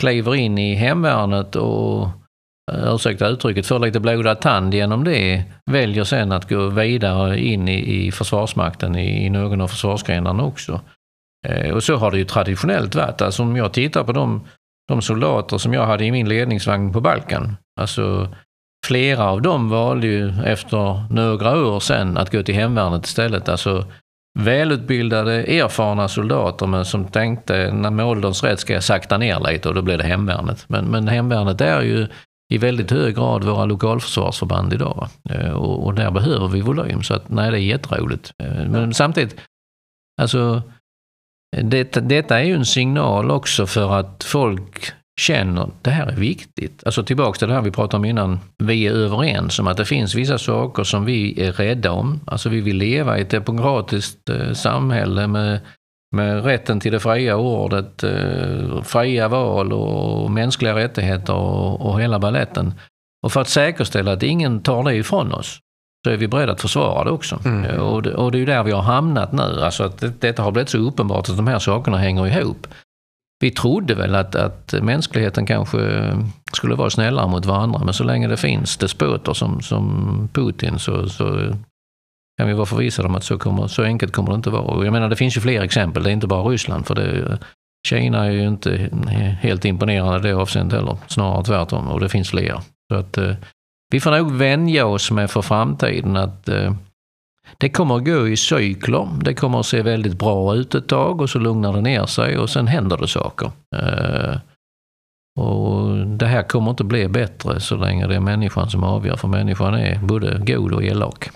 kliver 0.00 0.34
in 0.34 0.58
i 0.58 0.74
hemvärnet 0.74 1.56
och 1.56 2.08
ursäkta 2.72 3.28
uttrycket, 3.28 3.66
får 3.66 3.78
lite 3.78 4.00
blodad 4.00 4.40
tand 4.40 4.74
genom 4.74 5.04
det, 5.04 5.44
väljer 5.70 6.04
sen 6.04 6.32
att 6.32 6.48
gå 6.48 6.68
vidare 6.68 7.40
in 7.40 7.68
i, 7.68 8.06
i 8.06 8.12
Försvarsmakten 8.12 8.96
i, 8.96 9.26
i 9.26 9.30
någon 9.30 9.60
av 9.60 9.68
försvarsgrenarna 9.68 10.42
också. 10.42 10.80
Eh, 11.46 11.70
och 11.70 11.82
så 11.82 11.96
har 11.96 12.10
det 12.10 12.18
ju 12.18 12.24
traditionellt 12.24 12.94
varit. 12.94 13.22
Alltså 13.22 13.42
om 13.42 13.56
jag 13.56 13.72
tittar 13.72 14.04
på 14.04 14.12
de 14.12 14.40
de 14.90 15.02
soldater 15.02 15.58
som 15.58 15.74
jag 15.74 15.86
hade 15.86 16.04
i 16.04 16.12
min 16.12 16.28
ledningsvagn 16.28 16.92
på 16.92 17.00
Balkan. 17.00 17.56
Alltså, 17.80 18.28
flera 18.86 19.30
av 19.30 19.42
dem 19.42 19.68
valde 19.68 20.06
ju 20.06 20.32
efter 20.44 21.12
några 21.12 21.66
år 21.66 21.80
sen 21.80 22.16
att 22.16 22.32
gå 22.32 22.42
till 22.42 22.54
hemvärnet 22.54 23.06
istället. 23.06 23.48
Alltså, 23.48 23.86
välutbildade, 24.38 25.32
erfarna 25.32 26.08
soldater 26.08 26.66
men 26.66 26.84
som 26.84 27.04
tänkte 27.04 27.72
när 27.72 27.90
med 27.90 28.06
ålderns 28.06 28.42
rätt 28.42 28.60
ska 28.60 28.72
jag 28.72 28.84
sakta 28.84 29.18
ner 29.18 29.50
lite 29.50 29.68
och 29.68 29.74
då 29.74 29.82
blev 29.82 29.98
det 29.98 30.04
hemvärnet. 30.04 30.64
Men, 30.68 30.84
men 30.84 31.08
hemvärnet 31.08 31.60
är 31.60 31.82
ju 31.82 32.06
i 32.52 32.58
väldigt 32.58 32.90
hög 32.90 33.14
grad 33.14 33.44
våra 33.44 33.64
lokalförsvarsförband 33.64 34.72
idag. 34.72 35.08
Eh, 35.30 35.50
och, 35.50 35.86
och, 35.86 35.94
där 35.94 36.10
behöver 36.10 36.48
vi 36.48 36.60
volym, 36.60 37.02
så 37.02 37.14
att 37.14 37.28
nej, 37.28 37.50
det 37.50 37.56
är 37.56 37.60
jätteroligt. 37.60 38.32
Eh, 38.42 38.70
men 38.70 38.94
samtidigt, 38.94 39.36
alltså 40.22 40.62
det, 41.56 41.92
detta 41.92 42.40
är 42.40 42.44
ju 42.44 42.54
en 42.54 42.64
signal 42.64 43.30
också 43.30 43.66
för 43.66 43.92
att 43.92 44.24
folk 44.24 44.92
känner 45.20 45.62
att 45.62 45.84
det 45.84 45.90
här 45.90 46.06
är 46.06 46.16
viktigt. 46.16 46.82
Alltså 46.86 47.02
tillbaks 47.02 47.38
till 47.38 47.48
det 47.48 47.54
här 47.54 47.62
vi 47.62 47.70
pratade 47.70 47.96
om 47.96 48.04
innan. 48.04 48.40
Vi 48.58 48.86
är 48.86 48.92
överens 48.92 49.58
om 49.58 49.66
att 49.66 49.76
det 49.76 49.84
finns 49.84 50.14
vissa 50.14 50.38
saker 50.38 50.84
som 50.84 51.04
vi 51.04 51.42
är 51.42 51.52
rädda 51.52 51.92
om. 51.92 52.20
Alltså 52.26 52.48
vi 52.48 52.60
vill 52.60 52.76
leva 52.76 53.18
i 53.18 53.22
ett 53.22 53.30
demokratiskt 53.30 54.28
eh, 54.28 54.52
samhälle 54.52 55.26
med, 55.26 55.60
med 56.16 56.44
rätten 56.44 56.80
till 56.80 56.92
det 56.92 57.00
fria 57.00 57.36
ordet, 57.36 58.02
eh, 58.02 58.82
fria 58.82 59.28
val 59.28 59.72
och 59.72 60.30
mänskliga 60.30 60.74
rättigheter 60.74 61.34
och, 61.34 61.80
och 61.80 62.00
hela 62.00 62.18
balletten. 62.18 62.74
Och 63.22 63.32
för 63.32 63.40
att 63.40 63.48
säkerställa 63.48 64.12
att 64.12 64.22
ingen 64.22 64.62
tar 64.62 64.84
det 64.84 64.94
ifrån 64.94 65.32
oss 65.32 65.58
så 66.04 66.10
är 66.10 66.16
vi 66.16 66.28
beredda 66.28 66.52
att 66.52 66.60
försvara 66.60 67.04
det 67.04 67.10
också. 67.10 67.40
Mm. 67.44 67.80
Och, 67.80 68.02
det, 68.02 68.14
och 68.14 68.32
det 68.32 68.38
är 68.38 68.40
ju 68.40 68.46
där 68.46 68.62
vi 68.62 68.72
har 68.72 68.82
hamnat 68.82 69.32
nu. 69.32 69.62
Alltså 69.62 69.84
att 69.84 69.98
det, 69.98 70.20
detta 70.20 70.42
har 70.42 70.52
blivit 70.52 70.68
så 70.68 70.78
uppenbart 70.78 71.28
att 71.28 71.36
de 71.36 71.46
här 71.46 71.58
sakerna 71.58 71.98
hänger 71.98 72.26
ihop. 72.26 72.66
Vi 73.40 73.50
trodde 73.50 73.94
väl 73.94 74.14
att, 74.14 74.34
att 74.34 74.74
mänskligheten 74.82 75.46
kanske 75.46 76.12
skulle 76.52 76.74
vara 76.74 76.90
snällare 76.90 77.28
mot 77.28 77.46
varandra, 77.46 77.80
men 77.84 77.94
så 77.94 78.04
länge 78.04 78.28
det 78.28 78.36
finns 78.36 78.76
despoter 78.76 79.32
som, 79.32 79.60
som 79.60 80.28
Putin 80.32 80.78
så, 80.78 81.08
så 81.08 81.54
kan 82.38 82.48
vi 82.48 82.54
vara 82.54 82.66
förvissade 82.66 83.08
om 83.08 83.14
att 83.14 83.24
så, 83.24 83.38
kommer, 83.38 83.66
så 83.66 83.82
enkelt 83.82 84.12
kommer 84.12 84.30
det 84.30 84.36
inte 84.36 84.50
vara. 84.50 84.62
Och 84.62 84.86
jag 84.86 84.92
menar, 84.92 85.08
det 85.08 85.16
finns 85.16 85.36
ju 85.36 85.40
fler 85.40 85.62
exempel, 85.62 86.02
det 86.02 86.10
är 86.10 86.12
inte 86.12 86.26
bara 86.26 86.42
Ryssland. 86.42 86.86
För 86.86 86.94
det, 86.94 87.38
Kina 87.88 88.26
är 88.26 88.30
ju 88.30 88.48
inte 88.48 88.90
helt 89.40 89.64
imponerande 89.64 90.28
i 90.28 90.32
det 90.32 90.38
avseendet 90.38 90.78
heller, 90.78 90.96
snarare 91.06 91.44
tvärtom. 91.44 91.88
Och 91.88 92.00
det 92.00 92.08
finns 92.08 92.30
fler. 92.30 92.60
Så 92.92 92.98
att, 92.98 93.18
eh, 93.18 93.34
vi 93.90 94.00
får 94.00 94.10
nog 94.10 94.32
vänja 94.32 94.86
oss 94.86 95.10
med 95.10 95.30
för 95.30 95.42
framtiden 95.42 96.16
att 96.16 96.48
eh, 96.48 96.74
det 97.58 97.68
kommer 97.68 97.96
att 97.96 98.04
gå 98.04 98.28
i 98.28 98.36
cykler. 98.36 99.08
Det 99.22 99.34
kommer 99.34 99.60
att 99.60 99.66
se 99.66 99.82
väldigt 99.82 100.18
bra 100.18 100.54
ut 100.54 100.74
ett 100.74 100.88
tag 100.88 101.20
och 101.20 101.30
så 101.30 101.38
lugnar 101.38 101.72
det 101.72 101.80
ner 101.80 102.06
sig 102.06 102.38
och 102.38 102.50
sen 102.50 102.66
händer 102.66 102.96
det 102.96 103.08
saker. 103.08 103.50
Eh, 103.76 104.36
och 105.40 106.06
Det 106.06 106.26
här 106.26 106.42
kommer 106.42 106.70
inte 106.70 106.84
bli 106.84 107.08
bättre 107.08 107.60
så 107.60 107.76
länge 107.76 108.06
det 108.06 108.14
är 108.14 108.20
människan 108.20 108.70
som 108.70 108.84
avgör, 108.84 109.16
för 109.16 109.28
människan 109.28 109.74
är 109.74 109.98
både 109.98 110.42
god 110.46 110.72
och 110.72 110.84
elak. 110.84 111.30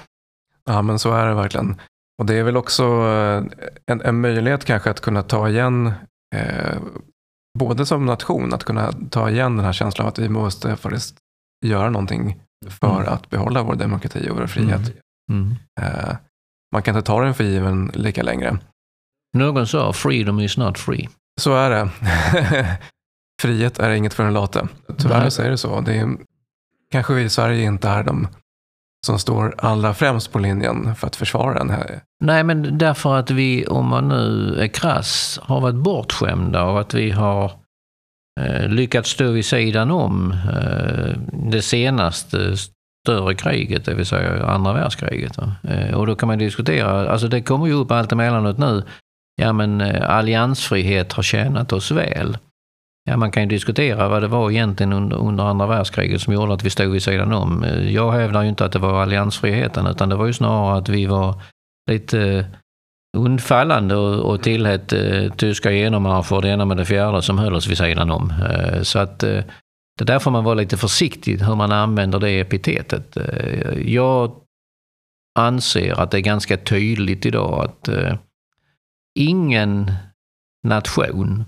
Ja, 0.64 0.82
men 0.82 0.98
så 0.98 1.12
är 1.12 1.26
det 1.26 1.34
verkligen. 1.34 1.80
Och 2.18 2.26
det 2.26 2.34
är 2.34 2.42
väl 2.42 2.56
också 2.56 2.84
eh, 2.84 3.44
en, 3.86 4.00
en 4.00 4.20
möjlighet 4.20 4.64
kanske 4.64 4.90
att 4.90 5.00
kunna 5.00 5.22
ta 5.22 5.48
igen, 5.48 5.92
eh, 6.36 6.78
både 7.58 7.86
som 7.86 8.06
nation, 8.06 8.54
att 8.54 8.64
kunna 8.64 8.92
ta 9.10 9.30
igen 9.30 9.56
den 9.56 9.64
här 9.64 9.72
känslan 9.72 10.06
av 10.06 10.12
att 10.12 10.18
vi 10.18 10.28
måste 10.28 10.76
faktiskt 10.76 11.16
göra 11.68 11.90
någonting 11.90 12.40
för 12.68 13.00
mm. 13.00 13.12
att 13.12 13.30
behålla 13.30 13.62
vår 13.62 13.74
demokrati 13.74 14.28
och 14.30 14.36
vår 14.36 14.46
frihet. 14.46 14.92
Mm. 15.30 15.50
Uh, 15.80 16.16
man 16.72 16.82
kan 16.82 16.96
inte 16.96 17.06
ta 17.06 17.20
den 17.20 17.34
för 17.34 17.44
given 17.44 17.90
lika 17.94 18.22
längre. 18.22 18.58
Någon 19.36 19.66
sa 19.66 19.92
freedom 19.92 20.40
is 20.40 20.56
not 20.56 20.78
free. 20.78 21.08
Så 21.40 21.54
är 21.54 21.70
det. 21.70 21.88
Frihet 23.42 23.78
är 23.78 23.90
inget 23.90 24.14
för 24.14 24.24
den 24.24 24.32
late. 24.32 24.68
Tyvärr 24.98 25.30
så 25.30 25.42
är 25.42 25.50
det 25.50 25.58
så. 25.58 25.80
Det 25.80 25.94
är, 25.94 26.16
kanske 26.92 27.14
vi 27.14 27.22
i 27.22 27.28
Sverige 27.28 27.64
inte 27.64 27.88
är 27.88 28.02
de 28.02 28.28
som 29.06 29.18
står 29.18 29.54
allra 29.58 29.94
främst 29.94 30.32
på 30.32 30.38
linjen 30.38 30.94
för 30.94 31.06
att 31.06 31.16
försvara 31.16 31.58
den 31.58 31.70
här? 31.70 32.00
Nej, 32.24 32.44
men 32.44 32.78
därför 32.78 33.16
att 33.16 33.30
vi, 33.30 33.66
om 33.66 33.88
man 33.88 34.08
nu 34.08 34.56
är 34.60 34.68
krass, 34.68 35.40
har 35.42 35.60
varit 35.60 35.74
bortskämda 35.74 36.62
av 36.62 36.76
att 36.76 36.94
vi 36.94 37.10
har 37.10 37.44
eh, 37.44 37.50
Eh, 38.40 38.68
lyckats 38.68 39.10
stå 39.10 39.30
vid 39.30 39.44
sidan 39.44 39.90
om 39.90 40.32
eh, 40.32 41.18
det 41.32 41.62
senaste 41.62 42.56
större 43.06 43.34
kriget, 43.34 43.84
det 43.84 43.94
vill 43.94 44.06
säga 44.06 44.46
andra 44.46 44.72
världskriget. 44.72 45.38
Eh, 45.62 45.94
och 45.94 46.06
då 46.06 46.16
kan 46.16 46.26
man 46.26 46.38
diskutera, 46.38 47.10
alltså 47.10 47.28
det 47.28 47.42
kommer 47.42 47.66
ju 47.66 47.72
upp 47.72 47.90
allt 47.90 48.12
emellanåt 48.12 48.58
nu, 48.58 48.82
ja 49.42 49.52
men 49.52 49.80
alliansfrihet 50.02 51.12
har 51.12 51.22
tjänat 51.22 51.72
oss 51.72 51.90
väl. 51.90 52.38
Ja, 53.10 53.16
man 53.16 53.30
kan 53.30 53.42
ju 53.42 53.48
diskutera 53.48 54.08
vad 54.08 54.22
det 54.22 54.28
var 54.28 54.50
egentligen 54.50 54.92
under, 54.92 55.16
under 55.16 55.44
andra 55.44 55.66
världskriget 55.66 56.20
som 56.20 56.32
gjorde 56.32 56.54
att 56.54 56.64
vi 56.64 56.70
stod 56.70 56.92
vid 56.92 57.02
sidan 57.02 57.32
om. 57.32 57.64
Jag 57.88 58.12
hävdar 58.12 58.42
ju 58.42 58.48
inte 58.48 58.64
att 58.64 58.72
det 58.72 58.78
var 58.78 59.02
alliansfriheten 59.02 59.86
utan 59.86 60.08
det 60.08 60.16
var 60.16 60.26
ju 60.26 60.32
snarare 60.32 60.78
att 60.78 60.88
vi 60.88 61.06
var 61.06 61.42
lite 61.90 62.46
undfallande 63.14 63.96
och, 63.96 64.32
och 64.32 64.42
tillät 64.42 64.92
eh, 64.92 65.32
tyska 65.36 65.72
genommarscher 65.72 66.40
det 66.40 66.48
ena 66.48 66.64
med 66.64 66.76
det 66.76 66.84
fjärde 66.84 67.22
som 67.22 67.38
höll 67.38 67.54
oss 67.54 67.66
vid 67.66 67.78
sidan 67.78 68.10
om. 68.10 68.32
Eh, 68.50 68.82
så 68.82 68.98
att 68.98 69.22
eh, 69.22 69.44
det 69.98 70.04
där 70.04 70.18
får 70.18 70.30
man 70.30 70.44
vara 70.44 70.54
lite 70.54 70.76
försiktig 70.76 71.38
hur 71.38 71.54
man 71.54 71.72
använder 71.72 72.18
det 72.18 72.40
epitetet. 72.40 73.16
Eh, 73.16 73.78
jag 73.78 74.40
anser 75.38 76.00
att 76.00 76.10
det 76.10 76.18
är 76.18 76.20
ganska 76.20 76.56
tydligt 76.56 77.26
idag 77.26 77.64
att 77.64 77.88
eh, 77.88 78.16
ingen 79.18 79.92
nation 80.64 81.44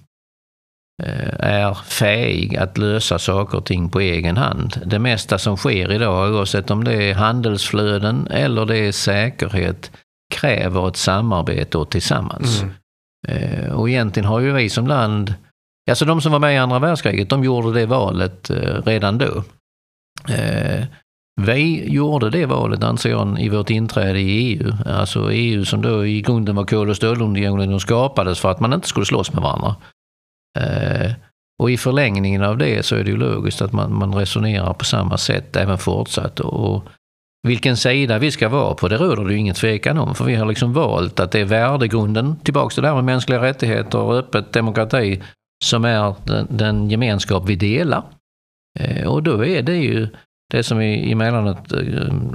eh, 1.03 1.35
är 1.39 1.75
fäig 1.75 2.57
att 2.57 2.79
lösa 2.79 3.19
saker 3.19 3.59
och 3.59 3.67
ting 3.67 3.91
på 3.91 4.01
egen 4.01 4.37
hand. 4.37 4.83
Det 4.87 4.99
mesta 4.99 5.39
som 5.39 5.57
sker 5.57 5.93
idag, 5.93 6.35
oavsett 6.35 6.71
om 6.71 6.85
det 6.85 7.05
är 7.05 7.15
handelsflöden 7.15 8.27
eller 8.31 8.67
det 8.67 8.79
är 8.79 8.93
säkerhet, 8.93 9.91
kräver 10.35 10.89
ett 10.89 10.97
samarbete 10.97 11.79
och 11.79 11.91
tillsammans. 11.91 12.63
Mm. 12.63 12.75
Eh, 13.29 13.73
och 13.73 13.89
egentligen 13.89 14.29
har 14.29 14.41
ju 14.41 14.53
vi 14.53 14.71
som 14.71 14.87
land, 14.87 15.35
alltså 15.91 16.05
de 16.05 16.21
som 16.21 16.33
var 16.33 16.39
med 16.39 16.55
i 16.55 16.59
andra 16.59 16.79
världskriget, 16.79 17.31
de 17.31 17.45
gjorde 17.45 17.73
det 17.73 17.87
valet 17.87 18.51
eh, 18.51 18.83
redan 18.85 19.19
då. 19.19 19.45
Vi 21.41 21.93
gjorde 21.93 22.31
det 22.31 22.47
valet, 22.47 22.83
anser 22.83 23.11
jag, 23.11 23.41
i 23.41 23.49
vårt 23.49 23.71
inträde 23.71 24.21
i 24.21 24.31
EU. 24.31 24.73
Alltså 24.87 25.33
EU 25.33 25.65
som 25.65 25.83
då 25.83 26.07
i 26.07 26.23
grunden 26.23 26.57
var 26.57 26.65
kol 26.65 26.91
och 26.91 26.97
stålunionen 26.97 27.75
och 27.75 27.83
skapades 27.83 28.41
för 28.41 28.51
att 28.51 28.61
man 28.61 28.73
inte 28.73 28.89
skulle 28.89 29.07
slåss 29.07 29.33
med 29.33 29.43
varandra. 29.43 29.77
Eh, 30.59 31.13
och 31.59 31.71
i 31.71 31.77
förlängningen 31.77 32.43
av 32.43 32.59
det 32.59 32.87
så 32.87 32.97
är 32.97 33.05
det 33.05 33.11
ju 33.11 33.17
logiskt 33.17 33.63
att 33.63 33.73
man, 33.73 33.95
man 33.95 34.15
resonerar 34.15 34.73
på 34.73 34.85
samma 34.85 35.19
sätt 35.19 35.57
även 35.57 35.79
fortsatt. 35.79 36.41
Och 36.41 36.85
vilken 37.47 37.77
sida 37.77 38.19
vi 38.19 38.31
ska 38.31 38.49
vara 38.49 38.75
på, 38.75 38.89
det 38.89 38.97
råder 38.97 39.25
det 39.25 39.33
ju 39.33 39.39
ingen 39.39 39.55
tvekan 39.55 39.99
om. 39.99 40.15
För 40.15 40.25
vi 40.25 40.35
har 40.35 40.47
liksom 40.47 40.73
valt 40.73 41.21
att 41.21 41.33
det 41.33 41.41
är 41.41 41.45
värdegrunden, 41.45 42.37
tillbaks 42.37 42.75
till 42.75 42.83
det 42.83 42.89
här 42.89 42.95
med 42.95 43.05
mänskliga 43.05 43.43
rättigheter 43.43 43.99
och 43.99 44.17
öppet 44.17 44.53
demokrati, 44.53 45.23
som 45.65 45.85
är 45.85 46.15
den, 46.25 46.47
den 46.51 46.91
gemenskap 46.91 47.43
vi 47.47 47.57
delar. 47.57 48.03
Eh, 48.79 49.07
och 49.07 49.23
då 49.23 49.45
är 49.45 49.63
det 49.63 49.77
ju 49.77 50.09
det 50.53 50.63
som 50.63 50.81
emellanåt 50.81 51.73
eh, 51.73 51.79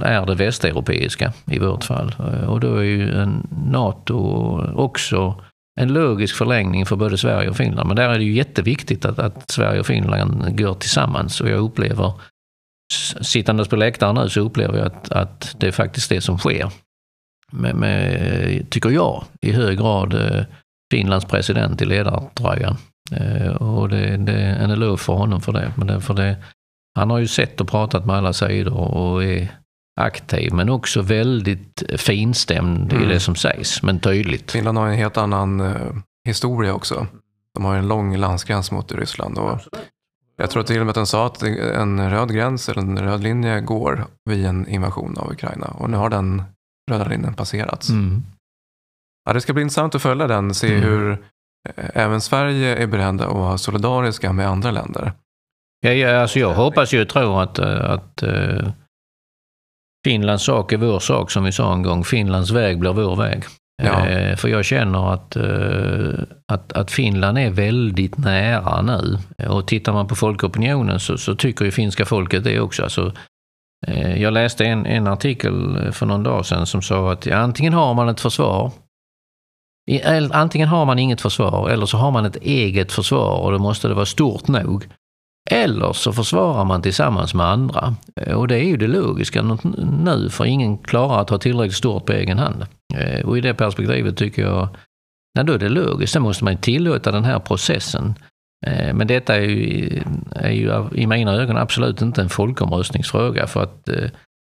är 0.02 0.26
det 0.26 0.34
västeuropeiska 0.34 1.32
i 1.50 1.58
vårt 1.58 1.84
fall. 1.84 2.14
Eh, 2.18 2.48
och 2.48 2.60
då 2.60 2.76
är 2.76 2.82
ju 2.82 3.14
en 3.14 3.46
NATO 3.66 4.16
också 4.74 5.34
en 5.80 5.92
logisk 5.92 6.36
förlängning 6.36 6.86
för 6.86 6.96
både 6.96 7.18
Sverige 7.18 7.50
och 7.50 7.56
Finland. 7.56 7.88
Men 7.88 7.96
där 7.96 8.08
är 8.08 8.18
det 8.18 8.24
ju 8.24 8.32
jätteviktigt 8.32 9.04
att, 9.04 9.18
att 9.18 9.50
Sverige 9.50 9.80
och 9.80 9.86
Finland 9.86 10.58
går 10.58 10.74
tillsammans 10.74 11.40
och 11.40 11.48
jag 11.48 11.58
upplever, 11.58 12.12
sittandes 13.20 13.68
på 13.68 13.76
läktaren 13.76 14.14
nu 14.14 14.28
så 14.28 14.40
upplever 14.40 14.78
jag 14.78 14.86
att, 14.86 15.12
att 15.12 15.56
det 15.58 15.66
är 15.66 15.72
faktiskt 15.72 16.08
det 16.08 16.20
som 16.20 16.38
sker. 16.38 16.70
Med, 17.52 17.74
med, 17.74 18.70
tycker 18.70 18.90
jag, 18.90 19.24
i 19.40 19.52
hög 19.52 19.78
grad 19.78 20.14
eh, 20.14 20.44
Finlands 20.92 21.26
president 21.26 21.82
i 21.82 21.84
ledartröjan. 21.84 22.76
Eh, 23.12 23.52
och 23.52 23.88
det, 23.88 24.16
det 24.16 24.32
är 24.32 24.56
en 24.56 24.70
eloge 24.70 24.98
för 24.98 25.12
honom 25.12 25.40
för 25.40 25.52
det. 25.52 25.72
Men 25.76 25.86
det, 25.86 26.00
för 26.00 26.14
det 26.14 26.36
han 26.94 27.10
har 27.10 27.18
ju 27.18 27.26
sett 27.26 27.60
och 27.60 27.68
pratat 27.68 28.06
med 28.06 28.16
alla 28.16 28.32
sidor 28.32 28.76
och 28.76 29.24
är 29.24 29.48
aktiv 30.00 30.52
men 30.52 30.68
också 30.68 31.02
väldigt 31.02 31.82
finstämd 31.96 32.92
mm. 32.92 33.04
i 33.04 33.12
det 33.12 33.20
som 33.20 33.34
sägs, 33.34 33.82
men 33.82 34.00
tydligt. 34.00 34.50
Finland 34.50 34.78
har 34.78 34.88
en 34.88 34.98
helt 34.98 35.16
annan 35.16 35.60
uh, 35.60 35.96
historia 36.24 36.74
också. 36.74 37.06
De 37.54 37.64
har 37.64 37.76
en 37.76 37.88
lång 37.88 38.16
landsgräns 38.16 38.70
mot 38.70 38.92
Ryssland. 38.92 39.38
Och 39.38 39.60
jag 40.42 40.50
tror 40.50 40.62
till 40.62 40.80
och 40.80 40.86
med 40.86 40.90
att 40.90 40.94
den 40.94 41.06
sa 41.06 41.26
att 41.26 41.42
en 41.42 42.10
röd 42.10 42.34
gräns 42.34 42.68
eller 42.68 42.82
en 42.82 42.98
röd 42.98 43.22
linje 43.22 43.60
går 43.60 44.06
vid 44.30 44.46
en 44.46 44.68
invasion 44.68 45.18
av 45.18 45.32
Ukraina. 45.32 45.66
Och 45.66 45.90
nu 45.90 45.96
har 45.96 46.10
den 46.10 46.42
röda 46.90 47.04
linjen 47.04 47.34
passerats. 47.34 47.90
Mm. 47.90 48.22
Ja, 49.24 49.32
det 49.32 49.40
ska 49.40 49.52
bli 49.52 49.62
intressant 49.62 49.94
att 49.94 50.02
följa 50.02 50.26
den, 50.26 50.54
se 50.54 50.74
mm. 50.74 50.82
hur 50.82 51.10
eh, 51.68 51.84
även 51.94 52.20
Sverige 52.20 52.76
är 52.76 52.86
beredda 52.86 53.26
att 53.26 53.34
vara 53.34 53.58
solidariska 53.58 54.32
med 54.32 54.48
andra 54.48 54.70
länder. 54.70 55.12
Ja, 55.80 55.92
ja, 55.92 56.20
alltså 56.20 56.38
jag 56.38 56.54
hoppas 56.54 56.94
ju 56.94 57.02
och 57.02 57.08
tror 57.08 57.42
att, 57.42 57.58
eh, 57.58 57.90
att 57.90 58.22
uh, 58.22 58.70
Finlands 60.04 60.44
sak 60.44 60.72
är 60.72 60.76
vår 60.76 61.00
sak 61.00 61.30
som 61.30 61.44
vi 61.44 61.52
sa 61.52 61.72
en 61.72 61.82
gång. 61.82 62.04
Finlands 62.04 62.50
väg 62.50 62.78
blir 62.78 62.92
vår 62.92 63.16
väg. 63.16 63.44
Ja. 63.82 64.06
Eh, 64.06 64.36
för 64.36 64.48
jag 64.48 64.64
känner 64.64 65.12
att, 65.12 65.36
eh, 65.36 66.24
att, 66.52 66.72
att 66.72 66.90
Finland 66.90 67.38
är 67.38 67.50
väldigt 67.50 68.18
nära 68.18 68.82
nu. 68.82 69.18
Och 69.48 69.66
tittar 69.66 69.92
man 69.92 70.08
på 70.08 70.14
folkopinionen 70.14 71.00
så, 71.00 71.18
så 71.18 71.34
tycker 71.34 71.64
ju 71.64 71.70
finska 71.70 72.04
folket 72.04 72.44
det 72.44 72.60
också. 72.60 72.82
Alltså, 72.82 73.12
eh, 73.86 74.22
jag 74.22 74.32
läste 74.32 74.64
en, 74.64 74.86
en 74.86 75.06
artikel 75.06 75.78
för 75.92 76.06
någon 76.06 76.22
dag 76.22 76.46
sedan 76.46 76.66
som 76.66 76.82
sa 76.82 77.12
att 77.12 77.26
antingen 77.26 77.72
har 77.72 77.94
man 77.94 78.08
ett 78.08 78.20
försvar 78.20 78.72
Antingen 80.30 80.68
har 80.68 80.84
man 80.84 80.98
inget 80.98 81.20
försvar 81.20 81.70
eller 81.70 81.86
så 81.86 81.96
har 81.96 82.10
man 82.10 82.24
ett 82.24 82.36
eget 82.36 82.92
försvar 82.92 83.38
och 83.38 83.52
då 83.52 83.58
måste 83.58 83.88
det 83.88 83.94
vara 83.94 84.06
stort 84.06 84.48
nog. 84.48 84.86
Eller 85.50 85.92
så 85.92 86.12
försvarar 86.12 86.64
man 86.64 86.82
tillsammans 86.82 87.34
med 87.34 87.46
andra. 87.46 87.94
Eh, 88.16 88.34
och 88.34 88.48
det 88.48 88.56
är 88.56 88.64
ju 88.64 88.76
det 88.76 88.86
logiska 88.86 89.42
nu, 90.04 90.28
för 90.30 90.44
ingen 90.44 90.78
klarar 90.78 91.20
att 91.20 91.30
ha 91.30 91.38
tillräckligt 91.38 91.76
stort 91.76 92.06
på 92.06 92.12
egen 92.12 92.38
hand. 92.38 92.66
Eh, 92.94 93.26
och 93.26 93.38
i 93.38 93.40
det 93.40 93.54
perspektivet 93.54 94.16
tycker 94.16 94.42
jag, 94.42 94.68
nej 95.34 95.44
då 95.44 95.52
är 95.52 95.58
det 95.58 95.68
logiskt. 95.68 96.12
Sen 96.12 96.22
måste 96.22 96.44
man 96.44 96.56
tillåta 96.56 97.12
den 97.12 97.24
här 97.24 97.38
processen. 97.38 98.14
Eh, 98.66 98.94
men 98.94 99.06
detta 99.06 99.36
är 99.36 99.40
ju, 99.40 100.02
är 100.30 100.50
ju 100.50 100.88
i 100.94 101.06
mina 101.06 101.32
ögon 101.32 101.56
absolut 101.56 102.02
inte 102.02 102.22
en 102.22 102.28
folkomröstningsfråga 102.28 103.46
för 103.46 103.62
att 103.62 103.88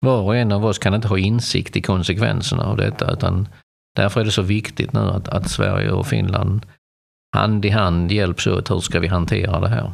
var 0.06 0.22
och 0.22 0.36
en 0.36 0.52
av 0.52 0.66
oss 0.66 0.80
kan 0.80 0.94
inte 0.94 1.08
ha 1.08 1.18
insikt 1.18 1.76
i 1.76 1.82
konsekvenserna 1.82 2.64
av 2.64 2.78
detta 2.78 3.12
utan 3.12 3.48
därför 3.96 4.22
är 4.22 4.26
det 4.26 4.32
så 4.32 4.42
viktigt 4.42 4.94
nu 4.94 5.00
att, 5.00 5.28
att 5.28 5.50
Sverige 5.50 5.92
och 5.92 6.08
Finland 6.08 6.66
hand 7.36 7.66
i 7.66 7.70
hand 7.70 8.12
hjälps 8.12 8.48
åt. 8.48 8.72
Hur 8.72 8.80
ska 8.80 9.00
vi 9.00 9.08
hantera 9.08 9.60
det 9.60 9.70
här? 9.70 9.94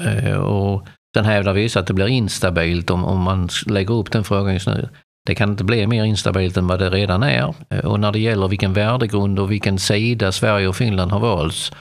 Eh, 0.00 0.34
och 0.34 0.86
sen 1.16 1.24
hävdar 1.24 1.52
vissa 1.52 1.80
att 1.80 1.86
det 1.86 1.94
blir 1.94 2.06
instabilt 2.06 2.90
om, 2.90 3.04
om 3.04 3.20
man 3.20 3.48
lägger 3.66 3.94
upp 3.94 4.10
den 4.10 4.24
frågan 4.24 4.52
just 4.52 4.66
nu. 4.66 4.88
Det 5.26 5.34
kan 5.34 5.50
inte 5.50 5.64
bli 5.64 5.86
mer 5.86 6.04
instabilt 6.04 6.56
än 6.56 6.66
vad 6.66 6.78
det 6.78 6.90
redan 6.90 7.22
är. 7.22 7.54
Eh, 7.70 7.84
och 7.84 8.00
när 8.00 8.12
det 8.12 8.18
gäller 8.18 8.48
vilken 8.48 8.72
värdegrund 8.72 9.38
och 9.38 9.50
vilken 9.50 9.78
sida 9.78 10.32
Sverige 10.32 10.68
och 10.68 10.76
Finland 10.76 11.12
har 11.12 11.20
valt 11.20 11.72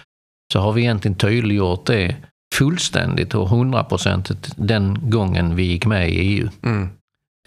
så 0.53 0.59
har 0.59 0.73
vi 0.73 0.81
egentligen 0.81 1.17
tydliggjort 1.17 1.85
det 1.85 2.15
fullständigt 2.55 3.35
och 3.35 3.49
hundraprocentigt 3.49 4.51
den 4.55 5.09
gången 5.09 5.55
vi 5.55 5.63
gick 5.63 5.85
med 5.85 6.09
i 6.09 6.13
EU. 6.13 6.49
Mm. 6.63 6.89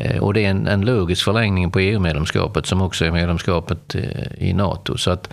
Eh, 0.02 0.22
och 0.22 0.34
det 0.34 0.44
är 0.44 0.50
en, 0.50 0.66
en 0.66 0.80
logisk 0.80 1.24
förlängning 1.24 1.70
på 1.70 1.80
EU-medlemskapet 1.80 2.66
som 2.66 2.82
också 2.82 3.04
är 3.04 3.10
medlemskapet 3.10 3.94
i 4.38 4.52
NATO. 4.52 4.96
Så 4.96 5.10
att 5.10 5.32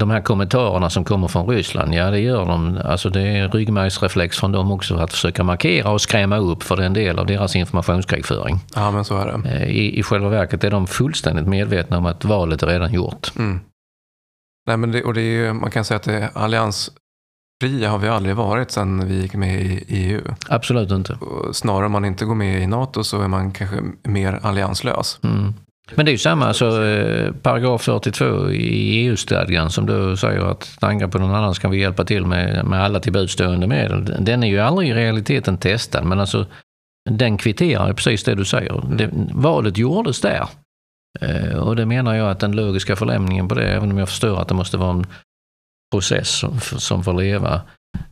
de 0.00 0.10
här 0.10 0.20
kommentarerna 0.20 0.90
som 0.90 1.04
kommer 1.04 1.28
från 1.28 1.46
Ryssland, 1.46 1.94
ja 1.94 2.10
det 2.10 2.18
gör 2.20 2.46
de. 2.46 2.80
Alltså 2.84 3.10
det 3.10 3.22
är 3.22 3.48
ryggmärgsreflex 3.48 4.38
från 4.38 4.52
dem 4.52 4.72
också 4.72 4.96
att 4.96 5.12
försöka 5.12 5.44
markera 5.44 5.90
och 5.90 6.00
skrämma 6.00 6.36
upp 6.36 6.62
för 6.62 6.76
det 6.76 6.82
är 6.82 6.86
en 6.86 6.92
del 6.92 7.18
av 7.18 7.26
deras 7.26 7.56
informationskrigföring. 7.56 8.58
Ja 8.74 8.90
men 8.90 9.04
så 9.04 9.18
är 9.18 9.26
det. 9.26 9.48
Eh, 9.48 9.70
I, 9.70 9.98
I 9.98 10.02
själva 10.02 10.28
verket 10.28 10.64
är 10.64 10.70
de 10.70 10.86
fullständigt 10.86 11.46
medvetna 11.46 11.98
om 11.98 12.06
att 12.06 12.24
valet 12.24 12.62
är 12.62 12.66
redan 12.66 12.92
gjort. 12.92 13.32
Mm. 13.38 13.60
Nej 14.66 14.76
men 14.76 14.92
det, 14.92 15.04
och 15.04 15.14
det 15.14 15.20
är, 15.22 15.52
man 15.52 15.70
kan 15.70 15.84
säga 15.84 15.96
att 15.96 16.02
det 16.02 16.30
alliansfria 16.34 17.90
har 17.90 17.98
vi 17.98 18.08
aldrig 18.08 18.36
varit 18.36 18.70
sedan 18.70 19.08
vi 19.08 19.22
gick 19.22 19.34
med 19.34 19.62
i 19.62 19.84
EU. 19.88 20.20
Absolut 20.48 20.90
inte. 20.90 21.12
Och 21.12 21.56
snarare 21.56 21.86
om 21.86 21.92
man 21.92 22.04
inte 22.04 22.24
går 22.24 22.34
med 22.34 22.62
i 22.62 22.66
NATO 22.66 23.04
så 23.04 23.22
är 23.22 23.28
man 23.28 23.52
kanske 23.52 23.76
mer 24.02 24.38
allianslös. 24.42 25.18
Mm. 25.22 25.54
Men 25.94 26.06
det 26.06 26.10
är 26.10 26.12
ju 26.12 26.18
samma, 26.18 26.46
alltså, 26.46 26.84
eh, 26.84 27.32
paragraf 27.32 27.82
42 27.82 28.50
i 28.50 29.06
EU-stadgan 29.06 29.70
som 29.70 29.86
då 29.86 30.16
säger 30.16 30.40
att 30.40 30.78
angrepp 30.80 31.10
på 31.10 31.18
någon 31.18 31.34
annan 31.34 31.54
kan 31.54 31.70
vi 31.70 31.80
hjälpa 31.80 32.04
till 32.04 32.26
med, 32.26 32.64
med 32.64 32.84
alla 32.84 33.00
tillbudstående 33.00 33.66
medel. 33.66 34.16
Den 34.18 34.42
är 34.42 34.48
ju 34.48 34.58
aldrig 34.58 34.88
i 34.88 34.94
realiteten 34.94 35.58
testad, 35.58 36.04
men 36.04 36.20
alltså 36.20 36.46
den 37.10 37.38
kvitterar 37.38 37.92
precis 37.92 38.24
det 38.24 38.34
du 38.34 38.44
säger. 38.44 38.82
Det, 38.96 39.10
valet 39.34 39.78
gjordes 39.78 40.20
där. 40.20 40.48
Eh, 41.20 41.56
och 41.56 41.76
det 41.76 41.86
menar 41.86 42.14
jag 42.14 42.30
att 42.30 42.40
den 42.40 42.52
logiska 42.52 42.96
förlämningen 42.96 43.48
på 43.48 43.54
det, 43.54 43.72
även 43.72 43.90
om 43.90 43.98
jag 43.98 44.08
förstår 44.08 44.40
att 44.40 44.48
det 44.48 44.54
måste 44.54 44.76
vara 44.76 44.90
en 44.90 45.06
process 45.92 46.28
som, 46.28 46.60
som 46.60 47.04
får 47.04 47.12
leva, 47.12 47.60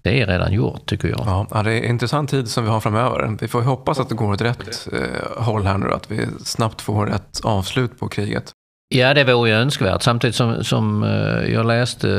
det 0.03 0.21
är 0.21 0.27
redan 0.27 0.53
gjort 0.53 0.87
tycker 0.87 1.09
jag. 1.09 1.47
Ja, 1.51 1.63
det 1.63 1.73
är 1.73 1.83
en 1.83 1.91
intressant 1.91 2.31
tid 2.31 2.49
som 2.49 2.65
vi 2.65 2.71
har 2.71 2.81
framöver. 2.81 3.37
Vi 3.41 3.49
får 3.49 3.63
hoppas 3.63 4.01
att 4.01 4.09
det 4.09 4.15
går 4.15 4.33
åt 4.33 4.41
rätt 4.41 4.89
eh, 4.93 5.43
håll 5.45 5.67
här 5.67 5.79
nu, 5.79 5.93
att 5.93 6.11
vi 6.11 6.27
snabbt 6.45 6.81
får 6.81 7.11
ett 7.11 7.41
avslut 7.45 7.99
på 7.99 8.09
kriget. 8.09 8.53
Ja, 8.95 9.15
det 9.15 9.25
vore 9.25 9.51
ju 9.51 9.57
önskvärt. 9.57 10.03
Samtidigt 10.03 10.37
som, 10.37 10.65
som 10.65 11.03
eh, 11.03 11.53
jag 11.53 11.67
läste, 11.67 12.11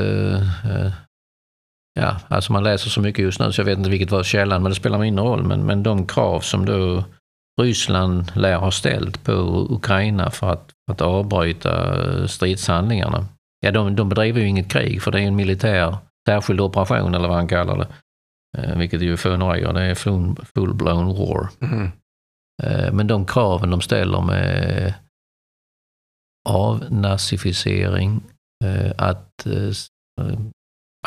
eh, 0.63 0.91
ja, 1.99 2.15
alltså 2.27 2.53
man 2.53 2.63
läser 2.63 2.89
så 2.89 3.01
mycket 3.01 3.23
just 3.23 3.39
nu 3.39 3.51
så 3.51 3.61
jag 3.61 3.65
vet 3.65 3.77
inte 3.77 3.89
vilket 3.89 4.11
var 4.11 4.23
källan, 4.23 4.63
men 4.63 4.69
det 4.69 4.75
spelar 4.75 4.99
mindre 4.99 5.25
roll. 5.25 5.43
Men, 5.43 5.65
men 5.65 5.83
de 5.83 6.07
krav 6.07 6.39
som 6.39 6.65
då 6.65 7.03
Ryssland 7.61 8.31
lär 8.35 8.57
ha 8.57 8.71
ställt 8.71 9.23
på 9.23 9.67
Ukraina 9.69 10.31
för 10.31 10.49
att, 10.49 10.71
för 10.87 10.93
att 10.93 11.01
avbryta 11.01 12.27
stridshandlingarna. 12.27 13.25
Ja, 13.65 13.71
de, 13.71 13.95
de 13.95 14.09
bedriver 14.09 14.41
ju 14.41 14.47
inget 14.47 14.71
krig 14.71 15.01
för 15.01 15.11
det 15.11 15.21
är 15.21 15.27
en 15.27 15.35
militär 15.35 15.97
särskild 16.29 16.61
operation 16.61 17.15
eller 17.15 17.27
vad 17.27 17.37
han 17.37 17.47
kallar 17.47 17.77
det. 17.77 17.87
Eh, 18.57 18.77
vilket 18.77 19.01
ju 19.01 19.17
förnöjer, 19.17 19.73
det 19.73 19.81
är 19.81 19.95
full, 19.95 20.35
full 20.55 20.73
blown 20.73 21.07
war. 21.07 21.49
Mm. 21.61 21.91
Men 22.95 23.07
de 23.07 23.25
kraven 23.25 23.69
de 23.69 23.81
ställer 23.81 24.21
med 24.21 24.93
avnazificering, 26.49 28.21
eh, 28.65 28.91
att 28.97 29.47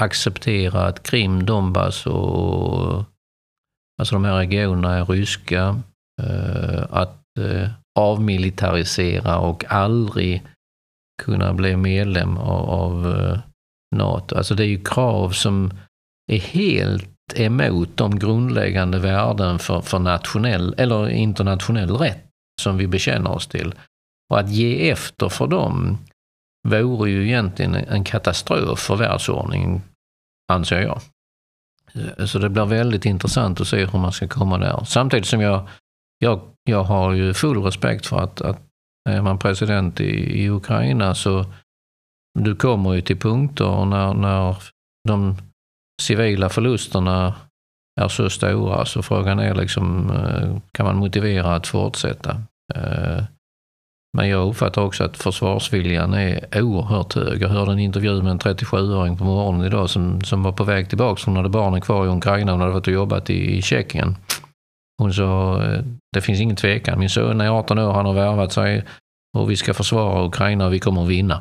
acceptera 0.00 0.86
att 0.86 1.02
Krim, 1.02 1.46
Donbass 1.46 2.06
och 2.06 3.04
alltså 4.00 4.14
de 4.14 4.24
här 4.24 4.36
regionerna 4.36 4.94
är 4.98 5.04
ryska, 5.04 5.82
att 6.90 7.18
avmilitarisera 7.98 9.38
och 9.38 9.64
aldrig 9.68 10.42
kunna 11.22 11.54
bli 11.54 11.76
medlem 11.76 12.38
av, 12.38 12.70
av 12.70 13.06
NATO. 13.92 14.36
Alltså 14.36 14.54
det 14.54 14.64
är 14.64 14.68
ju 14.68 14.84
krav 14.84 15.30
som 15.30 15.72
är 16.32 16.38
helt 16.38 17.08
emot 17.34 17.96
de 17.96 18.18
grundläggande 18.18 18.98
värden 18.98 19.58
för, 19.58 19.80
för 19.80 19.98
nationell 19.98 20.74
eller 20.78 21.08
internationell 21.08 21.90
rätt 21.96 22.26
som 22.62 22.76
vi 22.76 22.86
bekänner 22.86 23.30
oss 23.30 23.46
till. 23.46 23.74
Och 24.30 24.38
att 24.38 24.50
ge 24.50 24.90
efter 24.90 25.28
för 25.28 25.46
dem 25.46 25.98
vore 26.68 27.10
ju 27.10 27.26
egentligen 27.26 27.74
en 27.74 28.04
katastrof 28.04 28.78
för 28.78 28.96
världsordningen, 28.96 29.82
anser 30.52 30.80
jag. 30.80 31.00
Så 32.28 32.38
det 32.38 32.48
blir 32.48 32.64
väldigt 32.64 33.06
intressant 33.06 33.60
att 33.60 33.68
se 33.68 33.84
hur 33.86 33.98
man 33.98 34.12
ska 34.12 34.28
komma 34.28 34.58
där. 34.58 34.84
Samtidigt 34.84 35.26
som 35.26 35.40
jag, 35.40 35.68
jag, 36.18 36.40
jag 36.64 36.84
har 36.84 37.12
ju 37.12 37.34
full 37.34 37.62
respekt 37.62 38.06
för 38.06 38.18
att, 38.18 38.40
att 38.40 38.60
är 39.08 39.22
man 39.22 39.38
president 39.38 40.00
i, 40.00 40.42
i 40.42 40.50
Ukraina 40.50 41.14
så 41.14 41.46
du 42.42 42.54
kommer 42.54 42.92
ju 42.94 43.00
till 43.00 43.18
punkter 43.18 43.84
när, 43.84 44.14
när 44.14 44.56
de 45.08 45.36
civila 46.02 46.48
förlusterna 46.48 47.34
är 48.00 48.08
så 48.08 48.30
stora 48.30 48.84
så 48.84 49.02
frågan 49.02 49.38
är 49.38 49.54
liksom, 49.54 50.10
eh, 50.10 50.56
kan 50.72 50.86
man 50.86 50.96
motivera 50.96 51.54
att 51.54 51.66
fortsätta? 51.66 52.30
Eh, 52.74 53.24
men 54.16 54.28
jag 54.28 54.48
uppfattar 54.48 54.82
också 54.82 55.04
att 55.04 55.16
försvarsviljan 55.16 56.14
är 56.14 56.62
oerhört 56.62 57.14
hög. 57.14 57.42
Jag 57.42 57.48
hörde 57.48 57.72
en 57.72 57.78
intervju 57.78 58.22
med 58.22 58.30
en 58.30 58.38
37-åring 58.38 59.16
på 59.16 59.24
morgonen 59.24 59.66
idag 59.66 59.90
som, 59.90 60.20
som 60.20 60.42
var 60.42 60.52
på 60.52 60.64
väg 60.64 60.88
tillbaka. 60.88 61.22
Hon 61.26 61.36
hade 61.36 61.48
barnen 61.48 61.80
kvar 61.80 62.06
i 62.06 62.08
Ukraina, 62.08 62.52
hon 62.52 62.60
hade 62.60 62.72
varit 62.72 62.86
och 62.86 62.92
jobbat 62.92 63.30
i, 63.30 63.56
i 63.56 63.62
Tjeckien. 63.62 64.16
Hon 64.98 65.14
sa, 65.14 65.62
eh, 65.64 65.84
det 66.12 66.20
finns 66.20 66.40
ingen 66.40 66.56
tvekan, 66.56 66.98
min 66.98 67.10
son 67.10 67.40
är 67.40 67.48
18 67.48 67.78
år, 67.78 67.92
han 67.92 68.06
har 68.06 68.12
värvat 68.14 68.52
sig 68.52 68.84
och 69.38 69.50
vi 69.50 69.56
ska 69.56 69.74
försvara 69.74 70.26
Ukraina 70.26 70.66
och 70.66 70.72
vi 70.72 70.78
kommer 70.78 71.02
att 71.02 71.08
vinna. 71.08 71.40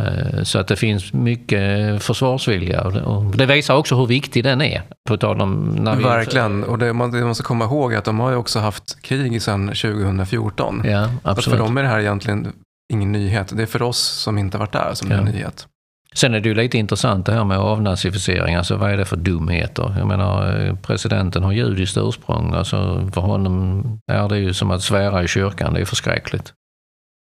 Eh, 0.00 0.42
så 0.42 0.58
att 0.58 0.68
det 0.68 0.76
finns 0.76 1.12
mycket 1.12 2.02
försvarsvilja 2.02 2.80
och 2.82 3.36
det 3.36 3.46
visar 3.46 3.74
också 3.74 3.96
hur 3.96 4.06
viktig 4.06 4.44
den 4.44 4.62
är. 4.62 4.82
På 5.08 5.16
tal 5.16 5.40
om 5.40 5.76
när 5.80 5.96
vi... 5.96 6.02
Verkligen, 6.02 6.64
och 6.64 6.78
det, 6.78 6.92
man, 6.92 7.10
det 7.10 7.24
måste 7.24 7.42
komma 7.42 7.64
ihåg 7.64 7.94
att 7.94 8.04
de 8.04 8.20
har 8.20 8.30
ju 8.30 8.36
också 8.36 8.58
haft 8.58 9.02
krig 9.02 9.42
sedan 9.42 9.66
2014. 9.66 10.82
Ja, 10.84 11.08
absolut. 11.22 11.44
Så 11.44 11.50
för 11.50 11.58
dem 11.58 11.76
är 11.76 11.82
det 11.82 11.88
här 11.88 12.00
egentligen 12.00 12.52
ingen 12.92 13.12
nyhet. 13.12 13.52
Det 13.56 13.62
är 13.62 13.66
för 13.66 13.82
oss 13.82 13.98
som 13.98 14.38
inte 14.38 14.58
varit 14.58 14.72
där 14.72 14.90
som 14.94 15.10
ja. 15.10 15.16
är 15.16 15.20
en 15.20 15.24
nyhet. 15.24 15.66
Sen 16.14 16.34
är 16.34 16.40
det 16.40 16.48
ju 16.48 16.54
lite 16.54 16.78
intressant 16.78 17.26
det 17.26 17.32
här 17.32 17.44
med 17.44 17.58
avnazificering, 17.58 18.54
alltså 18.54 18.76
vad 18.76 18.90
är 18.90 18.96
det 18.96 19.04
för 19.04 19.16
dumheter? 19.16 19.94
Jag 19.98 20.06
menar, 20.06 20.66
eh, 20.66 20.74
presidenten 20.74 21.42
har 21.42 21.52
judiskt 21.52 21.96
ursprung, 21.96 22.54
alltså 22.54 23.10
för 23.14 23.20
honom 23.20 23.82
är 24.12 24.28
det 24.28 24.38
ju 24.38 24.54
som 24.54 24.70
att 24.70 24.82
svära 24.82 25.22
i 25.22 25.28
kyrkan, 25.28 25.74
det 25.74 25.80
är 25.80 25.84
förskräckligt. 25.84 26.52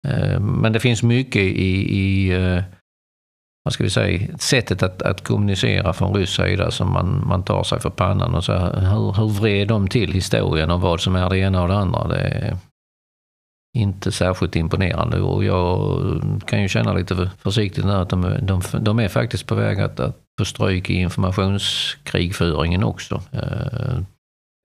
Eh, 0.09 0.41
men 0.41 0.73
det 0.73 0.81
finns 0.81 1.03
mycket 1.03 1.43
i, 1.43 1.99
i 1.99 2.33
eh, 2.33 2.63
vad 3.65 3.73
ska 3.73 3.85
vi 3.85 3.91
säga, 3.91 4.39
sättet 4.39 4.83
att, 4.83 5.03
att 5.03 5.25
kommunicera 5.25 5.93
från 5.93 6.15
rysk 6.15 6.33
sida 6.33 6.71
som 6.71 6.93
man, 6.93 7.23
man 7.27 7.43
tar 7.43 7.63
sig 7.63 7.81
för 7.81 7.91
pannan. 7.91 8.35
Och 8.35 8.45
så, 8.45 8.53
hur, 8.53 9.13
hur 9.13 9.29
vred 9.29 9.69
de 9.69 9.89
till 9.89 10.13
historien 10.13 10.71
och 10.71 10.81
vad 10.81 11.01
som 11.01 11.17
är 11.17 11.31
det 11.31 11.39
ena 11.39 11.63
och 11.63 11.69
det 11.69 11.77
andra? 11.77 12.09
Det 12.09 12.19
är 12.19 12.57
inte 13.77 14.13
särskilt 14.13 14.57
imponerande 14.57 15.21
och 15.21 15.45
jag 15.45 16.01
kan 16.47 16.63
ju 16.63 16.69
känna 16.69 16.93
lite 16.93 17.31
försiktigt 17.39 17.85
nu 17.85 17.93
att 17.93 18.09
de, 18.09 18.35
de, 18.43 18.63
de 18.81 18.99
är 18.99 19.09
faktiskt 19.09 19.47
på 19.47 19.55
väg 19.55 19.81
att, 19.81 20.01
att 20.01 20.17
få 20.39 20.45
stryk 20.45 20.91
i 20.91 20.95
informationskrigföringen 20.95 22.85
också. 22.85 23.23
Eh, 23.33 24.01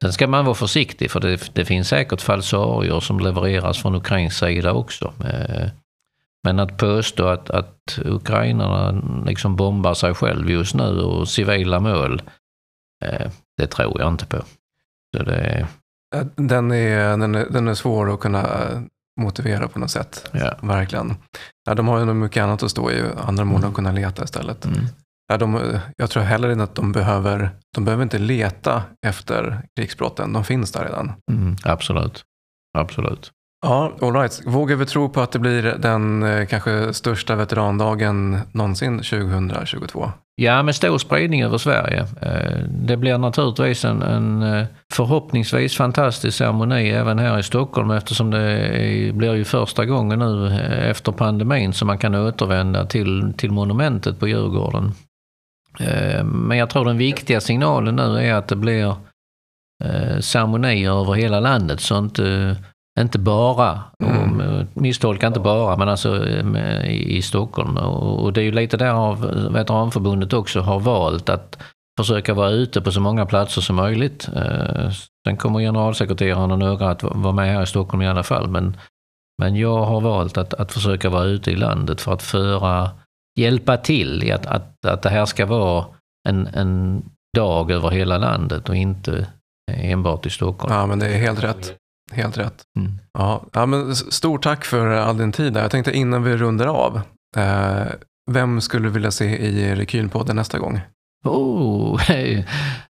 Eh, 0.04 0.06
Sen 0.06 0.14
ska 0.14 0.28
man 0.28 0.46
vara 0.46 0.56
försiktig 0.56 1.12
för 1.12 1.20
det, 1.20 1.56
det 1.56 1.66
finns 1.66 1.88
säkert 1.88 2.22
falsarier 2.22 3.00
som 3.00 3.20
levereras 3.20 3.82
från 3.82 3.96
ukrainsk 3.96 4.40
sida 4.40 4.74
också. 4.74 5.14
Eh, 5.26 5.70
men 6.44 6.60
att 6.60 6.78
påstå 6.78 7.28
att, 7.28 7.50
att 7.50 8.00
ukrainarna 8.06 9.02
liksom 9.26 9.56
bombar 9.56 9.94
sig 9.94 10.14
själv 10.14 10.50
just 10.50 10.76
nu 10.76 11.00
och 11.00 11.30
civila 11.30 11.80
mål, 11.80 12.22
eh, 13.06 13.32
det 13.58 13.68
tror 13.68 14.00
jag 14.02 14.14
inte 14.14 14.26
på. 14.26 14.38
Så 15.18 15.24
det... 15.24 15.68
den, 16.36 16.72
är, 16.72 17.18
den, 17.18 17.36
är, 17.36 17.50
den 17.50 17.68
är 17.68 17.74
svår 17.74 18.14
att 18.14 18.20
kunna 18.20 18.68
motivera 19.22 19.68
på 19.68 19.80
något 19.80 19.92
sätt. 19.92 20.30
Ja. 20.32 20.58
Verkligen. 20.62 21.16
Ja, 21.66 21.76
de 21.76 21.88
har 21.88 22.00
ju 22.00 22.06
nog 22.06 22.16
mycket 22.16 22.44
annat 22.44 22.64
att 22.64 22.72
stå 22.72 22.92
i, 22.92 23.04
andra 23.18 23.46
mål 23.46 23.58
mm. 23.58 23.70
att 23.70 23.76
kunna 23.76 23.92
leta 23.92 24.24
istället. 24.24 24.66
Mm. 24.66 24.86
Ja, 25.28 25.38
de, 25.38 25.80
jag 25.98 26.10
tror 26.10 26.24
heller 26.24 26.52
inte 26.52 26.64
att 26.64 26.76
de 26.76 26.92
behöver, 26.92 27.50
de 27.76 27.86
behöver 27.86 28.04
inte 28.04 28.20
leta 28.20 28.84
efter 29.06 29.62
krigsbrotten. 29.76 30.34
De 30.34 30.44
finns 30.44 30.72
där 30.72 30.84
redan. 30.84 31.14
Mm, 31.32 31.56
absolut. 31.64 32.24
Absolut. 32.78 33.32
Ja, 33.62 33.92
all 34.02 34.14
right. 34.14 34.42
Vågar 34.46 34.76
vi 34.76 34.86
tro 34.86 35.10
på 35.10 35.22
att 35.22 35.32
det 35.32 35.40
blir 35.40 35.64
den 35.64 36.24
eh, 36.24 36.46
kanske 36.46 36.94
största 36.94 37.36
veterandagen 37.36 38.40
någonsin 38.52 38.98
2022? 38.98 40.12
Ja, 40.36 40.64
med 40.64 40.76
stor 40.76 40.98
spridning 40.98 41.44
över 41.44 41.58
Sverige. 41.58 42.06
Eh, 42.22 42.60
det 42.70 42.98
blir 42.98 43.18
naturligtvis 43.18 43.86
en, 43.86 44.02
en 44.02 44.42
eh, 44.42 44.66
förhoppningsvis 44.94 45.78
fantastisk 45.78 46.38
ceremoni 46.38 46.90
även 46.90 47.20
här 47.20 47.40
i 47.40 47.44
Stockholm 47.44 47.92
eftersom 47.92 48.32
det 48.32 49.12
blir 49.14 49.34
ju 49.34 49.44
första 49.44 49.86
gången 49.86 50.20
nu 50.20 50.60
efter 50.90 51.12
pandemin 51.12 51.74
som 51.74 51.88
man 51.88 51.98
kan 51.98 52.16
återvända 52.16 52.86
till, 52.86 53.34
till 53.38 53.52
monumentet 53.52 54.20
på 54.20 54.28
Djurgården. 54.28 54.94
Eh, 55.80 56.24
men 56.24 56.58
jag 56.58 56.70
tror 56.70 56.86
den 56.86 56.98
viktiga 56.98 57.42
signalen 57.42 57.96
nu 57.96 58.28
är 58.28 58.34
att 58.34 58.48
det 58.48 58.56
blir 58.56 58.96
eh, 59.84 60.20
ceremonier 60.20 61.02
över 61.02 61.14
hela 61.14 61.40
landet. 61.40 61.82
Så 61.82 61.98
inte, 61.98 62.56
inte 63.00 63.20
bara, 63.20 63.84
mm. 64.04 64.42
Eh, 64.42 64.66
misstolka 64.74 65.28
inte 65.28 65.40
bara, 65.40 65.78
men 65.78 65.90
alltså 65.90 66.28
i 66.86 67.22
Stockholm. 67.22 67.78
Och 67.78 68.34
det 68.34 68.42
är 68.42 68.46
ju 68.46 68.52
lite 68.52 68.78
därav 68.78 69.22
Veteranförbundet 69.54 70.34
också 70.34 70.60
har 70.62 70.80
valt 70.80 71.30
att 71.30 71.58
försöka 72.00 72.34
vara 72.34 72.50
ute 72.50 72.82
på 72.82 72.92
så 72.92 73.02
många 73.02 73.26
platser 73.26 73.62
som 73.62 73.76
möjligt. 73.76 74.30
Sen 75.28 75.38
kommer 75.38 75.60
generalsekreteraren 75.60 76.52
och 76.52 76.60
några 76.60 76.90
att 76.90 77.04
vara 77.04 77.34
med 77.34 77.54
här 77.54 77.64
i 77.64 77.66
Stockholm 77.66 78.02
i 78.02 78.08
alla 78.08 78.24
fall. 78.24 78.48
Men, 78.48 78.78
men 79.42 79.56
jag 79.56 79.86
har 79.86 80.02
valt 80.02 80.38
att, 80.38 80.54
att 80.54 80.72
försöka 80.72 81.10
vara 81.10 81.24
ute 81.24 81.52
i 81.52 81.56
landet 81.56 82.02
för 82.02 82.14
att 82.14 82.24
föra 82.24 82.90
hjälpa 83.36 83.78
till 83.78 84.24
i 84.24 84.32
att, 84.32 84.46
att, 84.46 84.86
att 84.86 85.02
det 85.02 85.10
här 85.10 85.26
ska 85.26 85.46
vara 85.46 85.86
en, 86.30 86.48
en 86.48 87.04
dag 87.38 87.72
över 87.72 87.90
hela 87.90 88.18
landet 88.18 88.70
och 88.70 88.76
inte 88.76 89.28
enbart 89.72 90.26
i 90.26 90.30
Stockholm. 90.30 90.74
Ja, 90.74 90.86
men 90.86 91.00
det 91.00 91.08
är 91.08 91.18
helt 91.18 91.44
rätt. 91.44 91.76
Helt 92.12 92.38
rätt. 92.38 92.64
Mm. 92.80 93.00
Ja, 93.14 93.46
ja, 93.54 93.66
men 93.66 93.96
stort 93.96 94.44
tack 94.44 94.66
för 94.66 94.88
all 94.88 95.18
din 95.18 95.32
tid. 95.32 95.58
Jag 95.58 95.72
tänkte 95.72 95.92
innan 95.92 96.24
vi 96.24 96.38
rundar 96.38 96.68
av, 96.68 97.02
eh, 97.38 97.88
vem 98.32 98.62
skulle 98.62 98.88
du 98.88 98.92
vilja 98.92 99.12
se 99.12 99.26
i 99.26 99.76
Rekylpodden 99.76 100.36
nästa 100.36 100.60
gång? 100.60 100.82
Oh, 101.26 102.02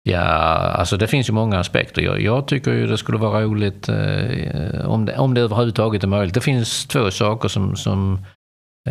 ja, 0.03 0.21
alltså 0.21 0.97
det 0.97 1.07
finns 1.07 1.29
ju 1.29 1.33
många 1.33 1.59
aspekter. 1.59 2.03
Jag, 2.03 2.21
jag 2.21 2.47
tycker 2.47 2.73
ju 2.73 2.87
det 2.87 2.99
skulle 2.99 3.19
vara 3.19 3.43
roligt 3.43 3.89
eh, 3.89 4.87
om, 4.87 5.05
det, 5.05 5.17
om 5.17 5.35
det 5.35 5.41
överhuvudtaget 5.41 6.03
är 6.03 6.09
möjligt. 6.09 6.35
Det 6.35 6.41
finns 6.41 6.87
två 6.87 7.11
saker 7.11 7.49
som, 7.49 7.77
som 7.77 8.25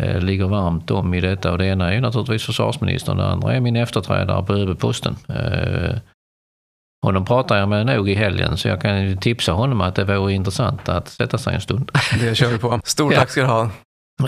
ligger 0.00 0.44
varmt 0.44 0.90
om 0.90 1.14
i 1.14 1.20
detta 1.20 1.52
och 1.52 1.58
det 1.58 1.66
ena 1.66 1.94
är 1.94 2.00
naturligtvis 2.00 2.46
försvarsministern, 2.46 3.16
det 3.16 3.26
andra 3.26 3.54
är 3.54 3.60
min 3.60 3.76
efterträdare 3.76 4.46
på 4.46 4.52
överposten. 4.52 5.16
Eh, 5.28 5.96
honom 7.06 7.24
pratar 7.24 7.56
jag 7.56 7.68
med 7.68 7.86
nog 7.86 8.10
i 8.10 8.14
helgen 8.14 8.56
så 8.56 8.68
jag 8.68 8.80
kan 8.80 9.18
tipsa 9.18 9.52
honom 9.52 9.80
att 9.80 9.94
det 9.94 10.04
vore 10.04 10.32
intressant 10.32 10.88
att 10.88 11.08
sätta 11.08 11.38
sig 11.38 11.54
en 11.54 11.60
stund. 11.60 11.90
Det 12.20 12.34
kör 12.34 12.48
vi 12.48 12.58
på. 12.58 12.80
Stort 12.84 13.14
tack 13.14 13.30
ska 13.30 13.40
du 13.40 13.46
ha. 13.46 13.70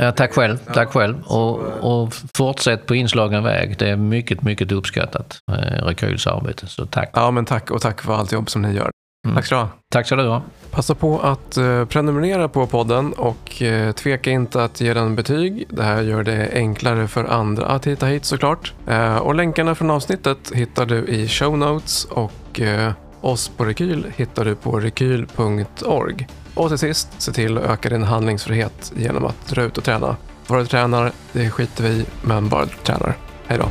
Ja, 0.00 0.12
tack 0.12 0.34
själv. 0.34 0.56
Tack 0.74 0.92
själv. 0.92 1.22
Och, 1.26 1.58
och 1.60 2.14
fortsätt 2.34 2.86
på 2.86 2.94
inslagen 2.94 3.42
väg. 3.42 3.78
Det 3.78 3.90
är 3.90 3.96
mycket, 3.96 4.42
mycket 4.42 4.72
uppskattat, 4.72 5.38
eh, 5.52 5.86
Rekyls 5.86 6.26
arbete. 6.26 6.66
Så 6.66 6.86
tack. 6.86 7.10
Ja, 7.12 7.30
men 7.30 7.44
tack 7.44 7.70
och 7.70 7.80
tack 7.80 8.02
för 8.02 8.14
allt 8.14 8.32
jobb 8.32 8.50
som 8.50 8.62
ni 8.62 8.72
gör. 8.72 8.90
Mm. 9.24 9.36
Tack 9.36 9.46
ska 9.46 9.54
du 9.54 9.60
ha. 9.60 9.68
Tack 9.88 10.06
ska 10.06 10.16
du 10.16 10.28
ha. 10.28 10.42
Passa 10.70 10.94
på 10.94 11.20
att 11.20 11.56
eh, 11.56 11.84
prenumerera 11.84 12.48
på 12.48 12.66
podden 12.66 13.12
och 13.12 13.62
eh, 13.62 13.92
tveka 13.92 14.30
inte 14.30 14.64
att 14.64 14.80
ge 14.80 14.94
den 14.94 15.16
betyg. 15.16 15.66
Det 15.68 15.82
här 15.82 16.02
gör 16.02 16.22
det 16.22 16.50
enklare 16.52 17.08
för 17.08 17.24
andra 17.24 17.66
att 17.66 17.86
hitta 17.86 18.06
hit 18.06 18.24
såklart. 18.24 18.72
Eh, 18.86 19.16
och 19.16 19.34
länkarna 19.34 19.74
från 19.74 19.90
avsnittet 19.90 20.52
hittar 20.54 20.86
du 20.86 21.04
i 21.04 21.28
show 21.28 21.58
notes 21.58 22.04
och 22.04 22.60
oss 23.20 23.48
på 23.48 23.64
Rekyl 23.64 24.06
hittar 24.16 24.44
du 24.44 24.54
på 24.54 24.80
rekyl.org. 24.80 26.26
Och 26.54 26.68
till 26.68 26.78
sist, 26.78 27.08
se 27.18 27.32
till 27.32 27.58
att 27.58 27.64
öka 27.64 27.88
din 27.88 28.02
handlingsfrihet 28.02 28.92
genom 28.96 29.24
att 29.24 29.48
dra 29.48 29.62
ut 29.62 29.78
och 29.78 29.84
träna. 29.84 30.16
Vad 30.46 30.60
du 30.60 30.66
tränar, 30.66 31.12
det 31.32 31.50
skiter 31.50 31.84
vi 31.84 31.90
i, 31.90 32.04
men 32.22 32.48
bara 32.48 32.64
du 32.64 32.74
tränar. 32.84 33.16
Hej 33.46 33.58
då! 33.58 33.68